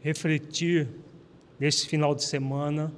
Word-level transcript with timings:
refletir 0.00 0.88
nesse 1.58 1.86
final 1.86 2.14
de 2.14 2.22
semana 2.22 2.92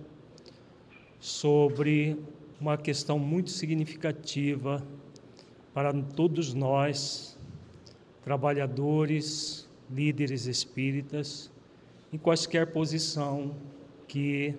sobre 1.18 2.16
uma 2.60 2.76
questão 2.76 3.18
muito 3.18 3.50
significativa 3.50 4.84
para 5.72 5.92
todos 5.92 6.52
nós, 6.52 7.38
trabalhadores, 8.22 9.68
líderes 9.90 10.46
espíritas, 10.46 11.50
em 12.12 12.18
quaisquer 12.18 12.72
posição 12.72 13.54
que 14.06 14.54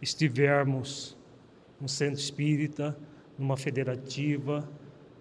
estivermos 0.00 1.16
no 1.80 1.88
centro 1.88 2.18
espírita, 2.18 2.96
numa 3.38 3.56
federativa, 3.56 4.66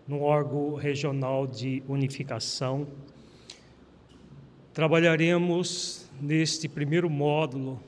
no 0.07 0.21
órgão 0.21 0.75
regional 0.75 1.45
de 1.45 1.83
unificação. 1.87 2.87
Trabalharemos 4.73 6.04
neste 6.21 6.67
primeiro 6.67 7.09
módulo 7.09 7.81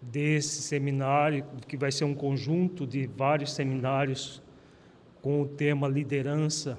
desse 0.00 0.62
seminário, 0.62 1.44
que 1.68 1.76
vai 1.76 1.92
ser 1.92 2.04
um 2.04 2.14
conjunto 2.14 2.86
de 2.86 3.06
vários 3.06 3.52
seminários 3.52 4.42
com 5.20 5.42
o 5.42 5.46
tema 5.46 5.86
liderança. 5.86 6.78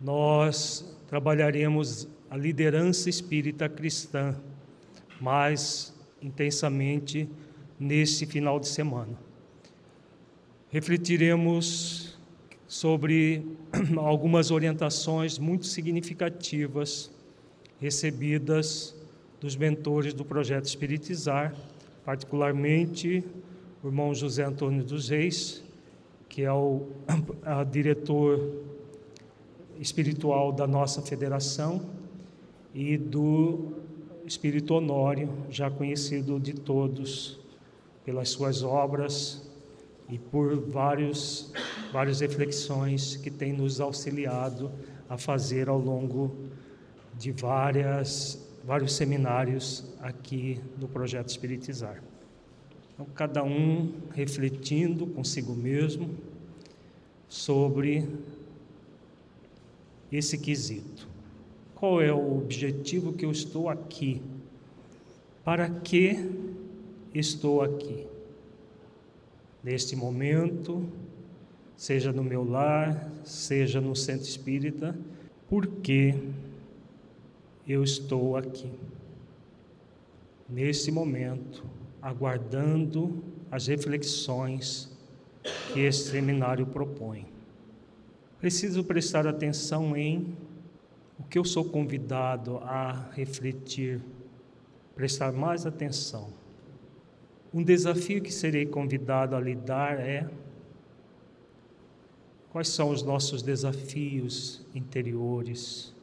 Nós 0.00 0.98
trabalharemos 1.06 2.08
a 2.30 2.36
liderança 2.36 3.10
espírita 3.10 3.68
cristã 3.68 4.34
mais 5.20 5.94
intensamente 6.22 7.28
nesse 7.78 8.24
final 8.24 8.58
de 8.58 8.68
semana. 8.68 9.18
Refletiremos 10.70 12.18
sobre 12.66 13.44
algumas 13.98 14.50
orientações 14.50 15.38
muito 15.38 15.66
significativas 15.66 17.10
recebidas 17.80 18.94
dos 19.40 19.56
mentores 19.56 20.12
do 20.12 20.24
projeto 20.24 20.66
Espiritizar, 20.66 21.54
particularmente 22.04 23.24
o 23.82 23.88
irmão 23.88 24.14
José 24.14 24.44
Antônio 24.44 24.84
dos 24.84 25.08
Reis, 25.08 25.62
que 26.28 26.42
é 26.42 26.52
o 26.52 26.88
diretor 27.72 28.62
espiritual 29.78 30.52
da 30.52 30.66
nossa 30.66 31.00
federação, 31.00 31.80
e 32.74 32.96
do 32.96 33.72
Espírito 34.24 34.74
Honório, 34.74 35.28
já 35.48 35.70
conhecido 35.70 36.38
de 36.38 36.52
todos 36.52 37.40
pelas 38.04 38.28
suas 38.28 38.62
obras 38.62 39.50
e 40.08 40.18
por 40.18 40.56
vários, 40.56 41.52
várias 41.92 42.20
reflexões 42.20 43.16
que 43.16 43.30
tem 43.30 43.52
nos 43.52 43.80
auxiliado 43.80 44.70
a 45.08 45.16
fazer 45.16 45.68
ao 45.68 45.78
longo 45.78 46.36
de 47.20 47.30
várias 47.32 48.50
vários 48.64 48.94
seminários 48.94 49.84
aqui 50.00 50.60
no 50.78 50.88
projeto 50.88 51.28
Espiritizar. 51.28 52.02
Então, 52.94 53.06
cada 53.14 53.42
um 53.42 53.92
refletindo 54.12 55.06
consigo 55.06 55.54
mesmo 55.54 56.10
sobre 57.28 58.06
esse 60.12 60.36
quesito. 60.38 61.08
Qual 61.74 62.02
é 62.02 62.12
o 62.12 62.38
objetivo 62.38 63.12
que 63.12 63.24
eu 63.24 63.30
estou 63.30 63.68
aqui? 63.68 64.20
Para 65.44 65.68
que 65.68 66.16
estou 67.14 67.62
aqui? 67.62 68.06
Neste 69.64 69.96
momento, 69.96 70.86
seja 71.76 72.12
no 72.12 72.22
meu 72.22 72.44
lar, 72.44 73.10
seja 73.24 73.80
no 73.80 73.96
centro 73.96 74.26
espírita, 74.26 74.96
por 75.48 75.66
que 75.66 76.14
eu 77.70 77.84
estou 77.84 78.36
aqui, 78.36 78.72
nesse 80.48 80.90
momento, 80.90 81.64
aguardando 82.02 83.22
as 83.50 83.68
reflexões 83.68 84.90
que 85.72 85.80
esse 85.80 86.10
seminário 86.10 86.66
propõe. 86.66 87.26
Preciso 88.40 88.82
prestar 88.82 89.26
atenção 89.26 89.96
em 89.96 90.36
o 91.18 91.22
que 91.22 91.38
eu 91.38 91.44
sou 91.44 91.64
convidado 91.64 92.58
a 92.58 93.10
refletir, 93.12 94.00
prestar 94.94 95.32
mais 95.32 95.66
atenção. 95.66 96.32
Um 97.52 97.62
desafio 97.62 98.22
que 98.22 98.32
serei 98.32 98.66
convidado 98.66 99.36
a 99.36 99.40
lidar 99.40 100.00
é 100.00 100.28
quais 102.50 102.68
são 102.68 102.90
os 102.90 103.02
nossos 103.02 103.42
desafios 103.42 104.66
interiores 104.74 105.94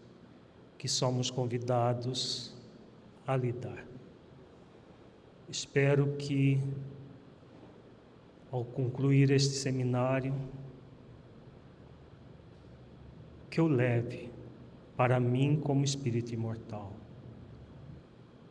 que 0.78 0.88
somos 0.88 1.32
convidados 1.32 2.56
a 3.26 3.36
lidar. 3.36 3.86
Espero 5.50 6.16
que, 6.18 6.62
ao 8.52 8.64
concluir 8.64 9.32
este 9.32 9.56
seminário, 9.56 10.34
que 13.50 13.60
eu 13.60 13.68
leve 13.68 14.30
para 14.96 15.20
mim 15.20 15.60
como 15.62 15.84
espírito 15.84 16.34
imortal, 16.34 16.92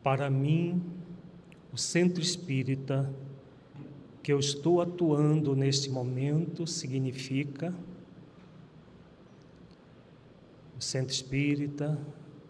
para 0.02 0.30
mim, 0.30 0.82
o 1.72 1.76
centro 1.76 2.22
espírita 2.22 3.12
que 4.22 4.32
eu 4.32 4.38
estou 4.38 4.80
atuando 4.80 5.54
neste 5.54 5.90
momento 5.90 6.66
significa 6.66 7.74
o 10.78 10.82
centro 10.82 11.14
espírita, 11.14 11.98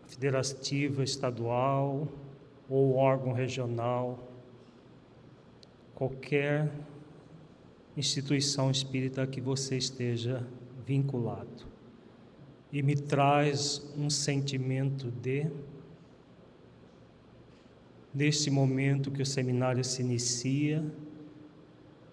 federativa 0.07 1.05
estadual 1.05 2.09
ou 2.69 2.95
órgão 2.95 3.33
regional, 3.33 4.19
qualquer 5.95 6.71
instituição 7.97 8.71
espírita 8.71 9.27
que 9.27 9.41
você 9.41 9.77
esteja 9.77 10.47
vinculado. 10.85 11.67
E 12.73 12.83
me 12.83 12.95
traz 12.95 13.83
um 13.97 14.11
sentimento 14.11 15.11
de, 15.11 15.47
neste 18.13 18.51
momento 18.51 19.11
que 19.11 19.23
o 19.23 19.27
seminário 19.27 19.85
se 19.85 20.03
inicia, 20.03 20.85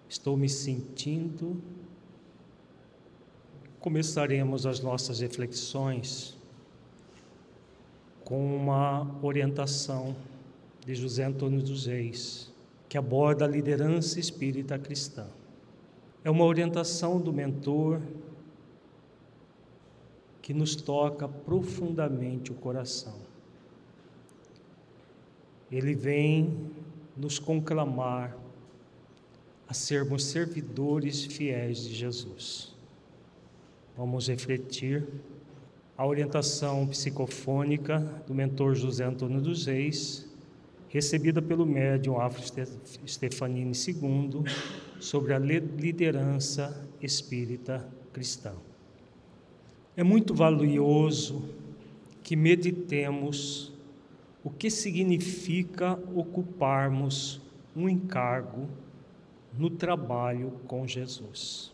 estou 0.08 0.36
me 0.36 0.48
sentindo 0.48 1.60
começaremos 3.84 4.64
as 4.64 4.80
nossas 4.80 5.20
reflexões 5.20 6.38
com 8.24 8.56
uma 8.56 9.06
orientação 9.22 10.16
de 10.86 10.94
José 10.94 11.24
Antônio 11.24 11.62
dos 11.62 11.84
Reis, 11.84 12.50
que 12.88 12.96
aborda 12.96 13.44
a 13.44 13.48
liderança 13.48 14.18
espírita 14.18 14.78
cristã. 14.78 15.26
É 16.24 16.30
uma 16.30 16.46
orientação 16.46 17.20
do 17.20 17.30
mentor 17.30 18.00
que 20.40 20.54
nos 20.54 20.74
toca 20.74 21.28
profundamente 21.28 22.52
o 22.52 22.54
coração. 22.54 23.18
Ele 25.70 25.94
vem 25.94 26.70
nos 27.14 27.38
conclamar 27.38 28.34
a 29.68 29.74
sermos 29.74 30.24
servidores 30.24 31.26
fiéis 31.26 31.82
de 31.82 31.94
Jesus. 31.94 32.73
Vamos 33.96 34.26
refletir 34.26 35.06
a 35.96 36.04
orientação 36.04 36.84
psicofônica 36.88 38.00
do 38.26 38.34
mentor 38.34 38.74
José 38.74 39.04
Antônio 39.04 39.40
dos 39.40 39.66
Reis, 39.66 40.28
recebida 40.88 41.40
pelo 41.40 41.64
médium 41.64 42.20
Afro 42.20 42.42
Stefanini 43.06 43.70
II 43.70 44.42
sobre 44.98 45.32
a 45.32 45.38
liderança 45.38 46.84
espírita 47.00 47.88
cristã. 48.12 48.52
É 49.96 50.02
muito 50.02 50.34
valioso 50.34 51.44
que 52.24 52.34
meditemos 52.34 53.72
o 54.42 54.50
que 54.50 54.70
significa 54.70 55.92
ocuparmos 56.16 57.40
um 57.76 57.88
encargo 57.88 58.68
no 59.56 59.70
trabalho 59.70 60.50
com 60.66 60.84
Jesus. 60.84 61.73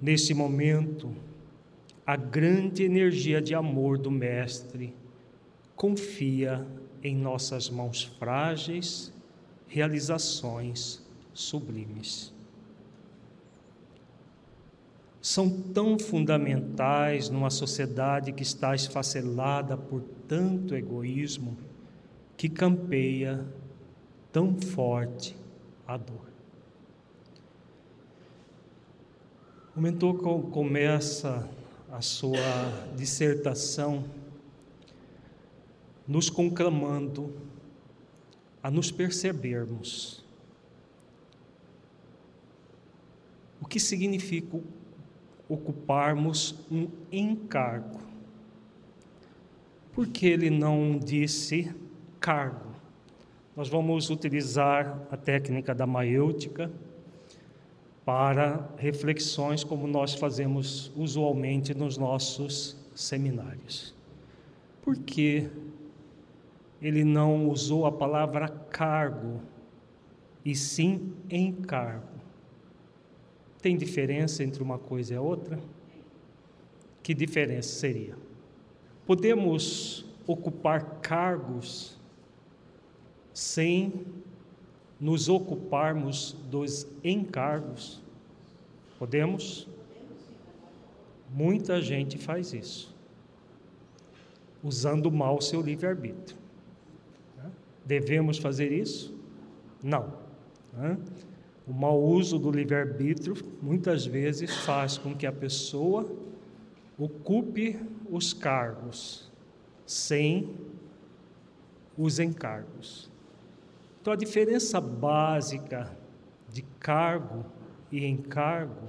Nesse 0.00 0.34
momento, 0.34 1.14
a 2.06 2.16
grande 2.16 2.84
energia 2.84 3.40
de 3.40 3.54
amor 3.54 3.98
do 3.98 4.10
Mestre 4.10 4.94
confia 5.74 6.66
em 7.02 7.16
nossas 7.16 7.70
mãos 7.70 8.04
frágeis 8.04 9.12
realizações 9.66 11.04
sublimes. 11.32 12.32
São 15.20 15.50
tão 15.50 15.98
fundamentais 15.98 17.28
numa 17.28 17.50
sociedade 17.50 18.32
que 18.32 18.42
está 18.42 18.74
esfacelada 18.74 19.76
por 19.76 20.02
tanto 20.28 20.74
egoísmo 20.76 21.56
que 22.36 22.48
campeia 22.48 23.44
tão 24.30 24.54
forte 24.60 25.36
a 25.86 25.96
dor. 25.96 26.35
O 29.76 29.80
mentor 29.80 30.16
começa 30.50 31.46
a 31.92 32.00
sua 32.00 32.38
dissertação 32.96 34.06
nos 36.08 36.30
conclamando 36.30 37.30
a 38.62 38.70
nos 38.70 38.90
percebermos 38.90 40.24
o 43.60 43.66
que 43.66 43.78
significa 43.78 44.58
ocuparmos 45.46 46.54
um 46.70 46.88
encargo. 47.12 48.00
Por 49.92 50.06
que 50.06 50.24
ele 50.26 50.48
não 50.48 50.98
disse 50.98 51.70
cargo? 52.18 52.70
Nós 53.54 53.68
vamos 53.68 54.08
utilizar 54.08 55.06
a 55.10 55.18
técnica 55.18 55.74
da 55.74 55.86
maêutica 55.86 56.72
para 58.06 58.70
reflexões 58.78 59.62
como 59.64 59.86
nós 59.86 60.14
fazemos 60.14 60.92
usualmente 60.96 61.74
nos 61.74 61.98
nossos 61.98 62.76
seminários. 62.94 63.94
Por 64.80 64.96
que 64.96 65.50
ele 66.80 67.04
não 67.04 67.48
usou 67.48 67.84
a 67.84 67.90
palavra 67.90 68.48
cargo, 68.48 69.40
e 70.44 70.54
sim 70.54 71.12
encargo. 71.28 72.20
Tem 73.60 73.76
diferença 73.76 74.44
entre 74.44 74.62
uma 74.62 74.78
coisa 74.78 75.14
e 75.14 75.16
a 75.16 75.20
outra? 75.20 75.58
Que 77.02 77.12
diferença 77.12 77.68
seria? 77.68 78.16
Podemos 79.04 80.06
ocupar 80.24 81.00
cargos 81.00 81.98
sem 83.34 84.06
nos 85.00 85.28
ocuparmos 85.28 86.36
dos 86.50 86.86
encargos? 87.04 88.02
Podemos? 88.98 89.68
Muita 91.30 91.82
gente 91.82 92.16
faz 92.18 92.52
isso, 92.52 92.94
usando 94.62 95.10
mal 95.10 95.36
o 95.36 95.42
seu 95.42 95.60
livre-arbítrio. 95.60 96.38
Devemos 97.84 98.38
fazer 98.38 98.72
isso? 98.72 99.14
Não. 99.82 100.12
O 101.66 101.72
mau 101.72 102.02
uso 102.02 102.38
do 102.38 102.50
livre-arbítrio 102.50 103.34
muitas 103.60 104.06
vezes 104.06 104.64
faz 104.64 104.96
com 104.96 105.14
que 105.14 105.26
a 105.26 105.32
pessoa 105.32 106.10
ocupe 106.98 107.78
os 108.10 108.32
cargos 108.32 109.30
sem 109.84 110.54
os 111.96 112.18
encargos. 112.18 113.10
Então, 114.06 114.14
a 114.14 114.16
diferença 114.16 114.80
básica 114.80 115.90
de 116.48 116.62
cargo 116.78 117.44
e 117.90 118.06
encargo: 118.06 118.86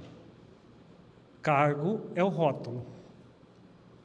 cargo 1.42 2.02
é 2.14 2.22
o 2.22 2.28
rótulo, 2.28 2.86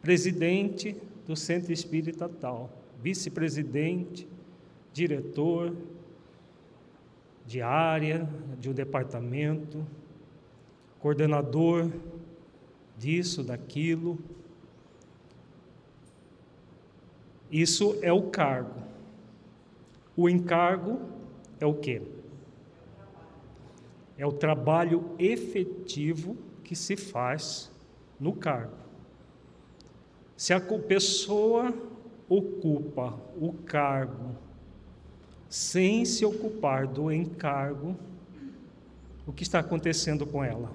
presidente 0.01 0.97
do 1.27 1.35
centro 1.35 1.71
espírita 1.71 2.27
tal, 2.27 2.67
vice-presidente, 2.99 4.27
diretor 4.91 5.75
de 7.45 7.61
área, 7.61 8.27
de 8.59 8.71
um 8.71 8.73
departamento, 8.73 9.85
coordenador 10.99 11.91
disso, 12.97 13.43
daquilo. 13.43 14.17
Isso 17.51 17.99
é 18.01 18.11
o 18.11 18.31
cargo. 18.31 18.92
O 20.15 20.29
encargo 20.29 21.01
é 21.59 21.65
o 21.65 21.73
quê? 21.73 22.01
É 24.17 24.25
o 24.25 24.31
trabalho 24.31 25.15
efetivo 25.17 26.37
que 26.63 26.75
se 26.75 26.95
faz 26.95 27.71
no 28.19 28.33
cargo. 28.33 28.77
Se 30.37 30.53
a 30.53 30.59
pessoa 30.59 31.73
ocupa 32.29 33.19
o 33.39 33.53
cargo 33.53 34.35
sem 35.49 36.03
se 36.03 36.25
ocupar 36.25 36.87
do 36.87 37.11
encargo, 37.11 37.95
o 39.25 39.31
que 39.31 39.43
está 39.43 39.59
acontecendo 39.59 40.25
com 40.25 40.43
ela? 40.43 40.71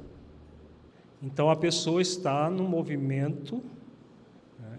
Então 1.23 1.51
a 1.51 1.57
pessoa 1.57 2.01
está 2.01 2.49
num 2.49 2.69
movimento 2.69 3.63
né, 4.59 4.79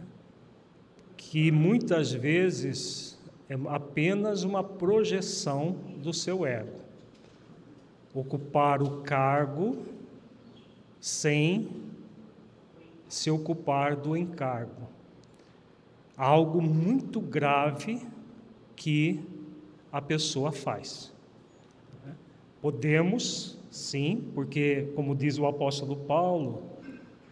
que 1.17 1.51
muitas 1.51 2.11
vezes 2.11 3.08
é 3.49 3.55
apenas 3.67 4.43
uma 4.43 4.63
projeção 4.63 5.75
do 5.97 6.13
seu 6.13 6.45
ego. 6.45 6.79
Ocupar 8.13 8.81
o 8.83 9.01
cargo 9.01 9.79
sem 11.01 11.67
se 13.07 13.31
ocupar 13.31 13.95
do 13.95 14.15
encargo. 14.15 14.87
Algo 16.15 16.61
muito 16.61 17.19
grave 17.19 18.05
que 18.75 19.19
a 19.91 19.99
pessoa 19.99 20.51
faz. 20.51 21.11
Podemos, 22.61 23.57
sim, 23.71 24.29
porque, 24.35 24.91
como 24.95 25.15
diz 25.15 25.39
o 25.39 25.47
apóstolo 25.47 25.95
Paulo, 25.95 26.61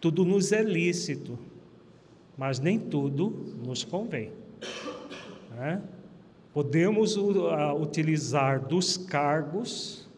tudo 0.00 0.24
nos 0.24 0.50
é 0.52 0.62
lícito, 0.62 1.38
mas 2.36 2.58
nem 2.58 2.78
tudo 2.78 3.54
nos 3.64 3.84
convém. 3.84 4.32
Né? 5.50 5.82
Podemos 6.58 7.16
utilizar 7.16 8.66
dos 8.66 8.96
cargos 8.96 10.08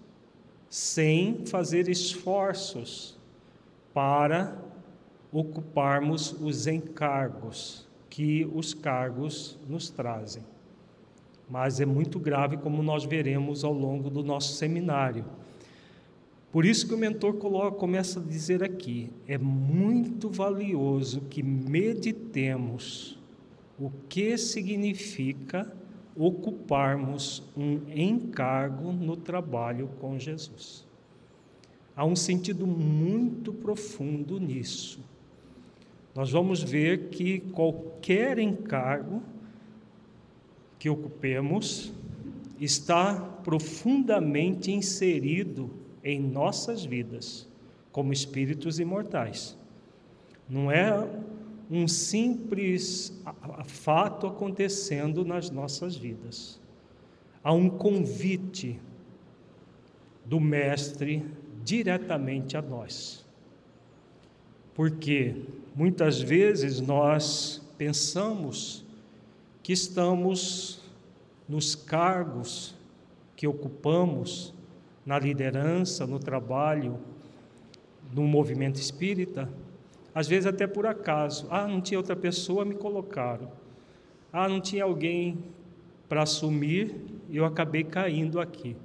sem 0.71 1.45
fazer 1.45 1.87
esforços 1.87 3.19
para 3.93 4.57
ocuparmos 5.31 6.33
os 6.41 6.67
encargos 6.67 7.87
que 8.09 8.51
os 8.55 8.73
cargos 8.73 9.59
nos 9.69 9.91
trazem 9.91 10.43
mas 11.51 11.81
é 11.81 11.85
muito 11.85 12.19
grave, 12.19 12.57
como 12.57 12.81
nós 12.81 13.05
veremos 13.05 13.65
ao 13.65 13.73
longo 13.73 14.09
do 14.09 14.23
nosso 14.23 14.55
seminário. 14.55 15.25
Por 16.53 16.65
isso 16.65 16.87
que 16.87 16.95
o 16.95 16.99
mentor 16.99 17.35
coloca, 17.35 17.77
começa 17.77 18.21
a 18.21 18.23
dizer 18.23 18.63
aqui: 18.63 19.11
é 19.27 19.37
muito 19.37 20.31
valioso 20.31 21.23
que 21.23 21.43
meditemos 21.43 23.19
o 23.77 23.91
que 24.09 24.39
significa 24.39 25.80
ocuparmos 26.21 27.43
um 27.57 27.81
encargo 27.89 28.93
no 28.93 29.17
trabalho 29.17 29.89
com 30.01 30.19
Jesus. 30.19 30.87
Há 31.97 32.05
um 32.05 32.15
sentido 32.15 32.67
muito 32.67 33.53
profundo 33.53 34.39
nisso. 34.39 35.01
Nós 36.15 36.31
vamos 36.31 36.63
ver 36.63 37.09
que 37.09 37.41
qualquer 37.41 38.39
encargo 38.39 39.23
que 40.79 40.91
ocupemos 40.91 41.93
está 42.61 43.15
profundamente 43.43 44.71
inserido 44.71 45.71
em 46.05 46.21
nossas 46.21 46.85
vidas 46.85 47.49
como 47.91 48.13
espíritos 48.13 48.79
imortais. 48.79 49.57
Não 50.49 50.71
é 50.71 51.09
um 51.71 51.87
simples 51.87 53.13
fato 53.65 54.27
acontecendo 54.27 55.25
nas 55.25 55.51
nossas 55.51 55.97
vidas. 55.97 56.61
Há 57.45 57.53
um 57.53 57.71
convite 57.71 58.81
do 60.25 60.41
Mestre 60.41 61.25
diretamente 61.65 62.57
a 62.57 62.63
nós. 62.63 63.25
Porque 64.75 65.37
muitas 65.75 66.21
vezes 66.21 66.81
nós 66.81 67.63
pensamos 67.79 68.85
que 69.63 69.73
estamos 69.73 70.81
nos 71.49 71.75
cargos 71.75 72.75
que 73.37 73.47
ocupamos, 73.47 74.53
na 75.05 75.19
liderança, 75.19 76.07
no 76.07 76.19
trabalho, 76.19 76.99
no 78.13 78.23
movimento 78.23 78.79
espírita, 78.79 79.49
às 80.15 80.27
vezes 80.27 80.47
até 80.47 80.67
por 80.67 80.87
acaso. 80.87 81.47
Ah, 81.51 81.67
não 81.67 81.81
tinha 81.81 81.99
outra 81.99 82.17
pessoa, 82.17 82.65
me 82.65 82.75
colocaram. 82.75 83.51
Ah, 84.33 84.49
não 84.49 84.61
tinha 84.61 84.85
alguém 84.85 85.39
para 86.09 86.23
assumir, 86.23 86.97
eu 87.31 87.45
acabei 87.45 87.85
caindo 87.85 88.41
aqui. 88.41 88.77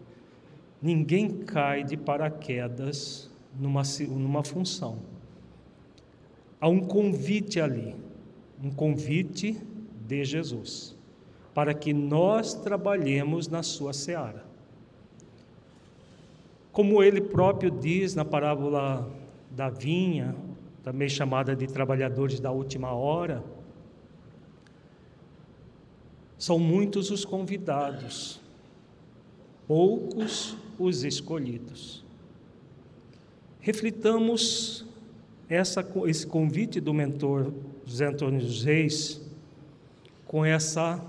Ninguém 0.82 1.40
cai 1.40 1.84
de 1.84 1.98
paraquedas 1.98 3.32
numa, 3.60 3.82
numa 4.08 4.44
função. 4.44 5.00
Há 6.62 6.68
um 6.68 6.82
convite 6.82 7.60
ali, 7.60 7.96
um 8.64 8.70
convite 8.70 9.60
de 10.08 10.24
Jesus, 10.24 10.96
para 11.54 11.74
que 11.74 11.94
nós 11.94 12.54
trabalhemos 12.54 13.48
na 13.48 13.64
sua 13.64 13.94
seara. 13.94 14.46
Como 16.72 17.02
ele 17.02 17.22
próprio 17.22 17.72
diz 17.72 18.14
na 18.14 18.26
parábola 18.26 19.10
da 19.50 19.70
vinha, 19.70 20.36
também 20.86 21.10
chamada 21.10 21.56
de 21.56 21.66
trabalhadores 21.66 22.40
da 22.40 22.52
última 22.52 22.94
hora, 22.94 23.44
são 26.38 26.60
muitos 26.60 27.10
os 27.10 27.26
convidados, 27.26 28.40
poucos 29.68 30.56
os 30.78 31.04
escolhidos. 31.04 32.06
Reflitamos 33.60 34.86
essa, 35.50 35.84
esse 36.06 36.28
convite 36.28 36.80
do 36.80 36.94
mentor 36.94 37.52
José 37.84 38.06
Antônio 38.06 38.48
Reis 38.64 39.20
com 40.28 40.46
essa 40.46 41.04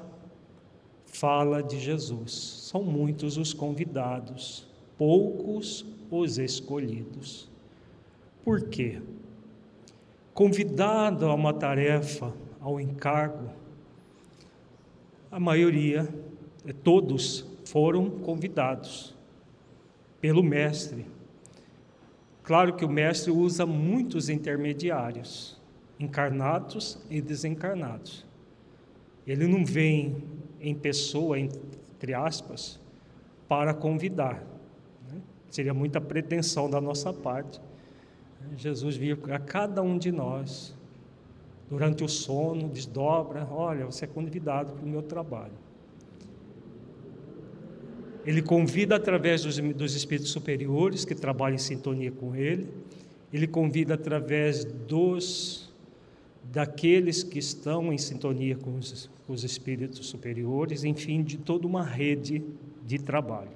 fala 1.04 1.62
de 1.62 1.78
Jesus. 1.78 2.33
São 2.33 2.83
muitos 2.83 3.37
os 3.37 3.52
convidados, 3.52 4.66
poucos 4.97 5.85
os 6.11 6.38
escolhidos. 6.38 7.50
Por 8.42 8.71
quê? 8.71 9.02
Convidado 10.36 11.24
a 11.24 11.34
uma 11.34 11.54
tarefa, 11.54 12.30
ao 12.60 12.78
encargo, 12.78 13.48
a 15.30 15.40
maioria, 15.40 16.06
eh, 16.66 16.74
todos 16.74 17.46
foram 17.64 18.10
convidados 18.10 19.16
pelo 20.20 20.42
mestre. 20.42 21.06
Claro 22.42 22.76
que 22.76 22.84
o 22.84 22.88
mestre 22.88 23.30
usa 23.30 23.64
muitos 23.64 24.28
intermediários, 24.28 25.58
encarnados 25.98 26.98
e 27.08 27.22
desencarnados. 27.22 28.26
Ele 29.26 29.46
não 29.46 29.64
vem 29.64 30.22
em 30.60 30.74
pessoa, 30.74 31.38
entre 31.38 32.12
aspas, 32.12 32.78
para 33.48 33.72
convidar. 33.72 34.44
Né? 35.10 35.18
Seria 35.48 35.72
muita 35.72 35.98
pretensão 35.98 36.68
da 36.68 36.78
nossa 36.78 37.10
parte. 37.10 37.58
Jesus 38.56 38.96
vir 38.96 39.18
a 39.30 39.38
cada 39.38 39.82
um 39.82 39.98
de 39.98 40.10
nós 40.10 40.74
durante 41.68 42.04
o 42.04 42.08
sono, 42.08 42.68
desdobra: 42.68 43.46
olha, 43.50 43.86
você 43.86 44.04
é 44.04 44.08
convidado 44.08 44.72
para 44.72 44.84
o 44.84 44.88
meu 44.88 45.02
trabalho. 45.02 45.52
Ele 48.24 48.42
convida 48.42 48.96
através 48.96 49.42
dos, 49.42 49.58
dos 49.58 49.94
espíritos 49.94 50.32
superiores 50.32 51.04
que 51.04 51.14
trabalham 51.14 51.54
em 51.54 51.58
sintonia 51.58 52.10
com 52.10 52.34
ele, 52.34 52.68
ele 53.32 53.46
convida 53.46 53.94
através 53.94 54.64
dos 54.64 55.72
daqueles 56.52 57.22
que 57.22 57.38
estão 57.38 57.92
em 57.92 57.98
sintonia 57.98 58.56
com 58.56 58.76
os, 58.76 59.10
com 59.26 59.32
os 59.32 59.44
espíritos 59.44 60.06
superiores, 60.06 60.84
enfim, 60.84 61.22
de 61.22 61.38
toda 61.38 61.66
uma 61.66 61.84
rede 61.84 62.42
de 62.84 62.98
trabalho. 62.98 63.50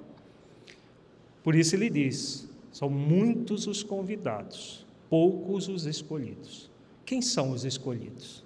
Por 1.43 1.55
isso 1.55 1.75
ele 1.75 1.89
diz: 1.89 2.49
são 2.71 2.89
muitos 2.89 3.67
os 3.67 3.83
convidados, 3.83 4.85
poucos 5.09 5.67
os 5.67 5.85
escolhidos. 5.85 6.69
Quem 7.05 7.21
são 7.21 7.51
os 7.51 7.65
escolhidos? 7.65 8.43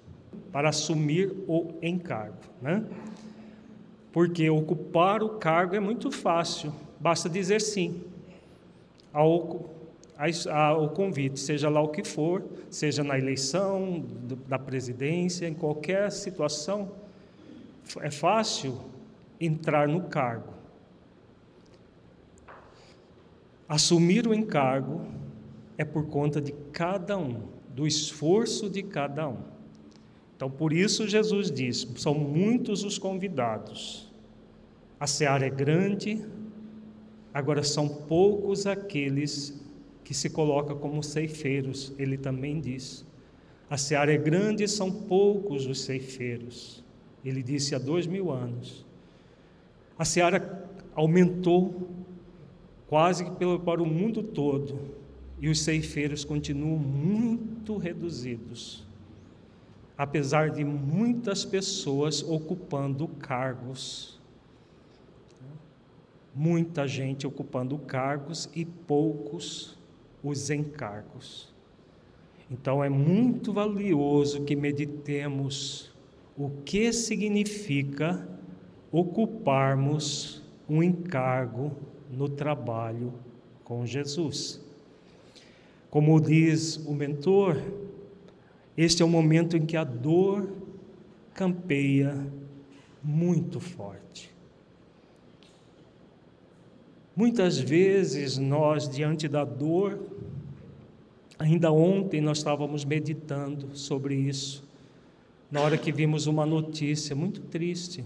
Para 0.52 0.70
assumir 0.70 1.32
o 1.46 1.74
encargo, 1.82 2.38
né? 2.60 2.84
Porque 4.12 4.48
ocupar 4.50 5.22
o 5.22 5.30
cargo 5.38 5.74
é 5.74 5.80
muito 5.80 6.10
fácil, 6.10 6.72
basta 6.98 7.28
dizer 7.28 7.60
sim 7.60 8.02
ao, 9.16 9.70
ao 10.50 10.90
convite, 10.90 11.40
seja 11.40 11.70
lá 11.70 11.80
o 11.80 11.88
que 11.88 12.04
for, 12.04 12.44
seja 12.68 13.02
na 13.02 13.18
eleição 13.18 14.04
da 14.46 14.58
presidência, 14.58 15.48
em 15.48 15.54
qualquer 15.54 16.12
situação, 16.12 16.90
é 18.00 18.10
fácil 18.10 18.78
entrar 19.40 19.88
no 19.88 20.02
cargo. 20.02 20.55
Assumir 23.68 24.26
o 24.26 24.34
encargo 24.34 25.04
é 25.76 25.84
por 25.84 26.06
conta 26.06 26.40
de 26.40 26.52
cada 26.72 27.18
um, 27.18 27.42
do 27.74 27.86
esforço 27.86 28.70
de 28.70 28.82
cada 28.82 29.28
um. 29.28 29.38
Então, 30.36 30.50
por 30.50 30.72
isso, 30.72 31.08
Jesus 31.08 31.50
diz: 31.50 31.86
são 31.96 32.14
muitos 32.14 32.84
os 32.84 32.98
convidados. 32.98 34.12
A 35.00 35.06
seara 35.06 35.46
é 35.46 35.50
grande, 35.50 36.24
agora 37.34 37.62
são 37.62 37.88
poucos 37.88 38.66
aqueles 38.66 39.62
que 40.04 40.14
se 40.14 40.30
coloca 40.30 40.74
como 40.74 41.02
ceifeiros, 41.02 41.92
ele 41.98 42.16
também 42.16 42.60
diz. 42.60 43.04
A 43.68 43.76
seara 43.76 44.14
é 44.14 44.16
grande 44.16 44.62
e 44.62 44.68
são 44.68 44.90
poucos 44.90 45.66
os 45.66 45.80
ceifeiros. 45.80 46.84
Ele 47.24 47.42
disse 47.42 47.74
há 47.74 47.78
dois 47.78 48.06
mil 48.06 48.30
anos. 48.30 48.86
A 49.98 50.04
seara 50.04 50.70
aumentou 50.94 51.88
quase 52.86 53.24
que 53.24 53.58
para 53.64 53.82
o 53.82 53.86
mundo 53.86 54.22
todo 54.22 54.78
e 55.40 55.48
os 55.48 55.60
ceifeiros 55.60 56.24
continuam 56.24 56.78
muito 56.78 57.76
reduzidos, 57.76 58.86
apesar 59.98 60.50
de 60.50 60.64
muitas 60.64 61.44
pessoas 61.44 62.22
ocupando 62.22 63.06
cargos. 63.08 64.18
Muita 66.34 66.86
gente 66.86 67.26
ocupando 67.26 67.78
cargos 67.78 68.48
e 68.54 68.64
poucos 68.64 69.76
os 70.22 70.50
encargos. 70.50 71.54
Então 72.50 72.84
é 72.84 72.88
muito 72.88 73.52
valioso 73.52 74.44
que 74.44 74.54
meditemos 74.54 75.90
o 76.36 76.50
que 76.64 76.92
significa 76.92 78.28
ocuparmos 78.92 80.42
um 80.68 80.82
encargo 80.82 81.72
no 82.10 82.28
trabalho 82.28 83.12
com 83.64 83.84
Jesus. 83.86 84.60
Como 85.90 86.20
diz 86.20 86.76
o 86.76 86.92
mentor, 86.92 87.60
este 88.76 89.02
é 89.02 89.04
o 89.04 89.08
momento 89.08 89.56
em 89.56 89.64
que 89.64 89.76
a 89.76 89.84
dor 89.84 90.48
campeia 91.32 92.26
muito 93.02 93.60
forte. 93.60 94.30
Muitas 97.14 97.58
vezes 97.58 98.36
nós, 98.36 98.88
diante 98.88 99.26
da 99.26 99.42
dor, 99.42 99.98
ainda 101.38 101.72
ontem 101.72 102.20
nós 102.20 102.38
estávamos 102.38 102.84
meditando 102.84 103.74
sobre 103.74 104.14
isso, 104.14 104.68
na 105.50 105.62
hora 105.62 105.78
que 105.78 105.90
vimos 105.90 106.26
uma 106.26 106.44
notícia 106.44 107.16
muito 107.16 107.40
triste, 107.40 108.04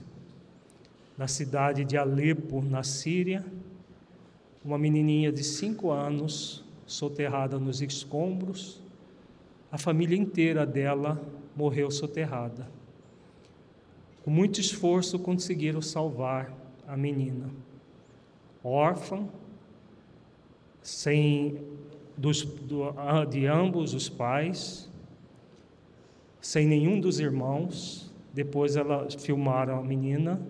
na 1.18 1.26
cidade 1.26 1.84
de 1.84 1.96
Alepo, 1.96 2.62
na 2.62 2.82
Síria, 2.82 3.44
uma 4.64 4.78
menininha 4.78 5.32
de 5.32 5.42
cinco 5.42 5.90
anos, 5.90 6.64
soterrada 6.86 7.58
nos 7.58 7.80
escombros, 7.80 8.82
a 9.70 9.78
família 9.78 10.16
inteira 10.16 10.66
dela 10.66 11.20
morreu 11.56 11.90
soterrada. 11.90 12.68
Com 14.24 14.30
muito 14.30 14.60
esforço 14.60 15.18
conseguiram 15.18 15.80
salvar 15.80 16.52
a 16.86 16.96
menina 16.96 17.50
órfã, 18.62 19.26
sem 20.82 21.58
dos, 22.16 22.42
do, 22.42 22.92
de 23.30 23.46
ambos 23.46 23.94
os 23.94 24.08
pais, 24.08 24.90
sem 26.40 26.66
nenhum 26.66 27.00
dos 27.00 27.20
irmãos. 27.20 28.12
Depois 28.32 28.76
elas 28.76 29.14
filmaram 29.14 29.78
a 29.78 29.82
menina 29.82 30.40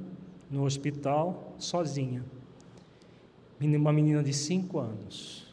no 0.50 0.64
hospital 0.64 1.54
sozinha. 1.58 2.24
Uma 3.62 3.92
menina 3.92 4.22
de 4.22 4.32
cinco 4.32 4.78
anos. 4.78 5.46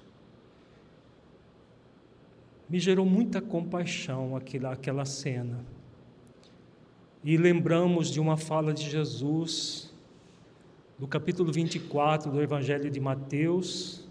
Me 2.70 2.80
gerou 2.80 3.06
muita 3.06 3.42
compaixão 3.42 4.34
aquela, 4.34 4.72
aquela 4.72 5.04
cena. 5.04 5.66
E 7.22 7.36
lembramos 7.36 8.10
de 8.10 8.22
uma 8.22 8.38
fala 8.38 8.74
de 8.74 8.90
Jesus 8.90 9.94
do 10.98 11.06
capítulo 11.06 11.52
24 11.52 12.32
do 12.32 12.42
Evangelho 12.42 12.90
de 12.90 13.00
Mateus, 13.02 14.08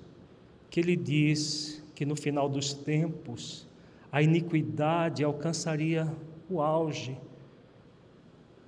que 0.69 0.79
ele 0.79 0.95
diz 0.95 1.83
que 1.95 2.05
no 2.05 2.15
final 2.15 2.51
dos 2.51 2.75
tempos 2.75 3.67
a 4.13 4.21
iniquidade 4.21 5.25
alcançaria 5.25 6.07
o 6.51 6.61
auge. 6.61 7.17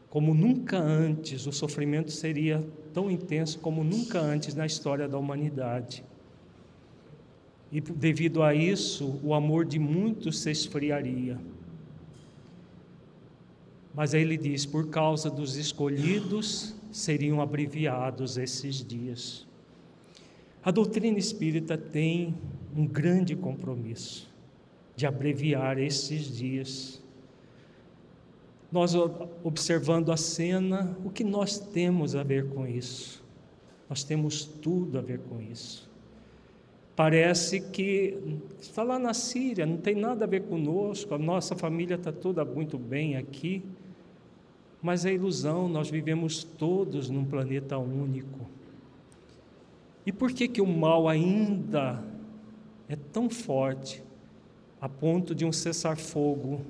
como 0.08 0.32
nunca 0.32 0.78
antes, 0.78 1.46
o 1.46 1.52
sofrimento 1.52 2.10
seria 2.10 2.66
tão 2.98 3.08
intenso 3.08 3.60
como 3.60 3.84
nunca 3.84 4.18
antes 4.18 4.56
na 4.56 4.66
história 4.66 5.06
da 5.06 5.16
humanidade. 5.16 6.02
E 7.70 7.80
devido 7.80 8.42
a 8.42 8.52
isso, 8.52 9.20
o 9.22 9.32
amor 9.34 9.64
de 9.64 9.78
muitos 9.78 10.40
se 10.40 10.50
esfriaria. 10.50 11.38
Mas 13.94 14.14
aí 14.14 14.22
ele 14.22 14.36
diz: 14.36 14.66
por 14.66 14.88
causa 14.88 15.30
dos 15.30 15.54
escolhidos, 15.54 16.74
seriam 16.90 17.40
abreviados 17.40 18.36
esses 18.36 18.84
dias. 18.84 19.46
A 20.64 20.72
doutrina 20.72 21.20
espírita 21.20 21.78
tem 21.78 22.34
um 22.76 22.84
grande 22.84 23.36
compromisso 23.36 24.28
de 24.96 25.06
abreviar 25.06 25.78
esses 25.78 26.36
dias 26.36 27.00
nós 28.70 28.94
observando 29.42 30.12
a 30.12 30.16
cena, 30.16 30.96
o 31.04 31.10
que 31.10 31.24
nós 31.24 31.58
temos 31.58 32.14
a 32.14 32.22
ver 32.22 32.48
com 32.50 32.66
isso? 32.66 33.24
Nós 33.88 34.04
temos 34.04 34.44
tudo 34.44 34.98
a 34.98 35.00
ver 35.00 35.20
com 35.20 35.40
isso. 35.40 35.88
Parece 36.94 37.60
que 37.60 38.18
está 38.60 38.82
lá 38.82 38.98
na 38.98 39.14
Síria, 39.14 39.64
não 39.64 39.76
tem 39.78 39.94
nada 39.94 40.24
a 40.24 40.28
ver 40.28 40.42
conosco, 40.42 41.14
a 41.14 41.18
nossa 41.18 41.56
família 41.56 41.94
está 41.94 42.12
toda 42.12 42.44
muito 42.44 42.76
bem 42.76 43.16
aqui, 43.16 43.62
mas 44.82 45.06
é 45.06 45.14
ilusão, 45.14 45.68
nós 45.68 45.88
vivemos 45.88 46.44
todos 46.44 47.08
num 47.08 47.24
planeta 47.24 47.78
único. 47.78 48.40
E 50.04 50.12
por 50.12 50.32
que, 50.32 50.48
que 50.48 50.60
o 50.60 50.66
mal 50.66 51.08
ainda 51.08 52.04
é 52.88 52.96
tão 52.96 53.30
forte 53.30 54.02
a 54.80 54.88
ponto 54.88 55.34
de 55.34 55.44
um 55.44 55.52
cessar-fogo 55.52 56.62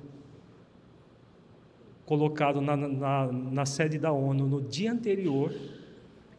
colocado 2.09 2.63
na, 2.63 2.75
na, 2.75 3.31
na 3.31 3.67
sede 3.67 3.99
da 3.99 4.11
ONU 4.11 4.47
no 4.47 4.63
dia 4.63 4.91
anterior 4.91 5.55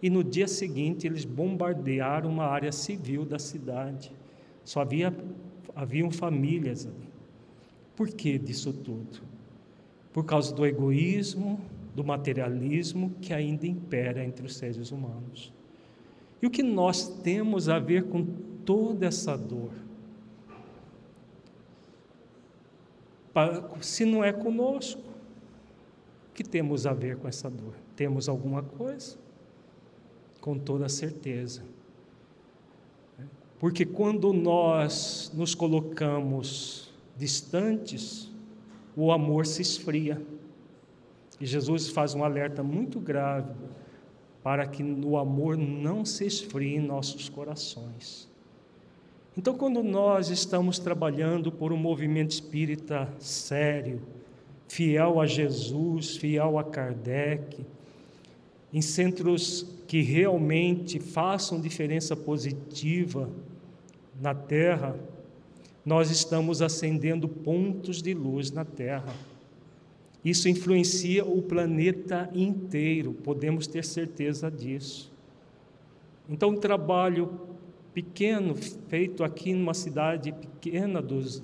e 0.02 0.10
no 0.10 0.24
dia 0.24 0.48
seguinte 0.48 1.06
eles 1.06 1.24
bombardearam 1.24 2.28
uma 2.28 2.46
área 2.46 2.72
civil 2.72 3.24
da 3.24 3.38
cidade. 3.38 4.12
Só 4.66 4.82
havia 4.82 5.16
haviam 5.76 6.10
famílias 6.10 6.88
ali. 6.88 7.08
Por 7.96 8.08
que 8.08 8.40
disso 8.40 8.74
tudo? 8.74 9.22
Por 10.12 10.26
causa 10.26 10.56
do 10.56 10.66
egoísmo, 10.66 11.62
do 11.96 12.04
materialismo 12.04 13.12
que 13.22 13.32
ainda 13.32 13.68
impera 13.68 14.26
entre 14.26 14.48
os 14.48 14.56
seres 14.56 14.92
humanos. 14.92 15.54
E 16.42 16.48
o 16.48 16.50
que 16.50 16.64
nós 16.64 17.08
temos 17.22 17.70
a 17.70 17.78
ver 17.78 18.06
com 18.06 18.26
toda 18.66 19.06
essa 19.06 19.38
dor? 19.38 19.70
Se 23.82 24.04
não 24.04 24.24
é 24.24 24.34
conosco, 24.34 25.09
que 26.40 26.44
temos 26.46 26.88
a 26.88 26.94
ver 26.94 27.18
com 27.18 27.28
essa 27.28 27.50
dor? 27.50 27.74
Temos 27.98 28.30
alguma 28.30 28.64
coisa? 28.64 29.18
Com 30.40 30.58
toda 30.58 30.88
certeza. 30.88 31.62
Porque 33.60 33.86
quando 33.86 34.32
nós 34.32 35.34
nos 35.36 35.54
colocamos 35.54 36.94
distantes, 37.18 38.32
o 38.96 39.12
amor 39.12 39.46
se 39.46 39.62
esfria. 39.62 40.26
E 41.42 41.46
Jesus 41.46 41.90
faz 41.90 42.16
um 42.16 42.24
alerta 42.24 42.64
muito 42.64 43.02
grave 43.02 43.54
para 44.42 44.66
que 44.66 44.82
o 44.82 45.18
amor 45.18 45.58
não 45.58 46.06
se 46.06 46.26
esfrie 46.26 46.78
em 46.78 46.80
nossos 46.80 47.28
corações. 47.28 48.30
Então, 49.36 49.58
quando 49.58 49.84
nós 49.84 50.30
estamos 50.30 50.80
trabalhando 50.80 51.52
por 51.52 51.74
um 51.74 51.78
movimento 51.78 52.32
espírita 52.32 53.14
sério, 53.20 54.02
fiel 54.70 55.20
a 55.20 55.26
Jesus, 55.26 56.16
fiel 56.16 56.58
a 56.60 56.64
Kardec, 56.64 57.66
em 58.72 58.82
centros 58.82 59.68
que 59.88 60.02
realmente 60.02 61.00
façam 61.00 61.60
diferença 61.60 62.16
positiva 62.16 63.28
na 64.22 64.36
Terra, 64.36 64.96
nós 65.84 66.12
estamos 66.12 66.62
acendendo 66.62 67.28
pontos 67.28 68.00
de 68.00 68.14
luz 68.14 68.52
na 68.52 68.64
Terra. 68.64 69.12
Isso 70.24 70.48
influencia 70.48 71.26
o 71.26 71.42
planeta 71.42 72.30
inteiro, 72.32 73.14
podemos 73.14 73.66
ter 73.66 73.84
certeza 73.84 74.52
disso. 74.52 75.12
Então, 76.30 76.50
um 76.50 76.58
trabalho 76.58 77.40
pequeno, 77.92 78.54
feito 78.88 79.24
aqui 79.24 79.52
numa 79.52 79.74
cidade 79.74 80.32
pequena 80.32 81.02
dos, 81.02 81.42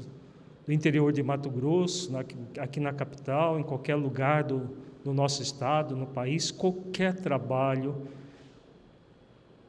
do 0.65 0.73
interior 0.73 1.11
de 1.11 1.21
Mato 1.21 1.49
Grosso, 1.49 2.11
aqui 2.59 2.79
na 2.79 2.91
capital, 2.91 3.59
em 3.59 3.63
qualquer 3.63 3.95
lugar 3.95 4.43
do, 4.43 4.69
do 5.03 5.13
nosso 5.13 5.43
estado, 5.43 5.95
no 5.95 6.07
país, 6.07 6.49
qualquer 6.49 7.15
trabalho 7.15 8.07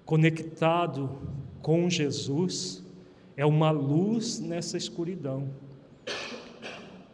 conectado 0.07 1.19
com 1.61 1.91
Jesus 1.91 2.83
é 3.37 3.45
uma 3.45 3.71
luz 3.71 4.41
nessa 4.41 4.77
escuridão. 4.79 5.51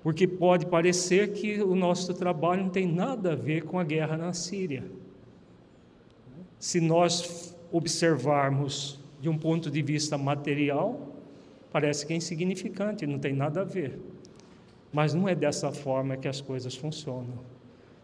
Porque 0.02 0.26
pode 0.26 0.66
parecer 0.66 1.32
que 1.32 1.62
o 1.62 1.74
nosso 1.74 2.12
trabalho 2.14 2.64
não 2.64 2.70
tem 2.70 2.86
nada 2.86 3.32
a 3.32 3.36
ver 3.36 3.64
com 3.64 3.78
a 3.78 3.84
guerra 3.84 4.16
na 4.16 4.32
Síria. 4.32 4.84
Se 6.58 6.80
nós 6.80 7.56
observarmos 7.72 9.00
de 9.20 9.28
um 9.28 9.38
ponto 9.38 9.70
de 9.70 9.82
vista 9.82 10.18
material, 10.18 11.11
Parece 11.72 12.04
que 12.04 12.12
é 12.12 12.16
insignificante, 12.16 13.06
não 13.06 13.18
tem 13.18 13.32
nada 13.32 13.62
a 13.62 13.64
ver. 13.64 13.98
Mas 14.92 15.14
não 15.14 15.26
é 15.26 15.34
dessa 15.34 15.72
forma 15.72 16.18
que 16.18 16.28
as 16.28 16.40
coisas 16.40 16.76
funcionam. 16.76 17.38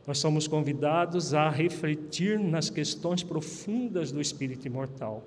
Nós 0.06 0.18
somos 0.18 0.48
convidados 0.48 1.34
a 1.34 1.50
refletir 1.50 2.40
nas 2.40 2.70
questões 2.70 3.22
profundas 3.22 4.10
do 4.10 4.22
espírito 4.22 4.66
imortal. 4.66 5.22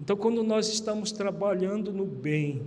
Então, 0.00 0.16
quando 0.16 0.44
nós 0.44 0.68
estamos 0.68 1.10
trabalhando 1.10 1.92
no 1.92 2.06
bem, 2.06 2.62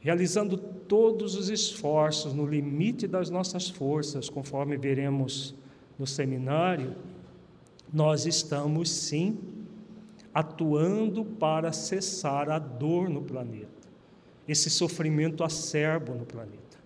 realizando 0.00 0.56
todos 0.56 1.36
os 1.36 1.48
esforços 1.48 2.34
no 2.34 2.44
limite 2.44 3.06
das 3.06 3.30
nossas 3.30 3.70
forças, 3.70 4.28
conforme 4.28 4.76
veremos 4.76 5.54
no 5.96 6.08
seminário, 6.08 6.96
nós 7.92 8.26
estamos 8.26 8.90
sim 8.90 9.38
atuando 10.34 11.24
para 11.24 11.70
cessar 11.70 12.50
a 12.50 12.58
dor 12.58 13.08
no 13.08 13.22
planeta 13.22 13.81
esse 14.46 14.68
sofrimento 14.68 15.44
acerbo 15.44 16.14
no 16.14 16.24
planeta. 16.24 16.78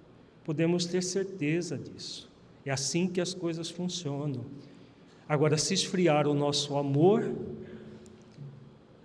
Podemos 0.45 0.87
ter 0.87 1.03
certeza 1.03 1.77
disso. 1.77 2.31
É 2.65 2.71
assim 2.71 3.09
que 3.09 3.21
as 3.21 3.33
coisas 3.33 3.71
funcionam. 3.71 4.45
Agora, 5.29 5.57
se 5.57 5.75
esfriar 5.75 6.27
o 6.29 6.35
nosso 6.35 6.77
amor, 6.77 7.33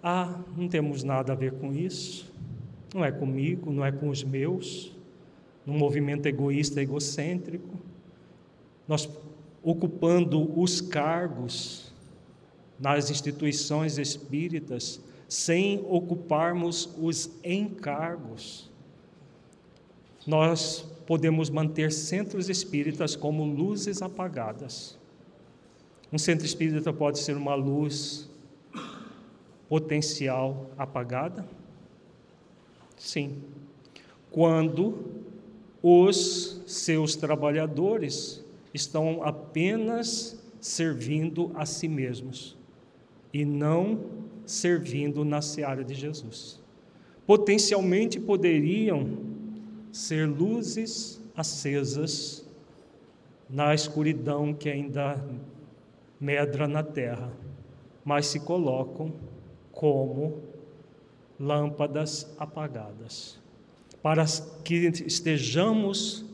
ah, 0.03 0.39
não 0.55 0.67
temos 0.67 1.03
nada 1.03 1.33
a 1.33 1.35
ver 1.35 1.53
com 1.53 1.73
isso. 1.73 2.31
Não 2.93 3.05
é 3.05 3.11
comigo, 3.11 3.71
não 3.71 3.85
é 3.85 3.91
com 3.91 4.09
os 4.09 4.23
meus. 4.23 4.91
Num 5.65 5.77
movimento 5.77 6.25
egoísta, 6.25 6.81
egocêntrico. 6.81 7.79
Nós 8.87 9.09
ocupando 9.63 10.59
os 10.59 10.81
cargos 10.81 11.91
nas 12.79 13.11
instituições 13.11 13.99
espíritas, 13.99 14.99
sem 15.31 15.81
ocuparmos 15.87 16.89
os 16.99 17.31
encargos. 17.41 18.69
Nós 20.27 20.81
podemos 21.07 21.49
manter 21.49 21.89
centros 21.89 22.49
espíritas 22.49 23.15
como 23.15 23.45
luzes 23.45 24.01
apagadas. 24.01 24.99
Um 26.11 26.17
centro 26.17 26.45
espírita 26.45 26.91
pode 26.91 27.19
ser 27.19 27.37
uma 27.37 27.55
luz 27.55 28.29
potencial 29.69 30.69
apagada? 30.77 31.47
Sim. 32.97 33.41
Quando 34.29 35.23
os 35.81 36.61
seus 36.67 37.15
trabalhadores 37.15 38.43
estão 38.73 39.23
apenas 39.23 40.37
servindo 40.59 41.53
a 41.55 41.65
si 41.65 41.87
mesmos 41.87 42.57
e 43.33 43.45
não 43.45 44.29
servindo 44.45 45.23
na 45.23 45.41
seara 45.41 45.84
de 45.84 45.93
Jesus. 45.93 46.62
Potencialmente 47.25 48.19
poderiam 48.19 49.17
ser 49.91 50.27
luzes 50.27 51.21
acesas 51.36 52.45
na 53.49 53.73
escuridão 53.73 54.54
que 54.54 54.69
ainda 54.69 55.23
medra 56.19 56.67
na 56.67 56.84
terra, 56.84 57.32
mas 58.04 58.27
se 58.27 58.39
colocam 58.39 59.13
como 59.71 60.41
lâmpadas 61.39 62.32
apagadas, 62.38 63.39
para 64.01 64.23
que 64.63 64.91
estejamos 65.06 66.25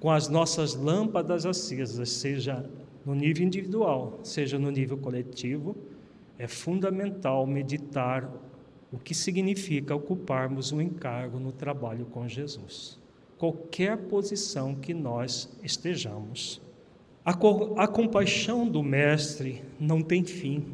com 0.00 0.10
as 0.10 0.28
nossas 0.28 0.74
lâmpadas 0.74 1.44
acesas, 1.44 2.08
seja 2.10 2.68
no 3.04 3.14
nível 3.14 3.44
individual, 3.44 4.20
seja 4.22 4.58
no 4.58 4.70
nível 4.70 4.96
coletivo, 4.96 5.76
é 6.42 6.48
fundamental 6.48 7.46
meditar 7.46 8.28
o 8.90 8.98
que 8.98 9.14
significa 9.14 9.94
ocuparmos 9.94 10.72
um 10.72 10.80
encargo 10.80 11.38
no 11.38 11.52
trabalho 11.52 12.04
com 12.06 12.26
Jesus. 12.26 12.98
Qualquer 13.38 13.96
posição 13.96 14.74
que 14.74 14.92
nós 14.92 15.48
estejamos. 15.62 16.60
A, 17.24 17.32
co 17.32 17.74
a 17.78 17.86
compaixão 17.86 18.66
do 18.68 18.82
Mestre 18.82 19.62
não 19.78 20.02
tem 20.02 20.24
fim. 20.24 20.64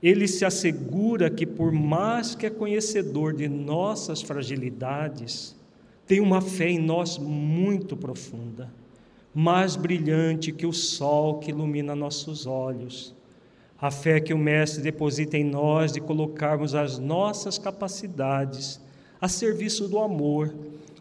Ele 0.00 0.28
se 0.28 0.44
assegura 0.44 1.28
que, 1.28 1.44
por 1.44 1.72
mais 1.72 2.36
que 2.36 2.46
é 2.46 2.50
conhecedor 2.50 3.34
de 3.34 3.48
nossas 3.48 4.22
fragilidades, 4.22 5.56
tem 6.06 6.20
uma 6.20 6.40
fé 6.40 6.68
em 6.68 6.78
nós 6.78 7.18
muito 7.18 7.96
profunda, 7.96 8.72
mais 9.34 9.74
brilhante 9.74 10.52
que 10.52 10.64
o 10.64 10.72
sol 10.72 11.40
que 11.40 11.50
ilumina 11.50 11.96
nossos 11.96 12.46
olhos. 12.46 13.16
A 13.80 13.90
fé 13.90 14.20
que 14.20 14.32
o 14.32 14.38
Mestre 14.38 14.82
deposita 14.82 15.36
em 15.36 15.44
nós 15.44 15.92
de 15.92 16.00
colocarmos 16.00 16.74
as 16.74 16.98
nossas 16.98 17.58
capacidades 17.58 18.80
a 19.20 19.28
serviço 19.28 19.88
do 19.88 19.98
amor 19.98 20.54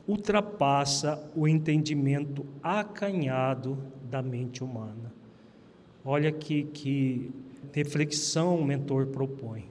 ultrapassa 0.07 1.21
o 1.35 1.47
entendimento 1.47 2.45
acanhado 2.61 3.77
da 4.09 4.21
mente 4.21 4.63
humana. 4.63 5.13
Olha 6.05 6.31
que, 6.31 6.63
que 6.63 7.31
reflexão 7.71 8.57
o 8.57 8.65
mentor 8.65 9.07
propõe. 9.07 9.65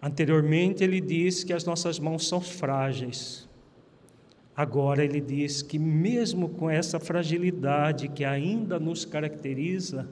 Anteriormente 0.00 0.84
ele 0.84 1.00
diz 1.00 1.42
que 1.42 1.52
as 1.52 1.64
nossas 1.64 1.98
mãos 1.98 2.28
são 2.28 2.40
frágeis. 2.40 3.48
Agora 4.56 5.04
ele 5.04 5.20
diz 5.20 5.62
que 5.62 5.78
mesmo 5.78 6.48
com 6.48 6.70
essa 6.70 7.00
fragilidade 7.00 8.08
que 8.08 8.24
ainda 8.24 8.78
nos 8.78 9.04
caracteriza, 9.04 10.08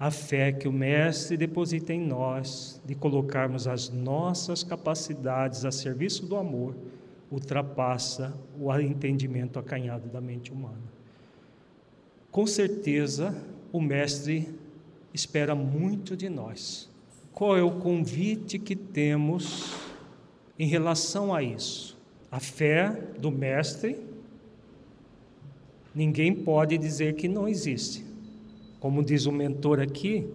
a 0.00 0.10
fé 0.10 0.50
que 0.50 0.66
o 0.66 0.72
Mestre 0.72 1.36
deposita 1.36 1.92
em 1.92 2.00
nós 2.00 2.80
de 2.86 2.94
colocarmos 2.94 3.68
as 3.68 3.90
nossas 3.90 4.62
capacidades 4.64 5.66
a 5.66 5.70
serviço 5.70 6.24
do 6.24 6.36
amor 6.36 6.74
ultrapassa 7.30 8.34
o 8.58 8.72
entendimento 8.80 9.58
acanhado 9.58 10.08
da 10.08 10.18
mente 10.18 10.50
humana. 10.50 10.80
Com 12.30 12.46
certeza, 12.46 13.36
o 13.70 13.78
Mestre 13.78 14.48
espera 15.12 15.54
muito 15.54 16.16
de 16.16 16.30
nós. 16.30 16.88
Qual 17.30 17.54
é 17.54 17.62
o 17.62 17.72
convite 17.72 18.58
que 18.58 18.74
temos 18.74 19.74
em 20.58 20.66
relação 20.66 21.34
a 21.34 21.42
isso? 21.42 22.00
A 22.30 22.40
fé 22.40 22.90
do 23.18 23.30
Mestre, 23.30 24.00
ninguém 25.94 26.34
pode 26.34 26.78
dizer 26.78 27.16
que 27.16 27.28
não 27.28 27.46
existe 27.46 28.09
como 28.80 29.04
diz 29.04 29.26
o 29.26 29.32
mentor 29.32 29.78
aqui, 29.78 30.26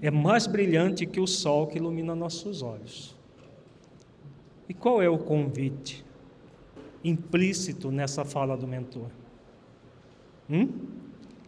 é 0.00 0.10
mais 0.10 0.46
brilhante 0.46 1.06
que 1.06 1.20
o 1.20 1.26
sol 1.26 1.66
que 1.66 1.78
ilumina 1.78 2.14
nossos 2.14 2.62
olhos. 2.62 3.14
E 4.68 4.74
qual 4.74 5.02
é 5.02 5.08
o 5.08 5.18
convite 5.18 6.04
implícito 7.04 7.90
nessa 7.90 8.24
fala 8.24 8.56
do 8.56 8.66
mentor? 8.66 9.10
Hum? 10.50 10.68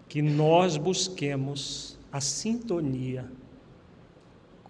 Que 0.07 0.21
nós 0.21 0.77
busquemos 0.77 1.99
a 2.13 2.21
sintonia 2.21 3.29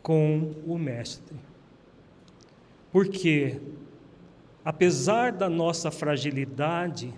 com 0.02 0.54
o 0.66 0.78
Mestre. 0.78 1.36
Porque, 2.92 3.60
apesar 4.64 5.32
da 5.32 5.48
nossa 5.48 5.90
fragilidade, 5.90 7.12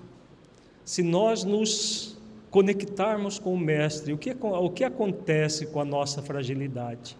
se 0.84 1.02
nós 1.02 1.44
nos 1.44 2.15
conectarmos 2.56 3.38
com 3.38 3.52
o 3.52 3.58
Mestre. 3.58 4.14
O 4.14 4.16
que, 4.16 4.34
o 4.40 4.70
que 4.70 4.82
acontece 4.82 5.66
com 5.66 5.78
a 5.78 5.84
nossa 5.84 6.22
fragilidade? 6.22 7.14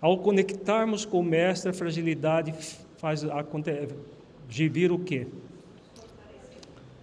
Ao 0.00 0.16
conectarmos 0.16 1.04
com 1.04 1.20
o 1.20 1.22
Mestre, 1.22 1.68
a 1.68 1.74
fragilidade 1.74 2.54
faz 2.96 3.20
de 4.48 4.68
vir 4.70 4.90
o 4.90 4.98
quê? 4.98 5.26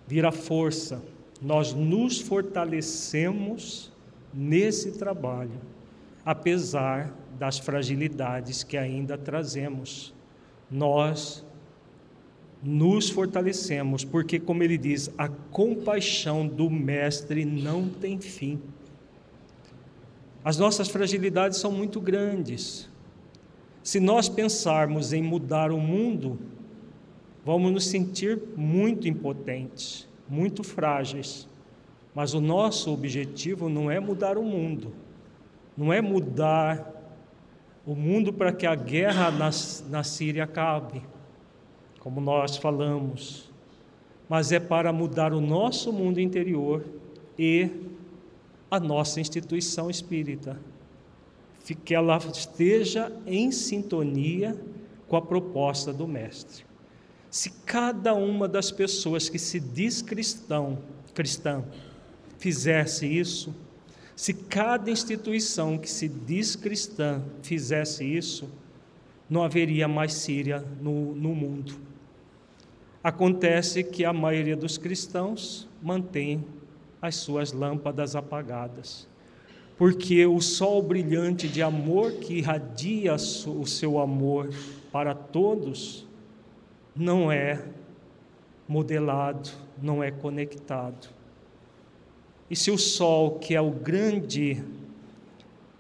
Vira 0.08 0.32
força. 0.32 1.00
Nós 1.40 1.76
nos 1.76 2.20
fortalecemos 2.20 3.92
nesse 4.34 4.94
trabalho, 4.94 5.62
apesar 6.26 7.14
das 7.38 7.60
fragilidades 7.60 8.64
que 8.64 8.78
ainda 8.78 9.16
trazemos. 9.16 10.12
Nós 10.72 11.45
nos 12.66 13.12
fortalecemos, 13.12 14.04
porque, 14.04 14.40
como 14.40 14.64
ele 14.64 14.76
diz, 14.76 15.12
a 15.20 15.28
compaixão 15.30 16.48
do 16.48 16.68
Mestre 16.68 17.46
não 17.46 17.88
tem 17.88 18.20
fim. 18.20 18.60
As 20.44 20.58
nossas 20.58 20.90
fragilidades 20.90 21.60
são 21.60 21.72
muito 21.72 22.02
grandes. 22.02 22.90
Se 23.84 24.00
nós 24.00 24.28
pensarmos 24.28 25.14
em 25.14 25.22
mudar 25.22 25.72
o 25.72 25.80
mundo, 25.80 26.40
vamos 27.46 27.72
nos 27.72 27.86
sentir 27.86 28.42
muito 28.58 29.08
impotentes, 29.08 30.08
muito 30.28 30.64
frágeis. 30.64 31.48
Mas 32.16 32.34
o 32.34 32.42
nosso 32.42 32.92
objetivo 32.92 33.70
não 33.70 33.92
é 33.92 34.00
mudar 34.00 34.40
o 34.40 34.44
mundo, 34.44 34.92
não 35.78 35.94
é 35.94 36.02
mudar 36.02 36.94
o 37.86 37.94
mundo 37.94 38.34
para 38.34 38.52
que 38.52 38.66
a 38.66 38.74
guerra 38.74 39.30
na, 39.30 39.52
na 39.88 40.04
Síria 40.04 40.46
acabe 40.46 41.04
como 42.06 42.22
nós 42.22 42.56
falamos, 42.56 43.50
mas 44.30 44.52
é 44.52 44.60
para 44.60 44.94
mudar 44.94 45.34
o 45.34 45.42
nosso 45.42 45.92
mundo 45.92 46.22
interior 46.22 46.86
e 47.36 47.68
a 48.70 48.80
nossa 48.80 49.20
instituição 49.20 49.90
espírita, 49.90 50.56
que 51.84 51.96
ela 51.96 52.16
esteja 52.32 53.12
em 53.26 53.52
sintonia 53.52 54.56
com 55.08 55.16
a 55.16 55.22
proposta 55.22 55.92
do 55.92 56.08
Mestre. 56.08 56.64
Se 57.32 57.50
cada 57.66 58.14
uma 58.14 58.48
das 58.48 58.70
pessoas 58.70 59.28
que 59.28 59.40
se 59.40 59.60
diz 59.60 60.04
cristão, 60.04 60.78
cristã 61.16 61.64
fizesse 62.38 63.08
isso, 63.08 63.52
se 64.16 64.32
cada 64.32 64.92
instituição 64.92 65.76
que 65.76 65.90
se 65.90 66.08
diz 66.08 66.56
cristã 66.56 67.24
fizesse 67.42 68.06
isso, 68.06 68.48
não 69.28 69.42
haveria 69.42 69.88
mais 69.88 70.14
Síria 70.14 70.64
no, 70.80 71.16
no 71.16 71.34
mundo. 71.34 71.95
Acontece 73.06 73.84
que 73.84 74.04
a 74.04 74.12
maioria 74.12 74.56
dos 74.56 74.80
cristãos 74.80 75.70
mantém 75.80 76.44
as 77.00 77.18
suas 77.18 77.52
lâmpadas 77.52 78.16
apagadas, 78.16 79.08
porque 79.78 80.26
o 80.26 80.42
sol 80.42 80.82
brilhante 80.82 81.48
de 81.48 81.62
amor 81.62 82.14
que 82.14 82.40
irradia 82.40 83.14
o 83.14 83.68
seu 83.68 84.00
amor 84.00 84.50
para 84.92 85.14
todos 85.14 86.08
não 86.96 87.32
é 87.32 87.64
modelado, 88.68 89.52
não 89.80 90.04
é 90.04 90.10
conectado. 90.10 91.08
E 92.50 92.56
se 92.56 92.72
o 92.72 92.78
sol, 92.80 93.38
que 93.38 93.54
é 93.54 93.62
o 93.62 93.70
grande, 93.70 94.64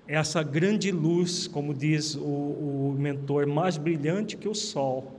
essa 0.07 0.43
grande 0.43 0.91
luz, 0.91 1.47
como 1.47 1.73
diz 1.73 2.13
o, 2.13 2.19
o 2.19 2.95
mentor, 2.99 3.47
mais 3.47 3.77
brilhante 3.79 4.37
que 4.37 4.47
o 4.47 4.53
sol, 4.53 5.14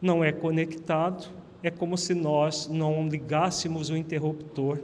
não 0.00 0.22
é 0.22 0.32
conectado, 0.32 1.28
é 1.62 1.70
como 1.70 1.98
se 1.98 2.14
nós 2.14 2.68
não 2.68 3.08
ligássemos 3.08 3.90
o 3.90 3.96
interruptor. 3.96 4.78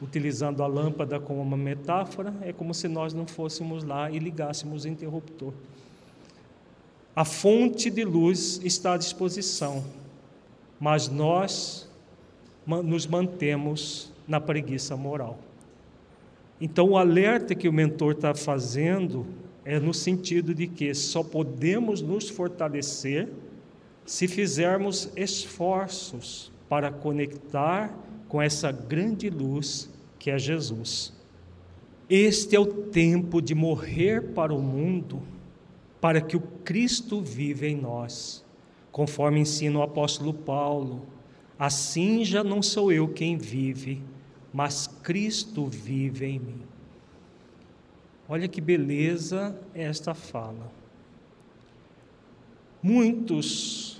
Utilizando 0.00 0.62
a 0.62 0.66
lâmpada 0.66 1.18
como 1.18 1.40
uma 1.40 1.56
metáfora, 1.56 2.34
é 2.42 2.52
como 2.52 2.74
se 2.74 2.86
nós 2.86 3.14
não 3.14 3.26
fôssemos 3.26 3.82
lá 3.82 4.10
e 4.10 4.18
ligássemos 4.18 4.84
o 4.84 4.88
interruptor. 4.88 5.52
A 7.14 7.24
fonte 7.24 7.88
de 7.90 8.04
luz 8.04 8.60
está 8.62 8.92
à 8.92 8.96
disposição, 8.98 9.82
mas 10.78 11.08
nós 11.08 11.88
nos 12.66 13.06
mantemos 13.06 14.12
na 14.28 14.38
preguiça 14.38 14.94
moral. 14.96 15.38
Então, 16.60 16.90
o 16.90 16.98
alerta 16.98 17.54
que 17.54 17.68
o 17.68 17.72
mentor 17.72 18.12
está 18.12 18.34
fazendo 18.34 19.26
é 19.64 19.80
no 19.80 19.94
sentido 19.94 20.54
de 20.54 20.66
que 20.66 20.94
só 20.94 21.22
podemos 21.22 22.02
nos 22.02 22.28
fortalecer 22.28 23.28
se 24.06 24.28
fizermos 24.28 25.10
esforços 25.16 26.52
para 26.68 26.92
conectar 26.92 27.92
com 28.28 28.40
essa 28.40 28.70
grande 28.70 29.28
luz 29.28 29.90
que 30.18 30.30
é 30.30 30.38
Jesus. 30.38 31.12
Este 32.08 32.54
é 32.54 32.60
o 32.60 32.66
tempo 32.66 33.42
de 33.42 33.52
morrer 33.52 34.32
para 34.32 34.54
o 34.54 34.62
mundo, 34.62 35.20
para 36.00 36.20
que 36.20 36.36
o 36.36 36.40
Cristo 36.40 37.20
viva 37.20 37.66
em 37.66 37.76
nós, 37.76 38.44
conforme 38.92 39.40
ensina 39.40 39.80
o 39.80 39.82
apóstolo 39.82 40.32
Paulo. 40.32 41.04
Assim 41.58 42.24
já 42.24 42.44
não 42.44 42.62
sou 42.62 42.92
eu 42.92 43.08
quem 43.08 43.36
vive, 43.36 44.00
mas 44.52 44.86
Cristo 44.86 45.66
vive 45.66 46.26
em 46.26 46.38
mim. 46.38 46.62
Olha 48.28 48.46
que 48.46 48.60
beleza 48.60 49.58
esta 49.74 50.14
fala. 50.14 50.70
Muitos 52.82 53.95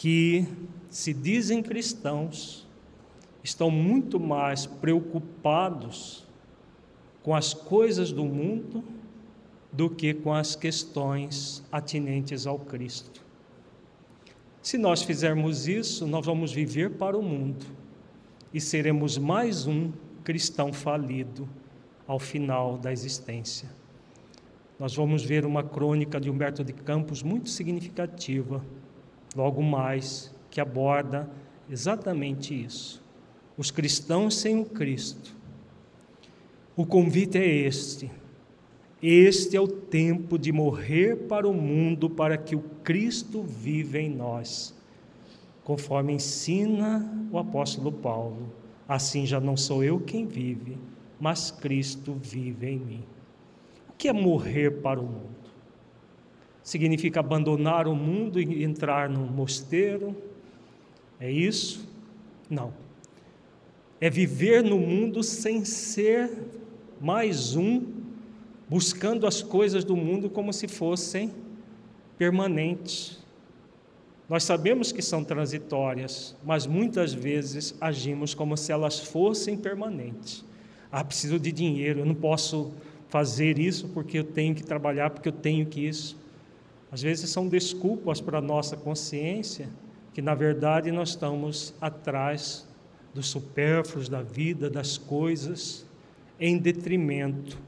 que 0.00 0.48
se 0.88 1.12
dizem 1.12 1.62
cristãos 1.62 2.66
estão 3.44 3.70
muito 3.70 4.18
mais 4.18 4.64
preocupados 4.64 6.26
com 7.22 7.34
as 7.34 7.52
coisas 7.52 8.10
do 8.10 8.24
mundo 8.24 8.82
do 9.70 9.90
que 9.90 10.14
com 10.14 10.32
as 10.32 10.56
questões 10.56 11.62
atinentes 11.70 12.46
ao 12.46 12.58
Cristo. 12.58 13.22
Se 14.62 14.78
nós 14.78 15.02
fizermos 15.02 15.68
isso, 15.68 16.06
nós 16.06 16.24
vamos 16.24 16.50
viver 16.50 16.92
para 16.92 17.18
o 17.18 17.22
mundo 17.22 17.66
e 18.54 18.58
seremos 18.58 19.18
mais 19.18 19.66
um 19.66 19.92
cristão 20.24 20.72
falido 20.72 21.46
ao 22.06 22.18
final 22.18 22.78
da 22.78 22.90
existência. 22.90 23.68
Nós 24.78 24.94
vamos 24.96 25.22
ver 25.22 25.44
uma 25.44 25.62
crônica 25.62 26.18
de 26.18 26.30
Humberto 26.30 26.64
de 26.64 26.72
Campos 26.72 27.22
muito 27.22 27.50
significativa, 27.50 28.64
logo 29.34 29.62
mais, 29.62 30.34
que 30.50 30.60
aborda 30.60 31.30
exatamente 31.70 32.64
isso. 32.64 33.02
Os 33.56 33.70
cristãos 33.70 34.36
sem 34.36 34.60
o 34.60 34.64
Cristo. 34.64 35.36
O 36.76 36.86
convite 36.86 37.38
é 37.38 37.46
este. 37.46 38.10
Este 39.02 39.56
é 39.56 39.60
o 39.60 39.68
tempo 39.68 40.38
de 40.38 40.52
morrer 40.52 41.16
para 41.26 41.48
o 41.48 41.54
mundo 41.54 42.10
para 42.10 42.36
que 42.36 42.54
o 42.54 42.60
Cristo 42.82 43.42
viva 43.42 43.98
em 43.98 44.10
nós. 44.10 44.74
Conforme 45.64 46.12
ensina 46.12 47.10
o 47.30 47.38
apóstolo 47.38 47.92
Paulo, 47.92 48.52
assim 48.88 49.24
já 49.24 49.40
não 49.40 49.56
sou 49.56 49.84
eu 49.84 50.00
quem 50.00 50.26
vive, 50.26 50.76
mas 51.18 51.50
Cristo 51.50 52.14
vive 52.14 52.66
em 52.66 52.78
mim. 52.78 53.04
O 53.88 53.92
que 53.92 54.08
é 54.08 54.12
morrer 54.12 54.80
para 54.82 55.00
o 55.00 55.04
mundo? 55.04 55.29
Significa 56.70 57.18
abandonar 57.18 57.88
o 57.88 57.96
mundo 57.96 58.40
e 58.40 58.62
entrar 58.62 59.10
num 59.10 59.26
mosteiro? 59.26 60.14
É 61.18 61.28
isso? 61.28 61.84
Não. 62.48 62.72
É 64.00 64.08
viver 64.08 64.62
no 64.62 64.78
mundo 64.78 65.20
sem 65.24 65.64
ser 65.64 66.30
mais 67.00 67.56
um, 67.56 67.82
buscando 68.68 69.26
as 69.26 69.42
coisas 69.42 69.82
do 69.82 69.96
mundo 69.96 70.30
como 70.30 70.52
se 70.52 70.68
fossem 70.68 71.32
permanentes. 72.16 73.18
Nós 74.28 74.44
sabemos 74.44 74.92
que 74.92 75.02
são 75.02 75.24
transitórias, 75.24 76.36
mas 76.44 76.68
muitas 76.68 77.12
vezes 77.12 77.74
agimos 77.80 78.32
como 78.32 78.56
se 78.56 78.70
elas 78.70 79.00
fossem 79.00 79.56
permanentes. 79.56 80.44
Ah, 80.92 81.02
preciso 81.02 81.36
de 81.36 81.50
dinheiro, 81.50 81.98
eu 81.98 82.06
não 82.06 82.14
posso 82.14 82.72
fazer 83.08 83.58
isso 83.58 83.88
porque 83.88 84.20
eu 84.20 84.24
tenho 84.24 84.54
que 84.54 84.62
trabalhar, 84.62 85.10
porque 85.10 85.30
eu 85.30 85.32
tenho 85.32 85.66
que 85.66 85.80
isso. 85.80 86.20
Às 86.90 87.02
vezes 87.02 87.30
são 87.30 87.48
desculpas 87.48 88.20
para 88.20 88.38
a 88.38 88.42
nossa 88.42 88.76
consciência, 88.76 89.68
que 90.12 90.20
na 90.20 90.34
verdade 90.34 90.90
nós 90.90 91.10
estamos 91.10 91.74
atrás 91.80 92.68
dos 93.14 93.28
supérfluos 93.28 94.08
da 94.08 94.22
vida, 94.22 94.68
das 94.68 94.98
coisas, 94.98 95.86
em 96.38 96.58
detrimento 96.58 97.58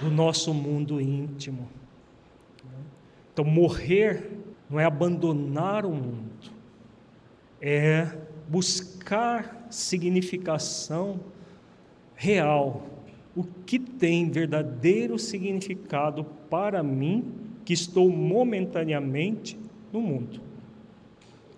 do 0.00 0.10
nosso 0.10 0.52
mundo 0.54 1.00
íntimo. 1.00 1.68
Então, 3.32 3.44
morrer 3.44 4.30
não 4.68 4.78
é 4.78 4.84
abandonar 4.84 5.86
o 5.86 5.90
mundo, 5.90 6.52
é 7.60 8.06
buscar 8.48 9.66
significação 9.70 11.20
real, 12.14 12.86
o 13.36 13.44
que 13.44 13.78
tem 13.78 14.30
verdadeiro 14.30 15.18
significado 15.18 16.24
para 16.50 16.82
mim, 16.82 17.32
que 17.68 17.74
estou 17.74 18.08
momentaneamente 18.08 19.58
no 19.92 20.00
mundo. 20.00 20.40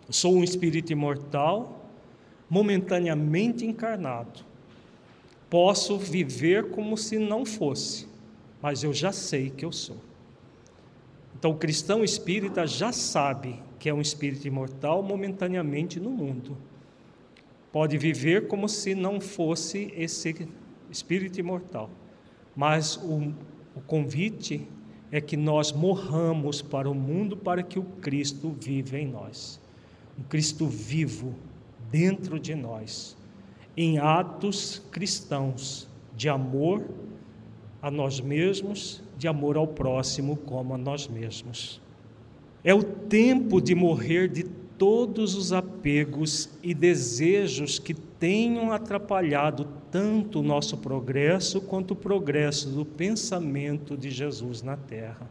Sou 0.08 0.34
um 0.34 0.42
espírito 0.42 0.90
imortal, 0.90 1.88
momentaneamente 2.50 3.64
encarnado. 3.64 4.40
Posso 5.48 5.96
viver 5.96 6.70
como 6.70 6.96
se 6.96 7.16
não 7.16 7.46
fosse, 7.46 8.08
mas 8.60 8.82
eu 8.82 8.92
já 8.92 9.12
sei 9.12 9.50
que 9.50 9.64
eu 9.64 9.70
sou. 9.70 9.98
Então, 11.38 11.52
o 11.52 11.56
cristão 11.56 12.02
espírita 12.02 12.66
já 12.66 12.90
sabe 12.90 13.62
que 13.78 13.88
é 13.88 13.94
um 13.94 14.00
espírito 14.00 14.48
imortal 14.48 15.04
momentaneamente 15.04 16.00
no 16.00 16.10
mundo 16.10 16.56
pode 17.70 17.96
viver 17.96 18.48
como 18.48 18.68
se 18.68 18.96
não 18.96 19.20
fosse 19.20 19.94
esse 19.96 20.48
espírito 20.90 21.38
imortal. 21.38 21.88
Mas 22.56 22.96
o, 22.96 23.32
o 23.76 23.80
convite 23.86 24.66
é 25.12 25.20
que 25.20 25.36
nós 25.36 25.72
morramos 25.72 26.62
para 26.62 26.88
o 26.88 26.94
mundo 26.94 27.36
para 27.36 27.62
que 27.62 27.78
o 27.78 27.82
Cristo 27.82 28.54
viva 28.60 28.98
em 28.98 29.06
nós. 29.06 29.60
Um 30.18 30.22
Cristo 30.22 30.66
vivo 30.66 31.34
dentro 31.90 32.38
de 32.38 32.54
nós, 32.54 33.16
em 33.76 33.98
atos 33.98 34.80
cristãos 34.90 35.88
de 36.16 36.28
amor 36.28 36.84
a 37.82 37.90
nós 37.90 38.20
mesmos, 38.20 39.02
de 39.16 39.26
amor 39.26 39.56
ao 39.56 39.66
próximo 39.66 40.36
como 40.36 40.74
a 40.74 40.78
nós 40.78 41.08
mesmos. 41.08 41.80
É 42.62 42.74
o 42.74 42.82
tempo 42.82 43.60
de 43.60 43.74
morrer 43.74 44.28
de 44.28 44.44
todos 44.44 45.34
os 45.34 45.52
apegos 45.52 46.50
e 46.62 46.74
desejos 46.74 47.78
que 47.78 47.94
tenham 48.20 48.70
atrapalhado 48.70 49.66
tanto 49.90 50.40
o 50.40 50.42
nosso 50.42 50.76
progresso 50.76 51.61
quanto 51.62 51.92
o 51.92 51.96
progresso 51.96 52.68
do 52.68 52.85
pensamento 52.85 53.96
de 53.96 54.11
Jesus 54.11 54.62
na 54.62 54.76
terra. 54.76 55.28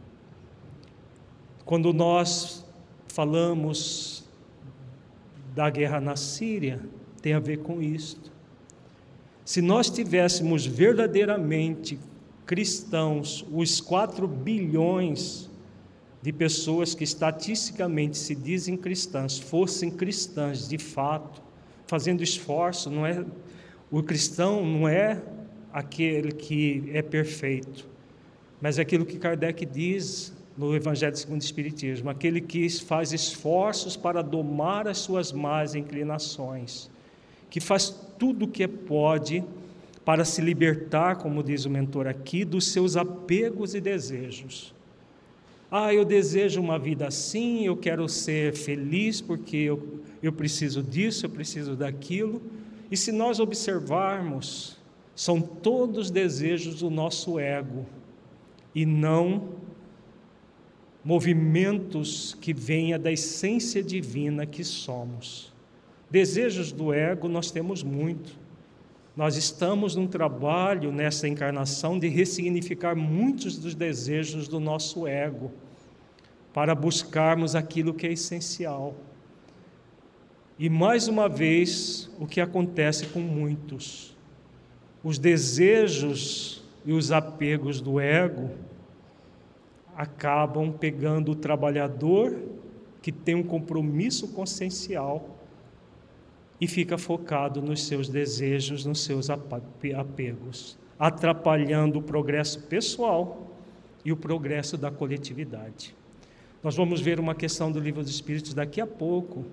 Quando 1.64 1.92
nós 1.94 2.66
falamos 3.06 4.28
da 5.54 5.70
guerra 5.70 6.00
na 6.00 6.16
Síria, 6.16 6.80
tem 7.22 7.32
a 7.32 7.38
ver 7.38 7.58
com 7.58 7.80
isto. 7.80 8.32
Se 9.44 9.62
nós 9.62 9.88
tivéssemos 9.88 10.66
verdadeiramente 10.66 11.98
cristãos, 12.44 13.46
os 13.52 13.80
4 13.80 14.26
bilhões 14.26 15.48
de 16.20 16.32
pessoas 16.32 16.94
que 16.94 17.04
estatisticamente 17.04 18.18
se 18.18 18.34
dizem 18.34 18.76
cristãs, 18.76 19.38
fossem 19.38 19.90
cristãs 19.90 20.68
de 20.68 20.76
fato, 20.76 21.49
fazendo 21.90 22.22
esforço, 22.22 22.88
não 22.88 23.04
é 23.04 23.24
o 23.90 24.00
cristão 24.00 24.64
não 24.64 24.88
é 24.88 25.20
aquele 25.72 26.30
que 26.30 26.88
é 26.94 27.02
perfeito, 27.02 27.88
mas 28.60 28.78
é 28.78 28.82
aquilo 28.82 29.04
que 29.04 29.18
Kardec 29.18 29.66
diz 29.66 30.32
no 30.56 30.76
Evangelho 30.76 31.16
segundo 31.16 31.40
o 31.40 31.44
Espiritismo, 31.44 32.08
aquele 32.08 32.40
que 32.40 32.68
faz 32.80 33.12
esforços 33.12 33.96
para 33.96 34.22
domar 34.22 34.86
as 34.86 34.98
suas 34.98 35.32
más 35.32 35.74
inclinações, 35.74 36.88
que 37.50 37.58
faz 37.58 37.90
tudo 38.16 38.44
o 38.44 38.48
que 38.48 38.68
pode 38.68 39.42
para 40.04 40.24
se 40.24 40.40
libertar, 40.40 41.16
como 41.16 41.42
diz 41.42 41.64
o 41.64 41.70
mentor 41.70 42.06
aqui, 42.06 42.44
dos 42.44 42.68
seus 42.68 42.96
apegos 42.96 43.74
e 43.74 43.80
desejos. 43.80 44.72
Ah, 45.68 45.92
eu 45.92 46.04
desejo 46.04 46.60
uma 46.60 46.78
vida 46.78 47.08
assim, 47.08 47.64
eu 47.64 47.76
quero 47.76 48.08
ser 48.08 48.52
feliz 48.54 49.20
porque 49.20 49.56
eu, 49.56 50.00
eu 50.22 50.32
preciso 50.32 50.82
disso, 50.82 51.26
eu 51.26 51.30
preciso 51.30 51.74
daquilo. 51.74 52.42
E 52.90 52.96
se 52.96 53.12
nós 53.12 53.40
observarmos, 53.40 54.76
são 55.14 55.40
todos 55.40 56.10
desejos 56.10 56.80
do 56.80 56.90
nosso 56.90 57.38
ego 57.38 57.86
e 58.74 58.86
não 58.86 59.50
movimentos 61.04 62.36
que 62.40 62.52
venha 62.52 62.98
da 62.98 63.10
essência 63.10 63.82
divina 63.82 64.44
que 64.44 64.62
somos. 64.62 65.52
Desejos 66.10 66.72
do 66.72 66.92
ego 66.92 67.28
nós 67.28 67.50
temos 67.50 67.82
muito. 67.82 68.38
Nós 69.16 69.36
estamos 69.36 69.96
num 69.96 70.06
trabalho 70.06 70.92
nessa 70.92 71.28
encarnação 71.28 71.98
de 71.98 72.08
ressignificar 72.08 72.94
muitos 72.94 73.58
dos 73.58 73.74
desejos 73.74 74.48
do 74.48 74.60
nosso 74.60 75.06
ego, 75.06 75.50
para 76.52 76.74
buscarmos 76.74 77.54
aquilo 77.54 77.94
que 77.94 78.06
é 78.06 78.12
essencial. 78.12 78.94
E 80.62 80.68
mais 80.68 81.08
uma 81.08 81.26
vez, 81.26 82.10
o 82.20 82.26
que 82.26 82.38
acontece 82.38 83.06
com 83.06 83.20
muitos, 83.20 84.14
os 85.02 85.18
desejos 85.18 86.62
e 86.84 86.92
os 86.92 87.10
apegos 87.10 87.80
do 87.80 87.98
ego 87.98 88.50
acabam 89.96 90.70
pegando 90.70 91.32
o 91.32 91.34
trabalhador 91.34 92.38
que 93.00 93.10
tem 93.10 93.34
um 93.34 93.42
compromisso 93.42 94.28
consciencial 94.34 95.34
e 96.60 96.68
fica 96.68 96.98
focado 96.98 97.62
nos 97.62 97.86
seus 97.86 98.10
desejos, 98.10 98.84
nos 98.84 99.02
seus 99.02 99.28
apegos, 99.30 100.78
atrapalhando 100.98 102.00
o 102.00 102.02
progresso 102.02 102.64
pessoal 102.64 103.50
e 104.04 104.12
o 104.12 104.16
progresso 104.16 104.76
da 104.76 104.90
coletividade. 104.90 105.96
Nós 106.62 106.76
vamos 106.76 107.00
ver 107.00 107.18
uma 107.18 107.34
questão 107.34 107.72
do 107.72 107.80
livro 107.80 108.02
dos 108.02 108.10
Espíritos 108.10 108.52
daqui 108.52 108.78
a 108.78 108.86
pouco, 108.86 109.46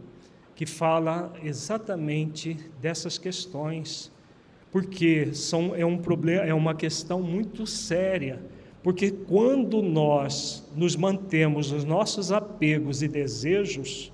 que 0.58 0.66
fala 0.66 1.32
exatamente 1.44 2.58
dessas 2.82 3.20
questões, 3.20 4.12
porque 4.72 5.32
são, 5.32 5.76
é 5.76 5.86
um 5.86 6.00
problema, 6.00 6.42
é 6.46 6.54
uma 6.54 6.74
questão 6.74 7.22
muito 7.22 7.68
séria, 7.68 8.42
porque 8.82 9.12
quando 9.12 9.84
nós 9.84 10.68
nos 10.76 10.96
mantemos 10.96 11.72
nos 11.72 11.86
nossos 11.86 12.32
apegos 12.32 13.04
e 13.04 13.08
desejos, 13.08 14.12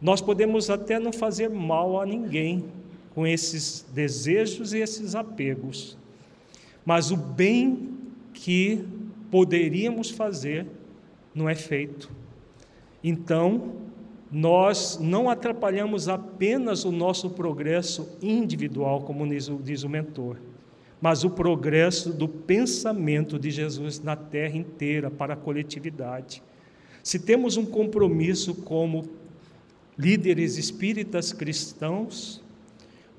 nós 0.00 0.22
podemos 0.22 0.70
até 0.70 0.98
não 0.98 1.12
fazer 1.12 1.50
mal 1.50 2.00
a 2.00 2.06
ninguém 2.06 2.64
com 3.14 3.26
esses 3.26 3.84
desejos 3.92 4.72
e 4.72 4.78
esses 4.78 5.14
apegos, 5.14 5.98
mas 6.86 7.10
o 7.10 7.18
bem 7.18 7.98
que 8.32 8.82
poderíamos 9.30 10.08
fazer 10.08 10.66
não 11.34 11.50
é 11.50 11.54
feito. 11.54 12.10
Então, 13.04 13.89
nós 14.30 14.98
não 15.00 15.28
atrapalhamos 15.28 16.08
apenas 16.08 16.84
o 16.84 16.92
nosso 16.92 17.30
progresso 17.30 18.16
individual, 18.22 19.02
como 19.02 19.26
diz 19.26 19.82
o 19.82 19.88
mentor, 19.88 20.36
mas 21.00 21.24
o 21.24 21.30
progresso 21.30 22.12
do 22.12 22.28
pensamento 22.28 23.38
de 23.38 23.50
Jesus 23.50 24.00
na 24.00 24.14
terra 24.14 24.56
inteira 24.56 25.10
para 25.10 25.34
a 25.34 25.36
coletividade. 25.36 26.42
Se 27.02 27.18
temos 27.18 27.56
um 27.56 27.64
compromisso 27.64 28.54
como 28.54 29.08
líderes 29.98 30.56
espíritas 30.56 31.32
cristãos, 31.32 32.42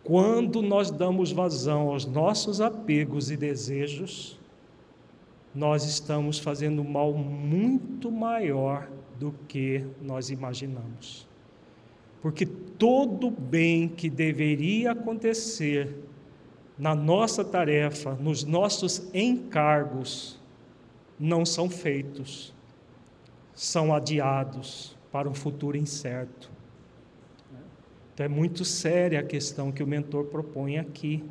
quando 0.04 0.62
nós 0.62 0.90
damos 0.90 1.32
vazão 1.32 1.90
aos 1.90 2.06
nossos 2.06 2.62
apegos 2.62 3.30
e 3.30 3.38
desejos, 3.38 4.40
nós 5.54 5.84
estamos 5.84 6.40
fazendo 6.40 6.84
mal 6.84 7.14
muito 7.14 8.12
maior 8.12 8.90
do 9.20 9.34
que 9.48 9.86
nós 10.02 10.30
imaginamos. 10.30 11.28
Porque 12.22 12.46
todo 12.46 13.30
bem 13.30 13.88
que 13.88 14.10
deveria 14.10 14.92
acontecer 14.92 15.96
na 16.78 16.96
nossa 16.96 17.44
tarefa, 17.44 18.16
nos 18.16 18.44
nossos 18.44 19.10
encargos, 19.14 20.40
não 21.20 21.46
são 21.46 21.70
feitos, 21.70 22.54
são 23.54 23.94
adiados 23.94 24.98
para 25.12 25.30
um 25.30 25.34
futuro 25.34 25.78
incerto. 25.78 26.50
Então 28.14 28.26
é 28.26 28.30
muito 28.30 28.66
séria 28.66 29.20
a 29.20 29.24
questão 29.24 29.72
que 29.72 29.84
o 29.84 29.88
mentor 29.88 30.26
propõe 30.26 30.78
aqui. 30.78 31.24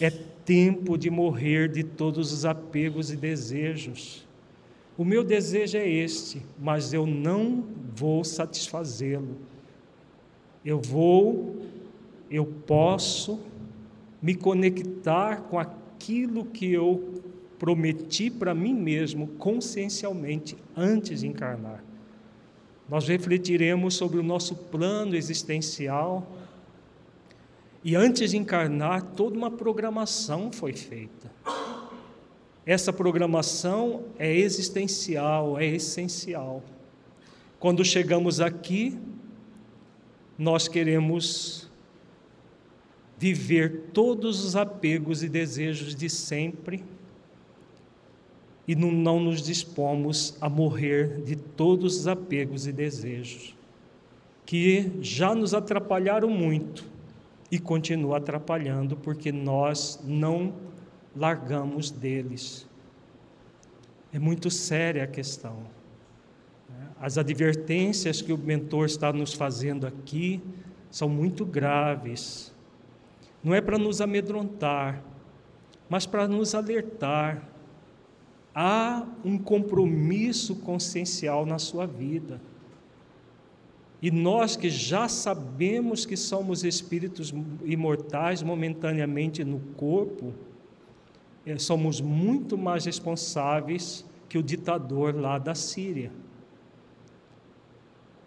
É 0.00 0.10
tempo 0.10 0.96
de 0.96 1.10
morrer 1.10 1.68
de 1.68 1.82
todos 1.82 2.32
os 2.32 2.44
apegos 2.44 3.10
e 3.10 3.16
desejos. 3.16 4.26
O 4.96 5.04
meu 5.04 5.24
desejo 5.24 5.78
é 5.78 5.88
este, 5.88 6.42
mas 6.58 6.92
eu 6.92 7.06
não 7.06 7.64
vou 7.94 8.24
satisfazê-lo. 8.24 9.36
Eu 10.64 10.80
vou, 10.80 11.56
eu 12.30 12.44
posso 12.44 13.40
me 14.20 14.34
conectar 14.34 15.42
com 15.42 15.58
aquilo 15.58 16.44
que 16.44 16.72
eu 16.72 17.22
prometi 17.58 18.30
para 18.30 18.54
mim 18.54 18.74
mesmo 18.74 19.28
consciencialmente 19.38 20.56
antes 20.76 21.20
de 21.20 21.26
encarnar. 21.26 21.82
Nós 22.88 23.08
refletiremos 23.08 23.94
sobre 23.94 24.18
o 24.18 24.22
nosso 24.22 24.54
plano 24.54 25.16
existencial 25.16 26.26
e 27.84 27.96
antes 27.96 28.30
de 28.30 28.36
encarnar, 28.36 29.02
toda 29.16 29.36
uma 29.36 29.50
programação 29.50 30.52
foi 30.52 30.72
feita. 30.72 31.30
Essa 32.64 32.92
programação 32.92 34.04
é 34.18 34.32
existencial, 34.32 35.58
é 35.58 35.66
essencial. 35.66 36.62
Quando 37.58 37.84
chegamos 37.84 38.40
aqui, 38.40 38.96
nós 40.38 40.68
queremos 40.68 41.68
viver 43.18 43.88
todos 43.92 44.44
os 44.44 44.54
apegos 44.54 45.22
e 45.22 45.28
desejos 45.28 45.94
de 45.94 46.08
sempre 46.08 46.84
e 48.66 48.76
não 48.76 49.18
nos 49.18 49.42
dispomos 49.42 50.36
a 50.40 50.48
morrer 50.48 51.20
de 51.22 51.34
todos 51.34 51.98
os 51.98 52.06
apegos 52.06 52.66
e 52.66 52.72
desejos 52.72 53.56
que 54.46 54.90
já 55.00 55.34
nos 55.34 55.52
atrapalharam 55.52 56.28
muito 56.28 56.91
e 57.52 57.58
continuam 57.58 58.14
atrapalhando 58.14 58.96
porque 58.96 59.30
nós 59.30 60.00
não 60.02 60.54
largamos 61.14 61.90
deles. 61.90 62.66
É 64.10 64.18
muito 64.18 64.50
séria 64.50 65.04
a 65.04 65.06
questão. 65.06 65.58
Né? 66.70 66.88
As 66.98 67.18
advertências 67.18 68.22
que 68.22 68.32
o 68.32 68.38
mentor 68.38 68.86
está 68.86 69.12
nos 69.12 69.34
fazendo 69.34 69.86
aqui 69.86 70.40
são 70.90 71.10
muito 71.10 71.44
graves. 71.44 72.54
Não 73.44 73.54
é 73.54 73.60
para 73.60 73.76
nos 73.76 74.00
amedrontar, 74.00 75.04
mas 75.90 76.06
para 76.06 76.26
nos 76.26 76.54
alertar. 76.54 77.50
Há 78.54 79.06
um 79.22 79.36
compromisso 79.36 80.56
consciencial 80.56 81.44
na 81.44 81.58
sua 81.58 81.86
vida. 81.86 82.40
E 84.02 84.10
nós 84.10 84.56
que 84.56 84.68
já 84.68 85.06
sabemos 85.06 86.04
que 86.04 86.16
somos 86.16 86.64
espíritos 86.64 87.32
imortais 87.64 88.42
momentaneamente 88.42 89.44
no 89.44 89.60
corpo, 89.76 90.34
eh, 91.46 91.56
somos 91.56 92.00
muito 92.00 92.58
mais 92.58 92.84
responsáveis 92.84 94.04
que 94.28 94.36
o 94.36 94.42
ditador 94.42 95.14
lá 95.14 95.38
da 95.38 95.54
Síria, 95.54 96.10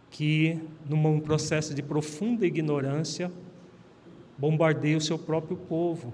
que, 0.09 0.57
num 0.87 1.19
processo 1.19 1.73
de 1.73 1.83
profunda 1.83 2.47
ignorância, 2.47 3.29
bombardeia 4.37 4.97
o 4.97 5.01
seu 5.01 5.19
próprio 5.19 5.57
povo. 5.57 6.13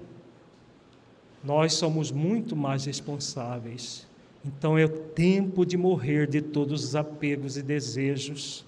Nós 1.44 1.74
somos 1.74 2.10
muito 2.10 2.56
mais 2.56 2.84
responsáveis. 2.84 4.08
Então 4.44 4.76
é 4.76 4.84
o 4.84 4.88
tempo 4.88 5.64
de 5.64 5.76
morrer 5.76 6.26
de 6.26 6.42
todos 6.42 6.82
os 6.82 6.96
apegos 6.96 7.56
e 7.56 7.62
desejos, 7.62 8.66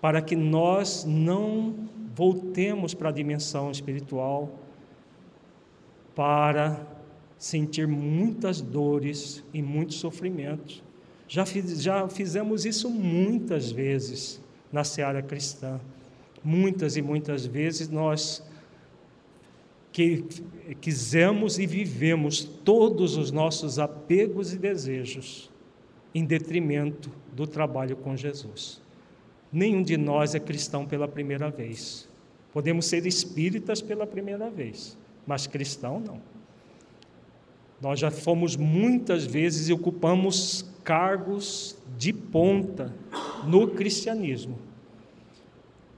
para 0.00 0.20
que 0.20 0.36
nós 0.36 1.04
não 1.04 1.74
voltemos 2.14 2.94
para 2.94 3.08
a 3.08 3.12
dimensão 3.12 3.70
espiritual, 3.70 4.58
para 6.14 6.80
sentir 7.38 7.86
muitas 7.86 8.60
dores 8.60 9.44
e 9.52 9.60
muitos 9.60 9.96
sofrimentos. 9.96 10.82
Já, 11.28 11.44
fiz, 11.44 11.82
já 11.82 12.08
fizemos 12.08 12.64
isso 12.64 12.88
muitas 12.88 13.70
vezes 13.70 14.40
na 14.72 14.84
seara 14.84 15.22
cristã. 15.22 15.80
Muitas 16.42 16.96
e 16.96 17.02
muitas 17.02 17.44
vezes 17.44 17.88
nós 17.88 18.42
que 19.92 20.24
quisemos 20.80 21.58
e 21.58 21.66
vivemos 21.66 22.44
todos 22.44 23.16
os 23.16 23.32
nossos 23.32 23.78
apegos 23.78 24.52
e 24.52 24.58
desejos 24.58 25.50
em 26.14 26.24
detrimento 26.24 27.10
do 27.34 27.46
trabalho 27.46 27.96
com 27.96 28.14
Jesus. 28.14 28.82
Nenhum 29.52 29.82
de 29.82 29.96
nós 29.96 30.34
é 30.34 30.40
cristão 30.40 30.86
pela 30.86 31.06
primeira 31.06 31.50
vez. 31.50 32.08
Podemos 32.52 32.86
ser 32.86 33.06
espíritas 33.06 33.82
pela 33.82 34.06
primeira 34.06 34.50
vez, 34.50 34.96
mas 35.26 35.46
cristão 35.46 36.00
não. 36.00 36.20
Nós 37.80 38.00
já 38.00 38.10
fomos 38.10 38.56
muitas 38.56 39.26
vezes 39.26 39.68
e 39.68 39.72
ocupamos 39.72 40.64
cargos 40.82 41.76
de 41.98 42.12
ponta 42.12 42.94
no 43.46 43.68
cristianismo. 43.68 44.58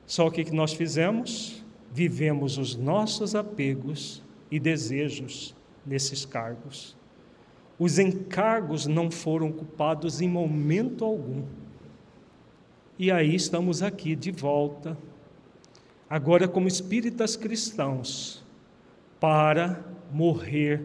Só 0.07 0.27
o 0.27 0.31
que 0.31 0.51
nós 0.51 0.73
fizemos? 0.73 1.63
Vivemos 1.93 2.59
os 2.59 2.75
nossos 2.75 3.35
apegos 3.35 4.23
e 4.51 4.59
desejos 4.59 5.55
nesses 5.87 6.25
cargos. 6.25 6.97
Os 7.79 7.99
encargos 7.99 8.87
não 8.87 9.11
foram 9.11 9.49
ocupados 9.49 10.21
em 10.21 10.29
momento 10.29 11.05
algum. 11.05 11.45
E 12.99 13.13
aí 13.13 13.33
estamos 13.33 13.81
aqui 13.81 14.17
de 14.17 14.33
volta, 14.33 14.99
agora 16.11 16.49
como 16.49 16.67
espíritas 16.67 17.37
cristãos, 17.37 18.43
para 19.21 19.85
morrer 20.13 20.85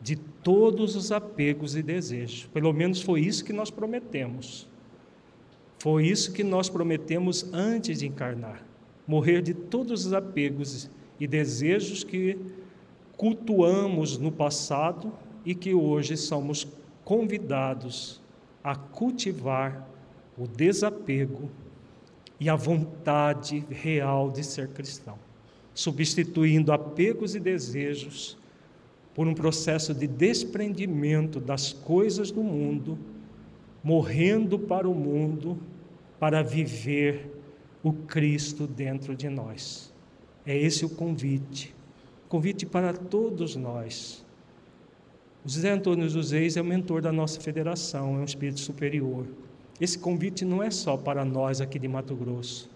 de 0.00 0.16
todos 0.16 0.96
os 0.96 1.12
apegos 1.12 1.76
e 1.76 1.82
desejos. 1.84 2.48
Pelo 2.52 2.72
menos 2.72 3.00
foi 3.00 3.20
isso 3.20 3.44
que 3.44 3.52
nós 3.52 3.70
prometemos. 3.70 4.66
Foi 5.78 6.04
isso 6.04 6.32
que 6.32 6.42
nós 6.42 6.68
prometemos 6.68 7.46
antes 7.52 8.00
de 8.00 8.08
encarnar. 8.08 8.66
Morrer 9.06 9.40
de 9.40 9.54
todos 9.54 10.06
os 10.06 10.12
apegos 10.12 10.90
e 11.20 11.28
desejos 11.28 12.02
que 12.02 12.36
cultuamos 13.16 14.18
no 14.18 14.32
passado 14.32 15.12
e 15.44 15.54
que 15.54 15.74
hoje 15.74 16.16
somos 16.16 16.66
convidados 17.04 18.20
a 18.64 18.74
cultivar 18.74 19.93
o 20.36 20.46
desapego 20.46 21.50
e 22.38 22.48
a 22.48 22.56
vontade 22.56 23.64
real 23.70 24.30
de 24.30 24.44
ser 24.44 24.68
cristão, 24.68 25.18
substituindo 25.72 26.72
apegos 26.72 27.34
e 27.34 27.40
desejos 27.40 28.36
por 29.14 29.28
um 29.28 29.34
processo 29.34 29.94
de 29.94 30.06
desprendimento 30.06 31.38
das 31.38 31.72
coisas 31.72 32.30
do 32.30 32.42
mundo, 32.42 32.98
morrendo 33.82 34.58
para 34.58 34.88
o 34.88 34.94
mundo 34.94 35.58
para 36.18 36.42
viver 36.42 37.30
o 37.82 37.92
Cristo 37.92 38.66
dentro 38.66 39.14
de 39.14 39.28
nós. 39.28 39.92
É 40.44 40.56
esse 40.56 40.84
o 40.84 40.88
convite. 40.88 41.74
Convite 42.28 42.66
para 42.66 42.92
todos 42.92 43.54
nós. 43.54 44.24
O 45.44 45.48
José 45.48 45.70
Antônio 45.70 46.08
Reis 46.22 46.56
é 46.56 46.62
o 46.62 46.64
mentor 46.64 47.02
da 47.02 47.12
nossa 47.12 47.40
federação, 47.40 48.16
é 48.16 48.20
um 48.20 48.24
espírito 48.24 48.60
superior. 48.60 49.26
Esse 49.80 49.98
convite 49.98 50.44
não 50.44 50.62
é 50.62 50.70
só 50.70 50.96
para 50.96 51.24
nós 51.24 51.60
aqui 51.60 51.78
de 51.78 51.88
Mato 51.88 52.14
Grosso, 52.14 52.70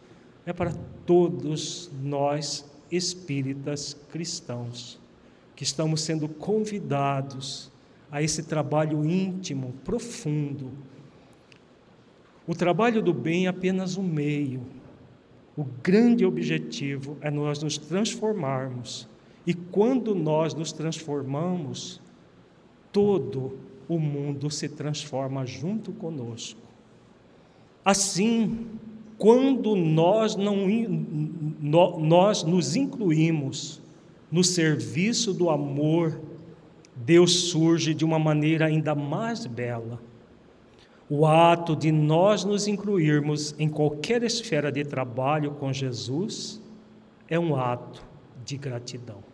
é 0.45 0.53
para 0.53 0.73
todos 1.07 1.91
nós 2.03 2.65
espíritas 2.91 3.97
cristãos 4.11 4.99
que 5.55 5.63
estamos 5.63 6.01
sendo 6.03 6.29
convidados 6.29 7.71
a 8.11 8.23
esse 8.23 8.45
trabalho 8.45 9.05
íntimo, 9.05 9.75
profundo, 9.85 10.71
O 12.47 12.55
trabalho 12.55 13.03
do 13.03 13.13
bem 13.13 13.45
é 13.45 13.49
apenas 13.51 13.99
um 13.99 14.03
meio. 14.03 14.63
O 15.55 15.65
grande 15.83 16.25
objetivo 16.25 17.19
é 17.21 17.31
nós 17.31 17.63
nos 17.63 17.77
transformarmos. 17.77 19.07
E 19.47 19.53
quando 19.53 20.15
nós 20.15 20.55
nos 20.55 20.73
transformamos, 20.73 22.01
todo 22.91 23.59
o 23.87 23.99
mundo 23.99 24.51
se 24.51 24.67
transforma 24.67 25.45
junto 25.45 25.93
conosco. 25.93 26.68
Assim, 27.89 28.67
quando 29.17 29.75
nós, 29.75 30.37
não, 30.37 30.67
nós 31.99 32.43
nos 32.43 32.77
incluímos 32.77 33.81
no 34.31 34.45
serviço 34.45 35.33
do 35.33 35.49
amor, 35.49 36.21
Deus 36.95 37.49
surge 37.49 37.95
de 37.95 38.05
uma 38.05 38.19
maneira 38.19 38.67
ainda 38.67 38.95
mais 38.95 39.47
bela. 39.47 39.99
O 41.09 41.25
ato 41.25 41.75
de 41.75 41.91
nós 41.91 42.45
nos 42.45 42.69
incluirmos 42.69 43.55
em 43.59 43.71
qualquer 43.71 44.23
esfera 44.23 44.71
de 44.71 44.85
trabalho 44.85 45.53
com 45.53 45.73
Jesus 45.73 46.61
é 47.27 47.39
um 47.39 47.57
ato 47.57 48.05
de 48.45 48.59
gratidão. 48.59 49.25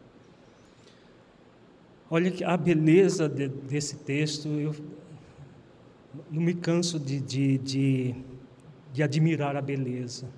Olha 2.09 2.33
a 2.47 2.57
beleza 2.57 3.29
de, 3.29 3.49
desse 3.49 3.97
texto, 3.97 4.47
eu 4.47 4.73
não 6.31 6.41
me 6.41 6.55
canso 6.55 7.01
de, 7.01 7.21
de, 7.21 7.59
de, 7.59 8.15
de 8.95 9.03
admirar 9.03 9.57
a 9.57 9.61
beleza. 9.61 10.29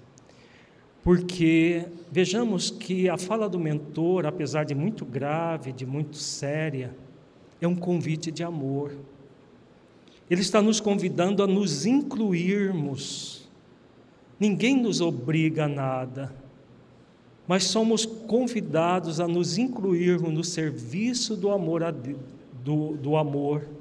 Porque 1.02 1.84
vejamos 2.10 2.70
que 2.70 3.06
a 3.06 3.18
fala 3.18 3.50
do 3.50 3.60
mentor, 3.60 4.24
apesar 4.24 4.64
de 4.64 4.74
muito 4.74 5.04
grave, 5.04 5.72
de 5.72 5.84
muito 5.84 6.16
séria, 6.16 6.96
é 7.60 7.68
um 7.68 7.76
convite 7.76 8.30
de 8.30 8.42
amor. 8.42 8.96
Ele 10.28 10.40
está 10.40 10.62
nos 10.62 10.80
convidando 10.80 11.42
a 11.42 11.46
nos 11.46 11.84
incluirmos. 11.84 13.46
Ninguém 14.40 14.80
nos 14.80 15.02
obriga 15.02 15.66
a 15.66 15.68
nada, 15.68 16.34
mas 17.46 17.64
somos 17.64 18.06
convidados 18.06 19.20
a 19.20 19.28
nos 19.28 19.58
incluirmos 19.58 20.32
no 20.32 20.42
serviço 20.42 21.36
do 21.36 21.50
amor, 21.50 21.82
do, 22.64 22.96
do 22.96 23.16
amor. 23.18 23.75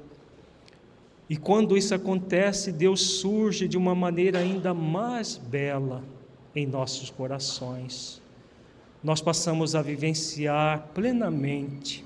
E 1.28 1.36
quando 1.36 1.76
isso 1.76 1.94
acontece, 1.94 2.70
Deus 2.70 3.00
surge 3.00 3.66
de 3.66 3.76
uma 3.76 3.94
maneira 3.94 4.38
ainda 4.38 4.72
mais 4.72 5.36
bela 5.36 6.04
em 6.54 6.66
nossos 6.66 7.10
corações. 7.10 8.22
Nós 9.02 9.20
passamos 9.20 9.74
a 9.74 9.82
vivenciar 9.82 10.88
plenamente 10.94 12.04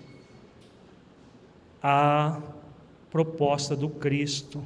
a 1.82 2.40
proposta 3.10 3.76
do 3.76 3.88
Cristo. 3.88 4.62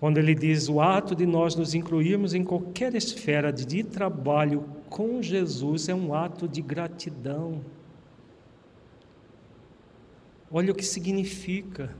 Quando 0.00 0.18
ele 0.18 0.34
diz 0.34 0.68
o 0.68 0.80
ato 0.80 1.14
de 1.14 1.26
nós 1.26 1.54
nos 1.54 1.74
incluirmos 1.74 2.32
em 2.32 2.44
qualquer 2.44 2.94
esfera 2.94 3.52
de 3.52 3.82
trabalho 3.82 4.64
com 4.88 5.20
Jesus 5.20 5.88
é 5.88 5.94
um 5.94 6.14
ato 6.14 6.48
de 6.48 6.62
gratidão. 6.62 7.60
Olha 10.50 10.72
o 10.72 10.74
que 10.74 10.84
significa. 10.84 11.94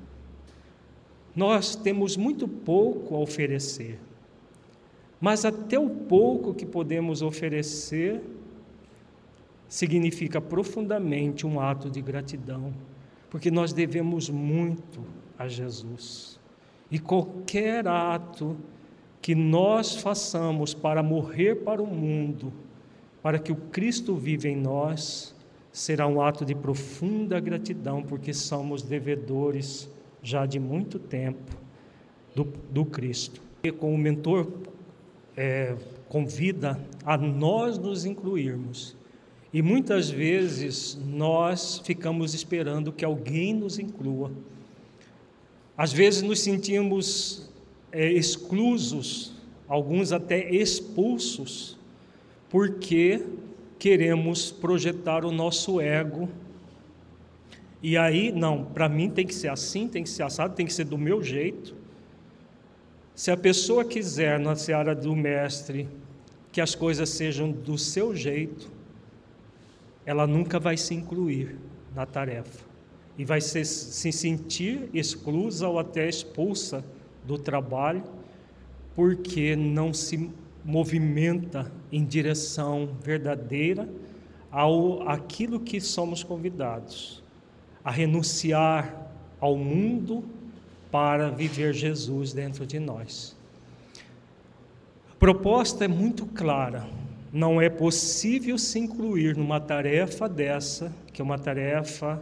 Nós 1.39 1.77
temos 1.77 2.17
muito 2.17 2.49
pouco 2.49 3.15
a 3.15 3.19
oferecer, 3.19 3.97
mas 5.21 5.45
até 5.45 5.79
o 5.79 5.89
pouco 5.89 6.53
que 6.53 6.67
podemos 6.67 7.23
oferecer 7.23 8.21
significa 9.69 10.41
profundamente 10.41 11.47
um 11.47 11.61
ato 11.61 11.89
de 11.89 12.03
gratidão 12.03 12.75
porque 13.31 13.51
nós 13.51 13.73
devemos 13.73 14.29
muito 14.31 15.01
a 15.39 15.47
Jesus. 15.49 16.41
E 16.91 16.99
qualquer 16.99 17.87
ato 17.87 18.57
que 19.21 19.35
nós 19.35 19.97
façamos 19.97 20.73
para 20.73 21.03
morrer 21.03 21.57
para 21.57 21.83
o 21.83 21.87
mundo, 21.87 22.53
para 23.23 23.39
que 23.39 23.53
o 23.53 23.57
Cristo 23.57 24.17
viva 24.17 24.49
em 24.49 24.57
nós, 24.57 25.35
será 25.71 26.07
um 26.07 26.21
ato 26.21 26.45
de 26.45 26.55
profunda 26.55 27.39
gratidão, 27.39 28.03
porque 28.03 28.33
somos 28.33 28.83
devedores 28.83 29.89
já 30.23 30.47
de 30.47 30.59
muito 30.59 30.99
tempo 30.99 31.57
do, 32.35 32.45
do 32.71 32.85
Cristo. 32.85 33.41
E 33.63 33.73
com 33.73 33.95
o 33.95 33.99
mentor 33.99 34.49
é, 35.37 35.77
convida 36.09 36.79
a 37.05 37.17
nós 37.17 37.79
nos 37.79 38.05
incluirmos 38.05 38.99
e 39.53 39.63
muitas 39.63 40.11
vezes 40.11 40.99
nós 41.07 41.81
ficamos 41.83 42.35
esperando 42.35 42.93
que 42.93 43.05
alguém 43.05 43.55
nos 43.55 43.79
inclua. 43.79 44.31
Às 45.77 45.93
vezes 45.93 46.23
nos 46.23 46.41
sentimos 46.41 47.51
é, 47.91 48.13
exclusos, 48.13 49.33
alguns 49.67 50.13
até 50.13 50.51
expulsos, 50.51 51.79
porque 52.51 53.25
queremos 53.79 54.51
projetar 54.51 55.25
o 55.25 55.33
nosso 55.33 55.81
ego. 55.81 56.29
E 57.83 57.97
aí, 57.97 58.33
não, 58.33 58.65
para 58.65 58.89
mim 58.89 59.09
tem 59.09 59.27
que 59.27 59.35
ser 59.35 59.49
assim, 59.49 59.87
tem 59.87 60.03
que 60.03 60.11
ser 60.11 60.25
assado, 60.25 60.55
tem 60.55 60.67
que 60.67 60.73
ser 60.73 60.85
do 60.85 60.99
meu 60.99 61.23
jeito. 61.23 61.77
Se 63.15 63.31
a 63.31 63.37
pessoa 63.37 63.85
quiser, 63.85 64.39
na 64.39 64.57
seara 64.57 64.95
do 64.95 65.15
mestre, 65.15 65.89
que 66.51 66.61
as 66.61 66.75
coisas 66.75 67.09
sejam 67.09 67.51
do 67.53 67.79
seu 67.79 68.15
jeito, 68.15 68.71
ela 70.05 70.27
nunca 70.27 70.59
vai 70.59 70.77
se 70.77 70.95
incluir 70.95 71.57
na 71.95 72.05
tarefa 72.07 72.67
e 73.17 73.25
vai 73.25 73.41
se, 73.41 73.65
se 73.65 74.11
sentir 74.11 74.89
exclusa 74.95 75.69
ou 75.69 75.79
até 75.79 76.09
expulsa 76.09 76.85
do 77.25 77.37
trabalho 77.37 78.03
porque 78.95 79.55
não 79.55 79.93
se 79.93 80.31
movimenta 80.65 81.71
em 81.93 82.05
direção 82.05 82.97
verdadeira 83.03 83.89
ao 84.51 85.09
aquilo 85.09 85.61
que 85.61 85.81
somos 85.81 86.25
convidados 86.25 87.23
a 87.89 87.91
renunciar 87.91 89.11
ao 89.41 89.57
mundo 89.57 90.23
para 90.91 91.31
viver 91.31 91.73
Jesus 91.73 92.35
dentro 92.35 92.67
de 92.67 92.79
nós. 92.79 93.35
A 95.11 95.15
proposta 95.15 95.87
é 95.87 95.89
muito 95.89 96.27
clara 96.27 96.87
não 97.33 97.61
é 97.61 97.69
possível 97.69 98.57
se 98.57 98.79
incluir 98.79 99.37
numa 99.37 99.61
tarefa 99.61 100.29
dessa, 100.29 100.93
que 101.13 101.21
é 101.21 101.25
uma 101.25 101.39
tarefa 101.39 102.21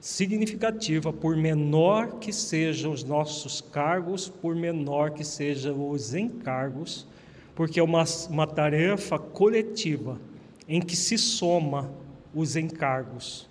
significativa, 0.00 1.12
por 1.12 1.36
menor 1.36 2.18
que 2.18 2.32
sejam 2.32 2.92
os 2.92 3.04
nossos 3.04 3.60
cargos, 3.60 4.28
por 4.28 4.54
menor 4.54 5.10
que 5.10 5.24
sejam 5.24 5.90
os 5.90 6.14
encargos, 6.14 7.06
porque 7.54 7.80
é 7.80 7.82
uma, 7.82 8.04
uma 8.30 8.46
tarefa 8.46 9.18
coletiva 9.18 10.18
em 10.66 10.80
que 10.80 10.96
se 10.96 11.18
soma 11.18 11.90
os 12.34 12.56
encargos. 12.56 13.48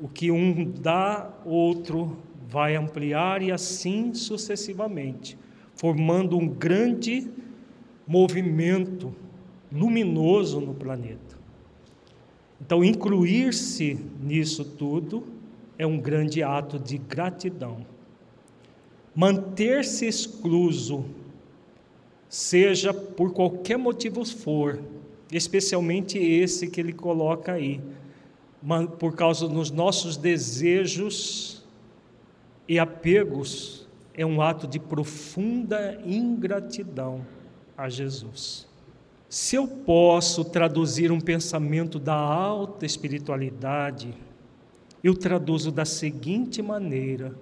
O 0.00 0.08
que 0.08 0.30
um 0.30 0.70
dá, 0.70 1.32
outro 1.44 2.16
vai 2.48 2.76
ampliar 2.76 3.42
e 3.42 3.50
assim 3.50 4.12
sucessivamente, 4.14 5.38
formando 5.74 6.36
um 6.36 6.46
grande 6.46 7.28
movimento 8.06 9.14
luminoso 9.72 10.60
no 10.60 10.74
planeta. 10.74 11.38
Então, 12.60 12.84
incluir-se 12.84 13.98
nisso 14.22 14.64
tudo 14.64 15.24
é 15.78 15.86
um 15.86 15.98
grande 15.98 16.42
ato 16.42 16.78
de 16.78 16.98
gratidão. 16.98 17.84
Manter-se 19.14 20.06
excluso, 20.06 21.04
seja 22.28 22.92
por 22.94 23.32
qualquer 23.32 23.76
motivo 23.76 24.24
for, 24.24 24.80
especialmente 25.30 26.18
esse 26.18 26.68
que 26.68 26.80
ele 26.80 26.92
coloca 26.92 27.52
aí, 27.52 27.80
por 28.98 29.14
causa 29.14 29.46
dos 29.46 29.70
nossos 29.70 30.16
desejos 30.16 31.62
e 32.66 32.78
apegos, 32.78 33.86
é 34.14 34.24
um 34.24 34.40
ato 34.40 34.66
de 34.66 34.78
profunda 34.78 36.00
ingratidão 36.04 37.26
a 37.76 37.88
Jesus. 37.88 38.66
Se 39.28 39.56
eu 39.56 39.66
posso 39.66 40.44
traduzir 40.44 41.10
um 41.10 41.20
pensamento 41.20 41.98
da 41.98 42.14
alta 42.14 42.86
espiritualidade, 42.86 44.14
eu 45.02 45.14
traduzo 45.14 45.72
da 45.72 45.84
seguinte 45.84 46.62
maneira: 46.62 47.34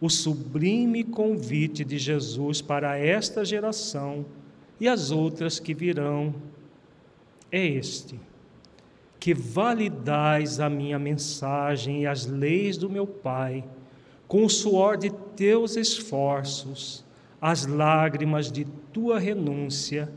o 0.00 0.08
sublime 0.08 1.02
convite 1.02 1.84
de 1.84 1.98
Jesus 1.98 2.60
para 2.60 2.98
esta 2.98 3.44
geração 3.44 4.26
e 4.78 4.86
as 4.86 5.10
outras 5.10 5.58
que 5.58 5.74
virão 5.74 6.34
é 7.50 7.66
este: 7.66 8.20
que 9.20 9.34
validais 9.34 10.58
a 10.58 10.70
minha 10.70 10.98
mensagem 10.98 12.02
e 12.02 12.06
as 12.06 12.24
leis 12.24 12.78
do 12.78 12.88
meu 12.88 13.06
Pai, 13.06 13.62
com 14.26 14.46
o 14.46 14.48
suor 14.48 14.96
de 14.96 15.10
teus 15.10 15.76
esforços, 15.76 17.04
as 17.38 17.66
lágrimas 17.66 18.50
de 18.50 18.64
tua 18.92 19.18
renúncia 19.18 20.10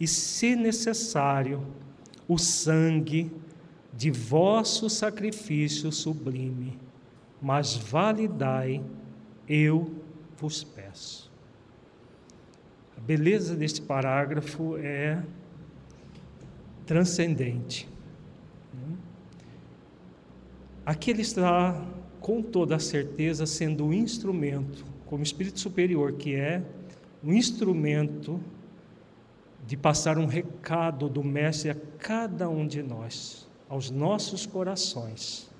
e, 0.00 0.08
se 0.08 0.56
necessário, 0.56 1.62
o 2.26 2.38
sangue 2.38 3.30
de 3.92 4.10
vosso 4.10 4.88
sacrifício 4.88 5.92
sublime, 5.92 6.78
mas 7.42 7.74
validai, 7.74 8.82
eu 9.46 9.92
vos 10.36 10.64
peço. 10.64 11.30
A 12.96 13.00
beleza 13.00 13.54
deste 13.54 13.82
parágrafo 13.82 14.76
é 14.78 15.22
transcendente. 16.86 17.88
Aqui 20.88 21.10
ele 21.10 21.20
está, 21.20 21.86
com 22.18 22.40
toda 22.40 22.76
a 22.76 22.78
certeza, 22.78 23.44
sendo 23.44 23.84
um 23.84 23.92
instrumento, 23.92 24.86
como 25.04 25.22
espírito 25.22 25.60
superior 25.60 26.14
que 26.14 26.34
é, 26.34 26.62
um 27.22 27.30
instrumento 27.30 28.40
de 29.66 29.76
passar 29.76 30.16
um 30.16 30.24
recado 30.24 31.06
do 31.06 31.22
Mestre 31.22 31.72
a 31.72 31.76
cada 31.98 32.48
um 32.48 32.66
de 32.66 32.82
nós, 32.82 33.46
aos 33.68 33.90
nossos 33.90 34.46
corações. 34.46 35.50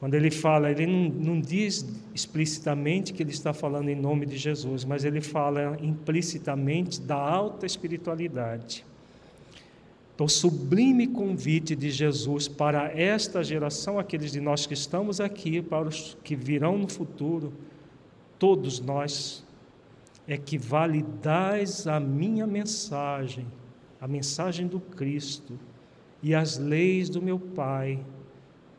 Quando 0.00 0.14
ele 0.14 0.30
fala, 0.30 0.70
ele 0.70 0.86
não, 0.86 1.34
não, 1.34 1.38
diz 1.38 1.84
explicitamente 2.14 3.12
que 3.12 3.22
ele 3.22 3.32
está 3.32 3.52
falando 3.52 3.90
em 3.90 3.94
nome 3.94 4.24
de 4.24 4.38
Jesus, 4.38 4.86
mas 4.86 5.04
ele 5.04 5.20
fala 5.20 5.76
implicitamente 5.82 6.98
da 6.98 7.16
alta 7.16 7.66
espiritualidade. 7.66 8.86
Então, 10.14 10.28
sublime 10.28 11.08
convite 11.08 11.74
de 11.74 11.90
Jesus 11.90 12.46
para 12.46 12.86
esta 12.96 13.42
geração, 13.42 13.98
aqueles 13.98 14.30
de 14.30 14.40
nós 14.40 14.64
que 14.64 14.74
estamos 14.74 15.20
aqui, 15.20 15.60
para 15.60 15.88
os 15.88 16.16
que 16.22 16.36
virão 16.36 16.78
no 16.78 16.88
futuro, 16.88 17.52
todos 18.38 18.78
nós, 18.78 19.44
é 20.26 20.36
que 20.38 20.56
validais 20.56 21.86
a 21.88 21.98
minha 21.98 22.46
mensagem, 22.46 23.46
a 24.00 24.06
mensagem 24.06 24.68
do 24.68 24.78
Cristo 24.78 25.58
e 26.22 26.32
as 26.32 26.58
leis 26.58 27.08
do 27.08 27.20
meu 27.20 27.38
Pai, 27.38 27.98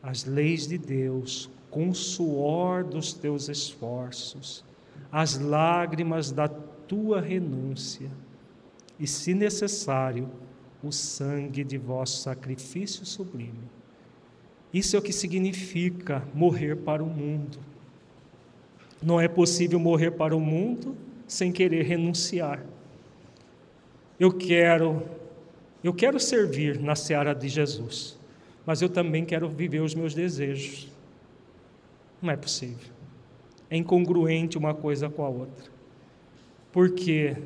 as 0.02 0.24
leis 0.24 0.66
de 0.66 0.78
Deus, 0.78 1.50
com 1.70 1.90
o 1.90 1.94
suor 1.94 2.82
dos 2.82 3.12
teus 3.12 3.50
esforços, 3.50 4.64
as 5.12 5.38
lágrimas 5.38 6.32
da 6.32 6.48
tua 6.48 7.20
renúncia, 7.20 8.10
e, 8.98 9.06
se 9.06 9.34
necessário, 9.34 10.30
o 10.82 10.92
sangue 10.92 11.64
de 11.64 11.78
vosso 11.78 12.22
sacrifício 12.22 13.04
sublime. 13.04 13.76
Isso 14.72 14.96
é 14.96 14.98
o 14.98 15.02
que 15.02 15.12
significa 15.12 16.22
morrer 16.34 16.76
para 16.76 17.02
o 17.02 17.06
mundo. 17.06 17.58
Não 19.02 19.20
é 19.20 19.28
possível 19.28 19.78
morrer 19.78 20.10
para 20.12 20.36
o 20.36 20.40
mundo 20.40 20.96
sem 21.26 21.52
querer 21.52 21.84
renunciar. 21.84 22.64
Eu 24.18 24.32
quero, 24.32 25.02
eu 25.82 25.92
quero 25.92 26.18
servir 26.18 26.80
na 26.80 26.94
seara 26.94 27.34
de 27.34 27.48
Jesus, 27.48 28.18
mas 28.64 28.80
eu 28.80 28.88
também 28.88 29.24
quero 29.24 29.48
viver 29.48 29.80
os 29.80 29.94
meus 29.94 30.14
desejos. 30.14 30.88
Não 32.20 32.30
é 32.30 32.36
possível. 32.36 32.92
É 33.68 33.76
incongruente 33.76 34.56
uma 34.56 34.74
coisa 34.74 35.08
com 35.08 35.24
a 35.24 35.28
outra. 35.28 35.70
Porque 36.72 37.36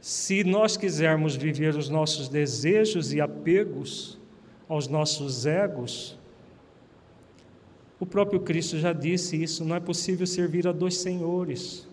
se 0.00 0.44
nós 0.44 0.76
quisermos 0.76 1.34
viver 1.34 1.74
os 1.74 1.88
nossos 1.88 2.28
desejos 2.28 3.12
e 3.12 3.20
apegos 3.20 4.18
aos 4.68 4.88
nossos 4.88 5.46
egos, 5.46 6.18
o 7.98 8.06
próprio 8.06 8.40
Cristo 8.40 8.78
já 8.78 8.92
disse 8.92 9.42
isso: 9.42 9.64
não 9.64 9.74
é 9.74 9.80
possível 9.80 10.26
servir 10.26 10.66
a 10.68 10.72
dois 10.72 10.98
senhores. 10.98 11.88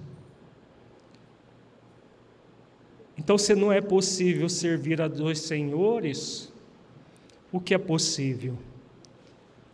Então, 3.18 3.38
se 3.38 3.56
não 3.56 3.72
é 3.72 3.80
possível 3.80 4.50
servir 4.50 5.02
a 5.02 5.08
dois 5.08 5.40
senhores, 5.40 6.52
o 7.52 7.60
que 7.60 7.74
é 7.74 7.78
possível? 7.78 8.58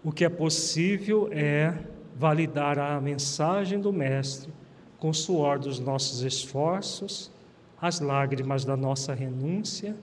O 0.04 0.12
que 0.12 0.24
é 0.24 0.30
possível 0.30 1.30
é 1.32 1.74
validar 2.16 2.78
a 2.78 3.00
mensagem 3.00 3.80
do 3.80 3.92
Mestre 3.92 4.52
com 5.00 5.10
o 5.10 5.14
suor 5.14 5.58
dos 5.58 5.80
nossos 5.80 6.22
esforços, 6.22 7.32
as 7.82 8.00
lágrimas 8.00 8.66
da 8.66 8.76
nossa 8.76 9.14
renúncia 9.14 9.96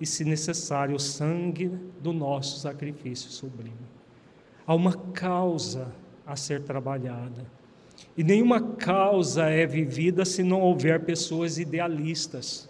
e, 0.00 0.06
se 0.06 0.24
necessário, 0.24 0.94
o 0.96 1.00
sangue 1.00 1.70
do 2.00 2.12
nosso 2.12 2.60
sacrifício 2.60 3.30
sublime. 3.30 3.74
Há 4.66 4.74
uma 4.74 4.92
causa 4.92 5.88
a 6.26 6.36
ser 6.36 6.62
trabalhada. 6.62 7.46
E 8.16 8.22
nenhuma 8.22 8.60
causa 8.60 9.44
é 9.44 9.66
vivida 9.66 10.24
se 10.24 10.42
não 10.42 10.60
houver 10.60 11.04
pessoas 11.04 11.58
idealistas 11.58 12.68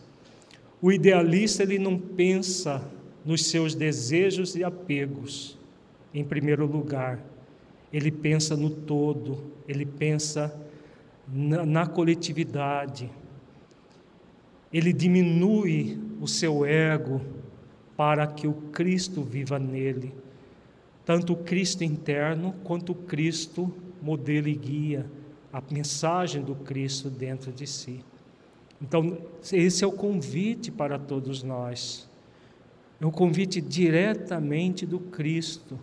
o 0.80 0.92
idealista 0.92 1.62
ele 1.62 1.78
não 1.78 1.98
pensa 1.98 2.86
nos 3.24 3.46
seus 3.46 3.74
desejos 3.74 4.54
e 4.54 4.62
apegos 4.62 5.59
em 6.12 6.22
primeiro 6.22 6.66
lugar. 6.66 7.18
Ele 7.92 8.11
pensa 8.11 8.57
no 8.57 8.68
todo, 8.68 9.52
ele 9.66 9.86
pensa 9.86 10.54
na, 11.26 11.64
na 11.64 11.86
coletividade. 11.86 13.11
Ele 14.77 14.93
diminui 14.93 15.99
o 16.20 16.29
seu 16.29 16.66
ego 16.66 17.22
para 17.97 18.27
que 18.27 18.47
o 18.47 18.53
Cristo 18.53 19.22
viva 19.22 19.59
nele. 19.59 20.14
Tanto 21.03 21.33
o 21.33 21.37
Cristo 21.37 21.83
interno 21.83 22.55
quanto 22.62 22.93
o 22.93 22.95
Cristo 22.95 23.74
modelo 24.03 24.49
e 24.49 24.55
guia, 24.55 25.11
a 25.51 25.62
mensagem 25.70 26.43
do 26.43 26.55
Cristo 26.55 27.09
dentro 27.09 27.51
de 27.51 27.66
si. 27.66 28.05
Então, 28.83 29.16
esse 29.51 29.83
é 29.83 29.87
o 29.87 29.93
convite 29.93 30.70
para 30.70 30.99
todos 30.99 31.43
nós. 31.43 32.07
É 33.01 33.07
um 33.07 33.11
convite 33.11 33.62
diretamente 33.62 34.85
do 34.85 35.01
Cristo. 35.01 35.79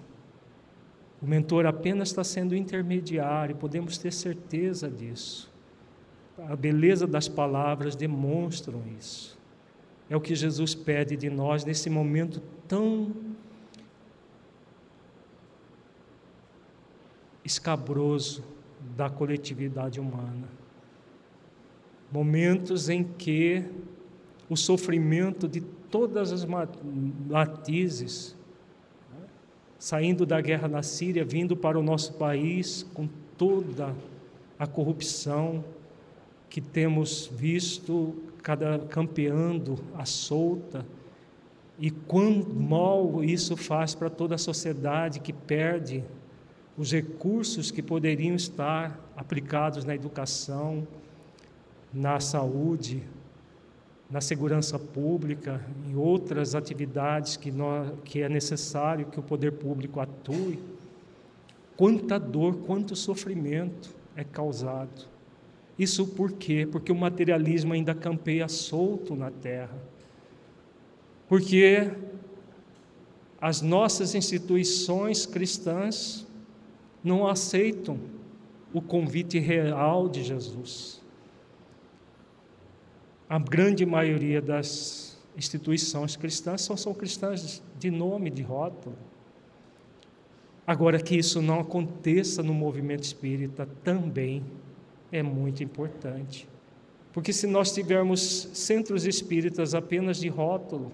O 1.20 1.26
mentor 1.26 1.66
apenas 1.66 2.10
está 2.10 2.24
sendo 2.24 2.56
intermediário, 2.56 3.56
podemos 3.56 3.98
ter 3.98 4.14
certeza 4.14 4.88
disso. 4.88 5.52
A 6.38 6.56
beleza 6.56 7.06
das 7.06 7.28
palavras 7.28 7.96
demonstram 7.96 8.82
isso. 9.00 9.38
É 10.10 10.16
o 10.16 10.22
que 10.22 10.36
Jesus 10.36 10.76
pede 10.76 11.16
de 11.16 11.30
nós 11.30 11.64
nesse 11.64 11.90
momento 11.90 12.42
tão 12.68 13.14
escabroso 17.46 18.44
da 18.96 19.10
coletividade 19.10 20.00
humana 20.00 20.64
momentos 22.14 22.90
em 22.90 23.04
que 23.04 23.66
o 24.48 24.56
sofrimento 24.56 25.48
de 25.48 25.62
todas 25.62 26.32
as 26.32 26.46
matizes, 27.28 28.36
saindo 29.80 30.24
da 30.24 30.40
guerra 30.40 30.68
na 30.68 30.84
Síria, 30.84 31.26
vindo 31.26 31.58
para 31.58 31.80
o 31.80 31.82
nosso 31.82 32.14
país 32.14 32.84
com 32.94 33.10
toda 33.36 33.96
a 34.60 34.68
corrupção 34.68 35.66
que 36.54 36.62
temos 36.62 37.32
visto 37.34 38.14
cada 38.43 38.78
campeando 38.78 39.76
a 39.95 40.06
solta 40.06 40.86
e 41.80 41.89
quão 41.89 42.45
mal 42.47 43.24
isso 43.24 43.58
faz 43.58 43.95
para 43.95 44.08
toda 44.08 44.36
a 44.36 44.38
sociedade 44.38 45.20
que 45.20 45.34
perde 45.34 46.04
os 46.78 46.91
recursos 46.91 47.72
que 47.72 47.82
poderiam 47.82 48.36
estar 48.36 48.99
aplicados 49.18 49.84
na 49.84 49.95
educação, 49.95 50.88
na 51.91 52.20
saúde, 52.20 53.01
na 54.08 54.22
segurança 54.22 54.78
pública, 54.78 55.60
em 55.88 55.95
outras 55.95 56.54
atividades 56.54 57.36
que, 57.36 57.51
nós, 57.51 57.91
que 58.06 58.22
é 58.22 58.30
necessário 58.30 59.08
que 59.08 59.20
o 59.20 59.24
poder 59.24 59.54
público 59.54 59.99
atue, 59.99 60.60
quanta 61.76 62.20
dor, 62.20 62.58
quanto 62.58 62.95
sofrimento 62.95 63.89
é 64.16 64.24
causado. 64.24 65.12
Isso 65.78 66.07
por 66.07 66.32
quê? 66.32 66.67
Porque 66.71 66.91
o 66.91 66.95
materialismo 66.95 67.74
ainda 67.74 67.95
campeia 67.95 68.47
solto 68.47 69.15
na 69.15 69.32
terra. 69.32 69.76
Porque 71.28 71.91
as 73.41 73.61
nossas 73.61 74.15
instituições 74.15 75.26
cristãs 75.26 76.28
não 77.03 77.28
aceitam 77.28 77.99
o 78.74 78.82
convite 78.82 79.39
real 79.39 80.07
de 80.07 80.24
Jesus 80.24 81.03
a 83.34 83.39
grande 83.39 83.84
maioria 83.84 84.39
das 84.39 85.19
instituições 85.36 86.15
cristãs 86.15 86.61
são, 86.61 86.78
são 86.78 86.93
cristãs 86.93 87.63
de 87.80 87.89
nome, 87.89 88.30
de 88.30 88.43
rótulo. 88.43 88.95
Agora, 90.67 90.99
que 90.99 91.17
isso 91.17 91.41
não 91.41 91.59
aconteça 91.59 92.43
no 92.43 92.53
movimento 92.53 93.03
espírita 93.03 93.67
também 93.84 94.45
é 95.14 95.22
muito 95.22 95.64
importante. 95.64 96.47
Porque 97.14 97.32
se 97.32 97.45
nós 97.45 97.72
tivermos 97.72 98.49
centros 98.53 99.05
espíritas 99.05 99.76
apenas 99.76 100.18
de 100.18 100.28
rótulo, 100.28 100.91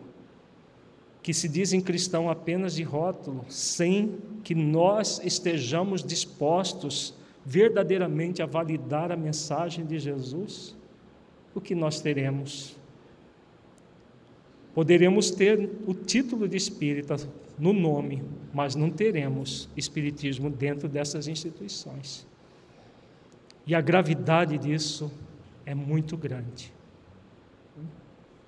que 1.24 1.34
se 1.34 1.48
dizem 1.48 1.80
cristão 1.80 2.30
apenas 2.30 2.76
de 2.76 2.84
rótulo, 2.84 3.46
sem 3.48 4.18
que 4.44 4.54
nós 4.54 5.22
estejamos 5.24 6.04
dispostos 6.04 7.14
verdadeiramente 7.46 8.42
a 8.42 8.46
validar 8.46 9.12
a 9.12 9.16
mensagem 9.16 9.86
de 9.86 9.98
Jesus, 9.98 10.76
o 11.56 11.62
que 11.62 11.74
nós 11.74 12.02
teremos? 12.02 12.76
Poderemos 14.74 15.32
ter 15.32 15.70
o 15.88 15.94
título 15.94 16.48
de 16.48 16.58
espírita 16.58 17.16
no 17.58 17.72
nome, 17.72 18.22
mas 18.54 18.76
não 18.76 18.90
teremos 18.90 19.70
espiritismo 19.78 20.50
dentro 20.50 20.90
dessas 20.90 21.28
instituições. 21.28 22.29
E 23.70 23.76
a 23.76 23.82
gravidade 23.82 24.58
disso 24.58 25.12
é 25.64 25.76
muito 25.76 26.18
grande. 26.18 26.74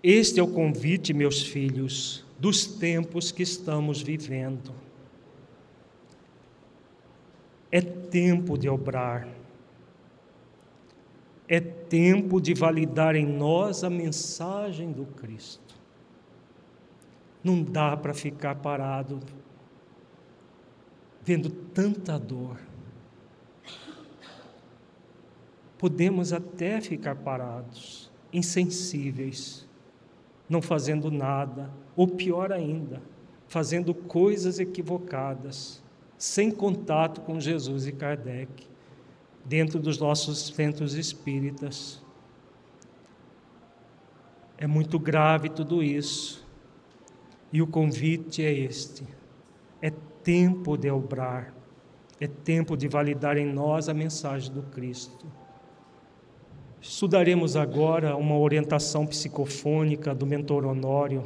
Este 0.02 0.40
é 0.40 0.44
o 0.44 0.48
convite, 0.48 1.14
meus 1.14 1.44
filhos, 1.44 2.26
dos 2.40 2.66
tempos 2.66 3.32
que 3.32 3.44
estamos 3.44 4.02
vivendo. 4.02 4.74
É 7.72 7.82
tempo 7.82 8.58
de 8.58 8.68
obrar. 8.68 9.28
É 11.48 11.60
tempo 11.60 12.42
de 12.42 12.56
validar 12.56 13.16
em 13.16 13.28
nós 13.28 13.84
a 13.84 13.92
mensagem 13.92 14.92
do 14.92 15.06
Cristo. 15.06 15.76
Não 17.44 17.62
dá 17.62 17.96
para 17.96 18.16
ficar 18.16 18.56
parado 18.56 19.20
vendo 21.24 21.52
tanta 21.52 22.18
dor. 22.18 22.71
Podemos 25.82 26.32
até 26.32 26.80
ficar 26.80 27.16
parados, 27.16 28.12
insensíveis, 28.32 29.68
não 30.48 30.62
fazendo 30.62 31.10
nada, 31.10 31.72
ou 31.96 32.08
pior 32.08 32.52
ainda, 32.52 33.02
fazendo 33.48 33.92
coisas 33.92 34.60
equivocadas, 34.60 35.82
sem 36.20 36.52
contato 36.52 37.22
com 37.22 37.40
Jesus 37.40 37.88
e 37.88 37.92
Kardec, 37.92 38.68
dentro 39.44 39.80
dos 39.80 39.98
nossos 39.98 40.50
centros 40.50 40.94
espíritas. 40.94 42.00
É 44.60 44.68
muito 44.68 45.00
grave 45.00 45.50
tudo 45.50 45.82
isso. 45.82 46.48
E 47.52 47.60
o 47.60 47.66
convite 47.66 48.44
é 48.44 48.54
este: 48.54 49.04
é 49.82 49.90
tempo 50.24 50.78
de 50.78 50.92
obrar, 50.92 51.52
é 52.20 52.28
tempo 52.28 52.78
de 52.78 52.88
validar 52.88 53.36
em 53.36 53.52
nós 53.52 53.90
a 53.90 53.96
mensagem 53.96 54.54
do 54.54 54.62
Cristo. 54.62 55.41
Estudaremos 56.82 57.56
agora 57.56 58.16
uma 58.16 58.36
orientação 58.36 59.06
psicofônica 59.06 60.16
do 60.16 60.26
mentor 60.26 60.66
Honório, 60.66 61.24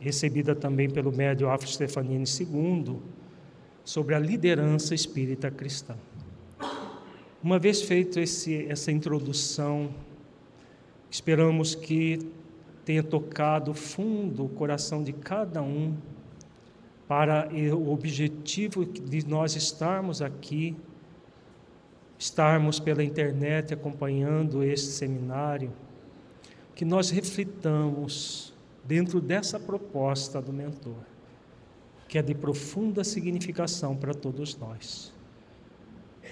recebida 0.00 0.56
também 0.56 0.90
pelo 0.90 1.12
médio 1.12 1.48
Afro 1.48 1.68
Stefanini 1.68 2.24
II, 2.24 2.96
sobre 3.84 4.16
a 4.16 4.18
liderança 4.18 4.96
espírita 4.96 5.52
cristã. 5.52 5.94
Uma 7.40 7.60
vez 7.60 7.80
feito 7.80 8.18
esse, 8.18 8.66
essa 8.68 8.90
introdução, 8.90 9.88
esperamos 11.08 11.76
que 11.76 12.18
tenha 12.84 13.02
tocado 13.04 13.74
fundo 13.74 14.46
o 14.46 14.48
coração 14.48 15.04
de 15.04 15.12
cada 15.12 15.62
um 15.62 15.94
para 17.06 17.48
o 17.72 17.92
objetivo 17.92 18.84
de 18.84 19.24
nós 19.28 19.54
estarmos 19.54 20.20
aqui 20.20 20.74
estarmos 22.18 22.80
pela 22.80 23.04
internet 23.04 23.72
acompanhando 23.72 24.64
este 24.64 24.88
seminário, 24.88 25.72
que 26.74 26.84
nós 26.84 27.10
reflitamos 27.10 28.52
dentro 28.84 29.20
dessa 29.20 29.60
proposta 29.60 30.42
do 30.42 30.52
mentor, 30.52 31.04
que 32.08 32.18
é 32.18 32.22
de 32.22 32.34
profunda 32.34 33.04
significação 33.04 33.94
para 33.94 34.12
todos 34.12 34.56
nós. 34.56 35.12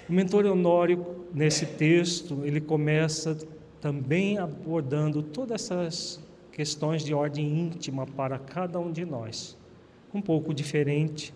O 0.09 0.13
mentor 0.13 0.45
Honório, 0.45 1.25
nesse 1.33 1.65
texto, 1.65 2.41
ele 2.43 2.61
começa 2.61 3.37
também 3.79 4.37
abordando 4.37 5.21
todas 5.21 5.63
essas 5.63 6.19
questões 6.51 7.03
de 7.03 7.13
ordem 7.13 7.59
íntima 7.59 8.05
para 8.05 8.39
cada 8.39 8.79
um 8.79 8.91
de 8.91 9.05
nós, 9.05 9.57
um 10.13 10.21
pouco 10.21 10.53
diferente 10.53 11.33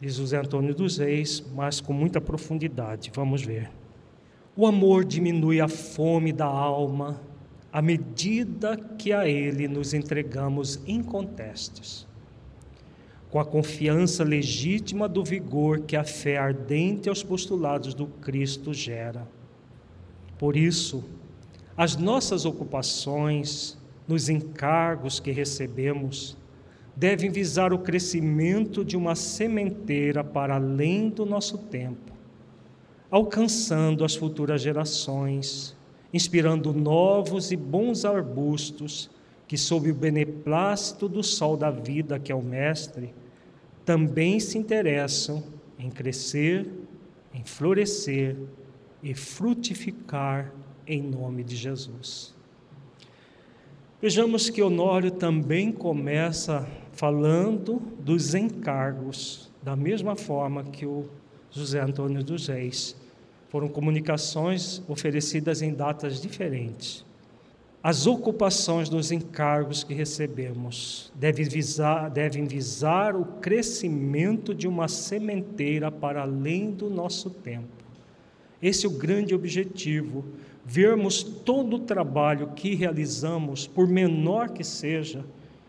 de 0.00 0.08
José 0.08 0.36
Antônio 0.36 0.74
dos 0.74 0.98
Reis, 0.98 1.44
mas 1.54 1.80
com 1.80 1.92
muita 1.92 2.20
profundidade. 2.20 3.10
Vamos 3.14 3.42
ver. 3.42 3.77
O 4.60 4.66
amor 4.66 5.04
diminui 5.04 5.60
a 5.60 5.68
fome 5.68 6.32
da 6.32 6.44
alma 6.44 7.20
à 7.72 7.80
medida 7.80 8.76
que 8.76 9.12
a 9.12 9.24
ele 9.24 9.68
nos 9.68 9.94
entregamos 9.94 10.80
incontestes. 10.84 12.08
Com 13.30 13.38
a 13.38 13.44
confiança 13.44 14.24
legítima 14.24 15.08
do 15.08 15.22
vigor 15.22 15.82
que 15.82 15.94
a 15.94 16.02
fé 16.02 16.38
ardente 16.38 17.08
aos 17.08 17.22
postulados 17.22 17.94
do 17.94 18.08
Cristo 18.08 18.74
gera. 18.74 19.28
Por 20.36 20.56
isso, 20.56 21.04
as 21.76 21.96
nossas 21.96 22.44
ocupações, 22.44 23.78
nos 24.08 24.28
encargos 24.28 25.20
que 25.20 25.30
recebemos, 25.30 26.36
devem 26.96 27.30
visar 27.30 27.72
o 27.72 27.78
crescimento 27.78 28.84
de 28.84 28.96
uma 28.96 29.14
sementeira 29.14 30.24
para 30.24 30.56
além 30.56 31.10
do 31.10 31.24
nosso 31.24 31.58
tempo 31.58 32.17
alcançando 33.10 34.04
as 34.04 34.14
futuras 34.14 34.60
gerações, 34.60 35.76
inspirando 36.12 36.72
novos 36.72 37.50
e 37.50 37.56
bons 37.56 38.04
arbustos 38.04 39.10
que, 39.46 39.56
sob 39.56 39.90
o 39.90 39.94
beneplácito 39.94 41.08
do 41.08 41.22
sol 41.22 41.56
da 41.56 41.70
vida, 41.70 42.18
que 42.18 42.30
é 42.30 42.34
o 42.34 42.42
Mestre, 42.42 43.14
também 43.84 44.38
se 44.38 44.58
interessam 44.58 45.42
em 45.78 45.90
crescer, 45.90 46.70
em 47.32 47.44
florescer 47.44 48.36
e 49.02 49.14
frutificar 49.14 50.52
em 50.86 51.00
nome 51.00 51.44
de 51.44 51.56
Jesus. 51.56 52.34
Vejamos 54.00 54.50
que 54.50 54.62
Honório 54.62 55.10
também 55.10 55.72
começa 55.72 56.68
falando 56.92 57.80
dos 57.98 58.34
encargos, 58.34 59.50
da 59.62 59.74
mesma 59.74 60.14
forma 60.14 60.62
que 60.64 60.84
o 60.84 61.08
José 61.50 61.80
Antônio 61.80 62.22
dos 62.22 62.48
Reis. 62.48 62.96
Foram 63.48 63.68
comunicações 63.68 64.82
oferecidas 64.88 65.62
em 65.62 65.72
datas 65.72 66.20
diferentes. 66.20 67.04
As 67.82 68.06
ocupações 68.06 68.88
dos 68.88 69.12
encargos 69.12 69.84
que 69.84 69.94
recebemos 69.94 71.12
devem 71.14 71.48
visar, 71.48 72.10
devem 72.10 72.44
visar 72.44 73.16
o 73.16 73.24
crescimento 73.24 74.54
de 74.54 74.66
uma 74.66 74.88
sementeira 74.88 75.90
para 75.90 76.22
além 76.22 76.70
do 76.70 76.90
nosso 76.90 77.30
tempo. 77.30 77.84
Esse 78.60 78.84
é 78.84 78.88
o 78.88 78.92
grande 78.92 79.34
objetivo, 79.34 80.24
vermos 80.64 81.22
todo 81.22 81.76
o 81.76 81.78
trabalho 81.78 82.48
que 82.54 82.74
realizamos, 82.74 83.66
por 83.66 83.86
menor 83.86 84.50
que 84.50 84.64
seja, 84.64 85.24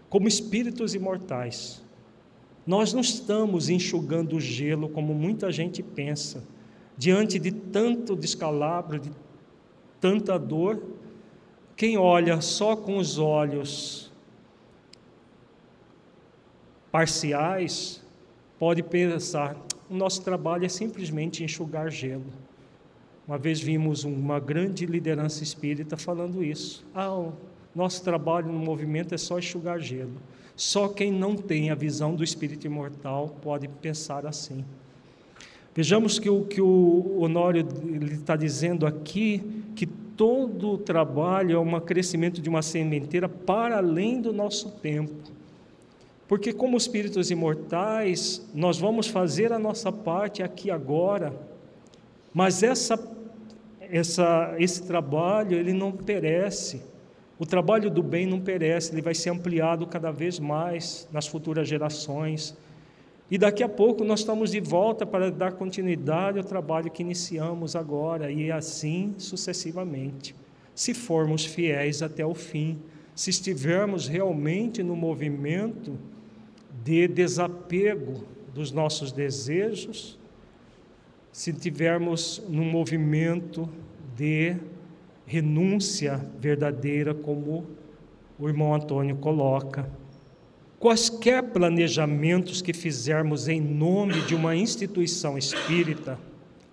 como 0.09 0.27
espíritos 0.27 0.95
imortais 0.95 1.83
nós 2.69 2.93
não 2.93 3.01
estamos 3.01 3.67
enxugando 3.67 4.35
o 4.35 4.39
gelo 4.39 4.89
como 4.89 5.11
muita 5.11 5.51
gente 5.51 5.81
pensa. 5.81 6.43
Diante 6.99 7.39
de 7.39 7.49
tanto 7.49 8.13
descalabro, 8.13 8.99
de 8.99 9.09
tanta 10.01 10.37
dor, 10.37 10.83
quem 11.73 11.97
olha 11.97 12.41
só 12.41 12.75
com 12.75 12.97
os 12.97 13.17
olhos 13.17 14.11
parciais 16.91 18.03
pode 18.59 18.83
pensar: 18.83 19.55
o 19.89 19.95
nosso 19.95 20.21
trabalho 20.21 20.65
é 20.65 20.67
simplesmente 20.67 21.41
enxugar 21.41 21.89
gelo. 21.89 22.33
Uma 23.25 23.37
vez 23.37 23.61
vimos 23.61 24.03
uma 24.03 24.37
grande 24.37 24.85
liderança 24.85 25.41
espírita 25.41 25.95
falando 25.95 26.43
isso. 26.43 26.85
Ah, 26.93 27.15
o 27.15 27.31
nosso 27.73 28.03
trabalho 28.03 28.51
no 28.51 28.59
movimento 28.59 29.15
é 29.15 29.17
só 29.17 29.39
enxugar 29.39 29.79
gelo. 29.79 30.17
Só 30.53 30.89
quem 30.89 31.13
não 31.13 31.33
tem 31.33 31.69
a 31.69 31.75
visão 31.75 32.13
do 32.13 32.25
espírito 32.25 32.67
imortal 32.67 33.29
pode 33.41 33.69
pensar 33.69 34.25
assim. 34.25 34.65
Vejamos 35.75 36.19
que 36.19 36.29
o 36.29 36.43
que 36.45 36.61
o 36.61 37.19
Honório 37.19 37.65
está 38.11 38.35
dizendo 38.35 38.85
aqui, 38.85 39.43
que 39.75 39.85
todo 39.85 40.71
o 40.71 40.77
trabalho 40.77 41.55
é 41.55 41.59
um 41.59 41.79
crescimento 41.79 42.41
de 42.41 42.49
uma 42.49 42.61
sementeira 42.61 43.29
para 43.29 43.77
além 43.77 44.21
do 44.21 44.33
nosso 44.33 44.71
tempo. 44.71 45.31
Porque, 46.27 46.53
como 46.53 46.77
espíritos 46.77 47.31
imortais, 47.31 48.47
nós 48.53 48.77
vamos 48.77 49.07
fazer 49.07 49.51
a 49.51 49.57
nossa 49.57 49.91
parte 49.91 50.43
aqui 50.43 50.69
agora, 50.69 51.33
mas 52.33 52.61
essa, 52.61 52.99
essa, 53.79 54.53
esse 54.59 54.83
trabalho 54.83 55.57
ele 55.57 55.73
não 55.73 55.91
perece. 55.91 56.83
O 57.39 57.45
trabalho 57.45 57.89
do 57.89 58.03
bem 58.03 58.27
não 58.27 58.39
perece, 58.39 58.93
ele 58.93 59.01
vai 59.01 59.15
ser 59.15 59.29
ampliado 59.29 59.87
cada 59.87 60.11
vez 60.11 60.37
mais 60.37 61.07
nas 61.11 61.25
futuras 61.25 61.67
gerações. 61.67 62.55
E 63.31 63.37
daqui 63.37 63.61
a 63.63 63.69
pouco 63.69 64.03
nós 64.03 64.21
estamos 64.21 64.51
de 64.51 64.59
volta 64.59 65.05
para 65.05 65.29
dar 65.29 65.51
continuidade 65.51 66.39
ao 66.39 66.43
trabalho 66.43 66.89
que 66.89 67.03
iniciamos 67.03 67.75
agora, 67.75 68.31
e 68.31 68.51
assim 68.51 69.13
sucessivamente. 69.17 70.35
Se 70.73 70.93
formos 70.93 71.45
fiéis 71.45 72.01
até 72.01 72.25
o 72.25 72.33
fim, 72.33 72.79
se 73.13 73.29
estivermos 73.29 74.07
realmente 74.07 74.81
no 74.81 74.95
movimento 74.95 75.97
de 76.83 77.07
desapego 77.07 78.23
dos 78.53 78.71
nossos 78.71 79.11
desejos, 79.11 80.17
se 81.31 81.53
tivermos 81.53 82.41
no 82.47 82.63
movimento 82.63 83.69
de 84.15 84.55
renúncia 85.25 86.17
verdadeira, 86.39 87.13
como 87.13 87.67
o 88.39 88.47
irmão 88.47 88.73
Antônio 88.73 89.17
coloca. 89.17 89.87
Quaisquer 90.79 91.43
planejamentos 91.43 92.61
que 92.61 92.71
fizermos 92.71 93.49
em 93.49 93.59
nome 93.59 94.21
de 94.21 94.33
uma 94.33 94.55
instituição 94.55 95.37
espírita 95.37 96.17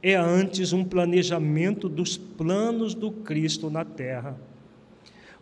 é 0.01 0.15
antes 0.15 0.73
um 0.73 0.85
planejamento 0.85 1.89
dos 1.89 2.17
planos 2.17 2.95
do 2.95 3.11
Cristo 3.11 3.69
na 3.69 3.85
terra. 3.85 4.39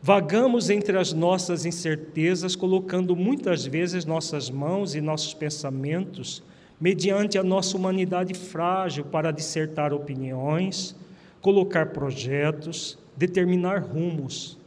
Vagamos 0.01 0.71
entre 0.71 0.97
as 0.97 1.13
nossas 1.13 1.67
incertezas, 1.67 2.57
colocando 2.57 3.15
muitas 3.15 3.67
vezes 3.67 4.07
nossas 4.07 4.49
mãos 4.49 4.95
e 4.95 5.01
nossos 5.03 5.35
pensamentos 5.35 6.43
mediante 6.81 7.37
a 7.37 7.43
nossa 7.43 7.77
humanidade 7.77 8.33
frágil 8.33 9.05
para 9.05 9.31
dissertar 9.31 9.93
opiniões, 9.93 10.97
colocar 11.43 11.91
projetos, 11.91 12.99
determinar 13.15 13.83
rumos. 13.83 14.59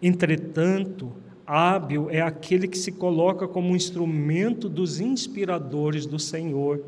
Entretanto, 0.00 1.12
hábil 1.52 2.08
é 2.08 2.22
aquele 2.22 2.66
que 2.66 2.78
se 2.78 2.90
coloca 2.90 3.46
como 3.46 3.76
instrumento 3.76 4.70
dos 4.70 5.00
inspiradores 5.00 6.06
do 6.06 6.18
Senhor, 6.18 6.82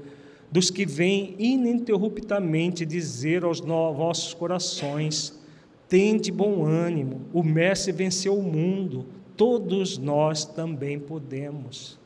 dos 0.51 0.71
que 0.71 0.87
vêm 0.87 1.35
ininterruptamente 1.39 2.87
dizer 2.87 3.45
aos 3.45 3.61
vossos 3.61 4.33
corações: 4.33 5.39
Tende 5.87 6.33
bom 6.33 6.65
ânimo, 6.65 7.21
o 7.31 7.43
Mestre 7.43 7.93
venceu 7.93 8.39
o 8.39 8.43
mundo, 8.43 9.05
todos 9.37 9.99
nós 9.99 10.47
também 10.47 10.99
podemos. 10.99 11.99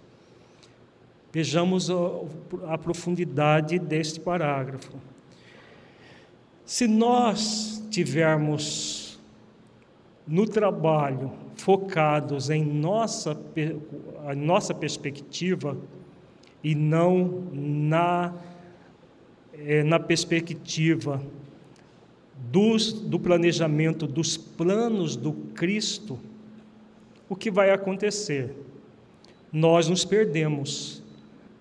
Vejamos 1.32 1.88
a, 2.66 2.76
profundidade 2.78 3.78
deste 3.78 4.18
parágrafo. 4.18 4.94
Se 6.64 6.88
nós 6.88 7.86
tivermos 7.90 9.20
no 10.26 10.46
trabalho 10.46 11.47
focados 11.68 12.48
em 12.48 12.64
nossa, 12.64 13.38
a 14.26 14.34
nossa 14.34 14.72
perspectiva 14.72 15.76
e 16.64 16.74
não 16.74 17.44
na, 17.52 18.32
é, 19.52 19.82
na 19.82 20.00
perspectiva 20.00 21.22
dos, 22.50 22.90
do 22.90 23.20
planejamento 23.20 24.06
dos 24.06 24.34
planos 24.34 25.14
do 25.14 25.34
Cristo, 25.54 26.18
o 27.28 27.36
que 27.36 27.50
vai 27.50 27.70
acontecer? 27.70 28.56
Nós 29.52 29.90
nos 29.90 30.06
perdemos 30.06 31.02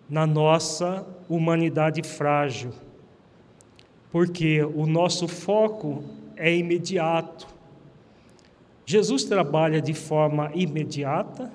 na 0.09 0.25
nossa 0.25 1.05
humanidade 1.27 2.01
frágil, 2.01 2.71
porque 4.09 4.63
o 4.63 4.85
nosso 4.85 5.27
foco 5.27 6.01
é 6.37 6.55
imediato. 6.55 7.56
Jesus 8.89 9.25
trabalha 9.25 9.81
de 9.81 9.93
forma 9.93 10.49
imediata 10.55 11.51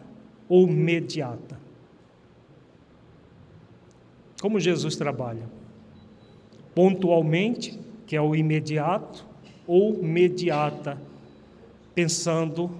ou 0.46 0.66
mediata? 0.66 1.58
Como 4.38 4.60
Jesus 4.60 4.96
trabalha? 4.96 5.48
Pontualmente, 6.74 7.80
que 8.06 8.14
é 8.14 8.20
o 8.20 8.36
imediato, 8.36 9.26
ou 9.66 10.02
mediata, 10.02 11.00
pensando 11.94 12.70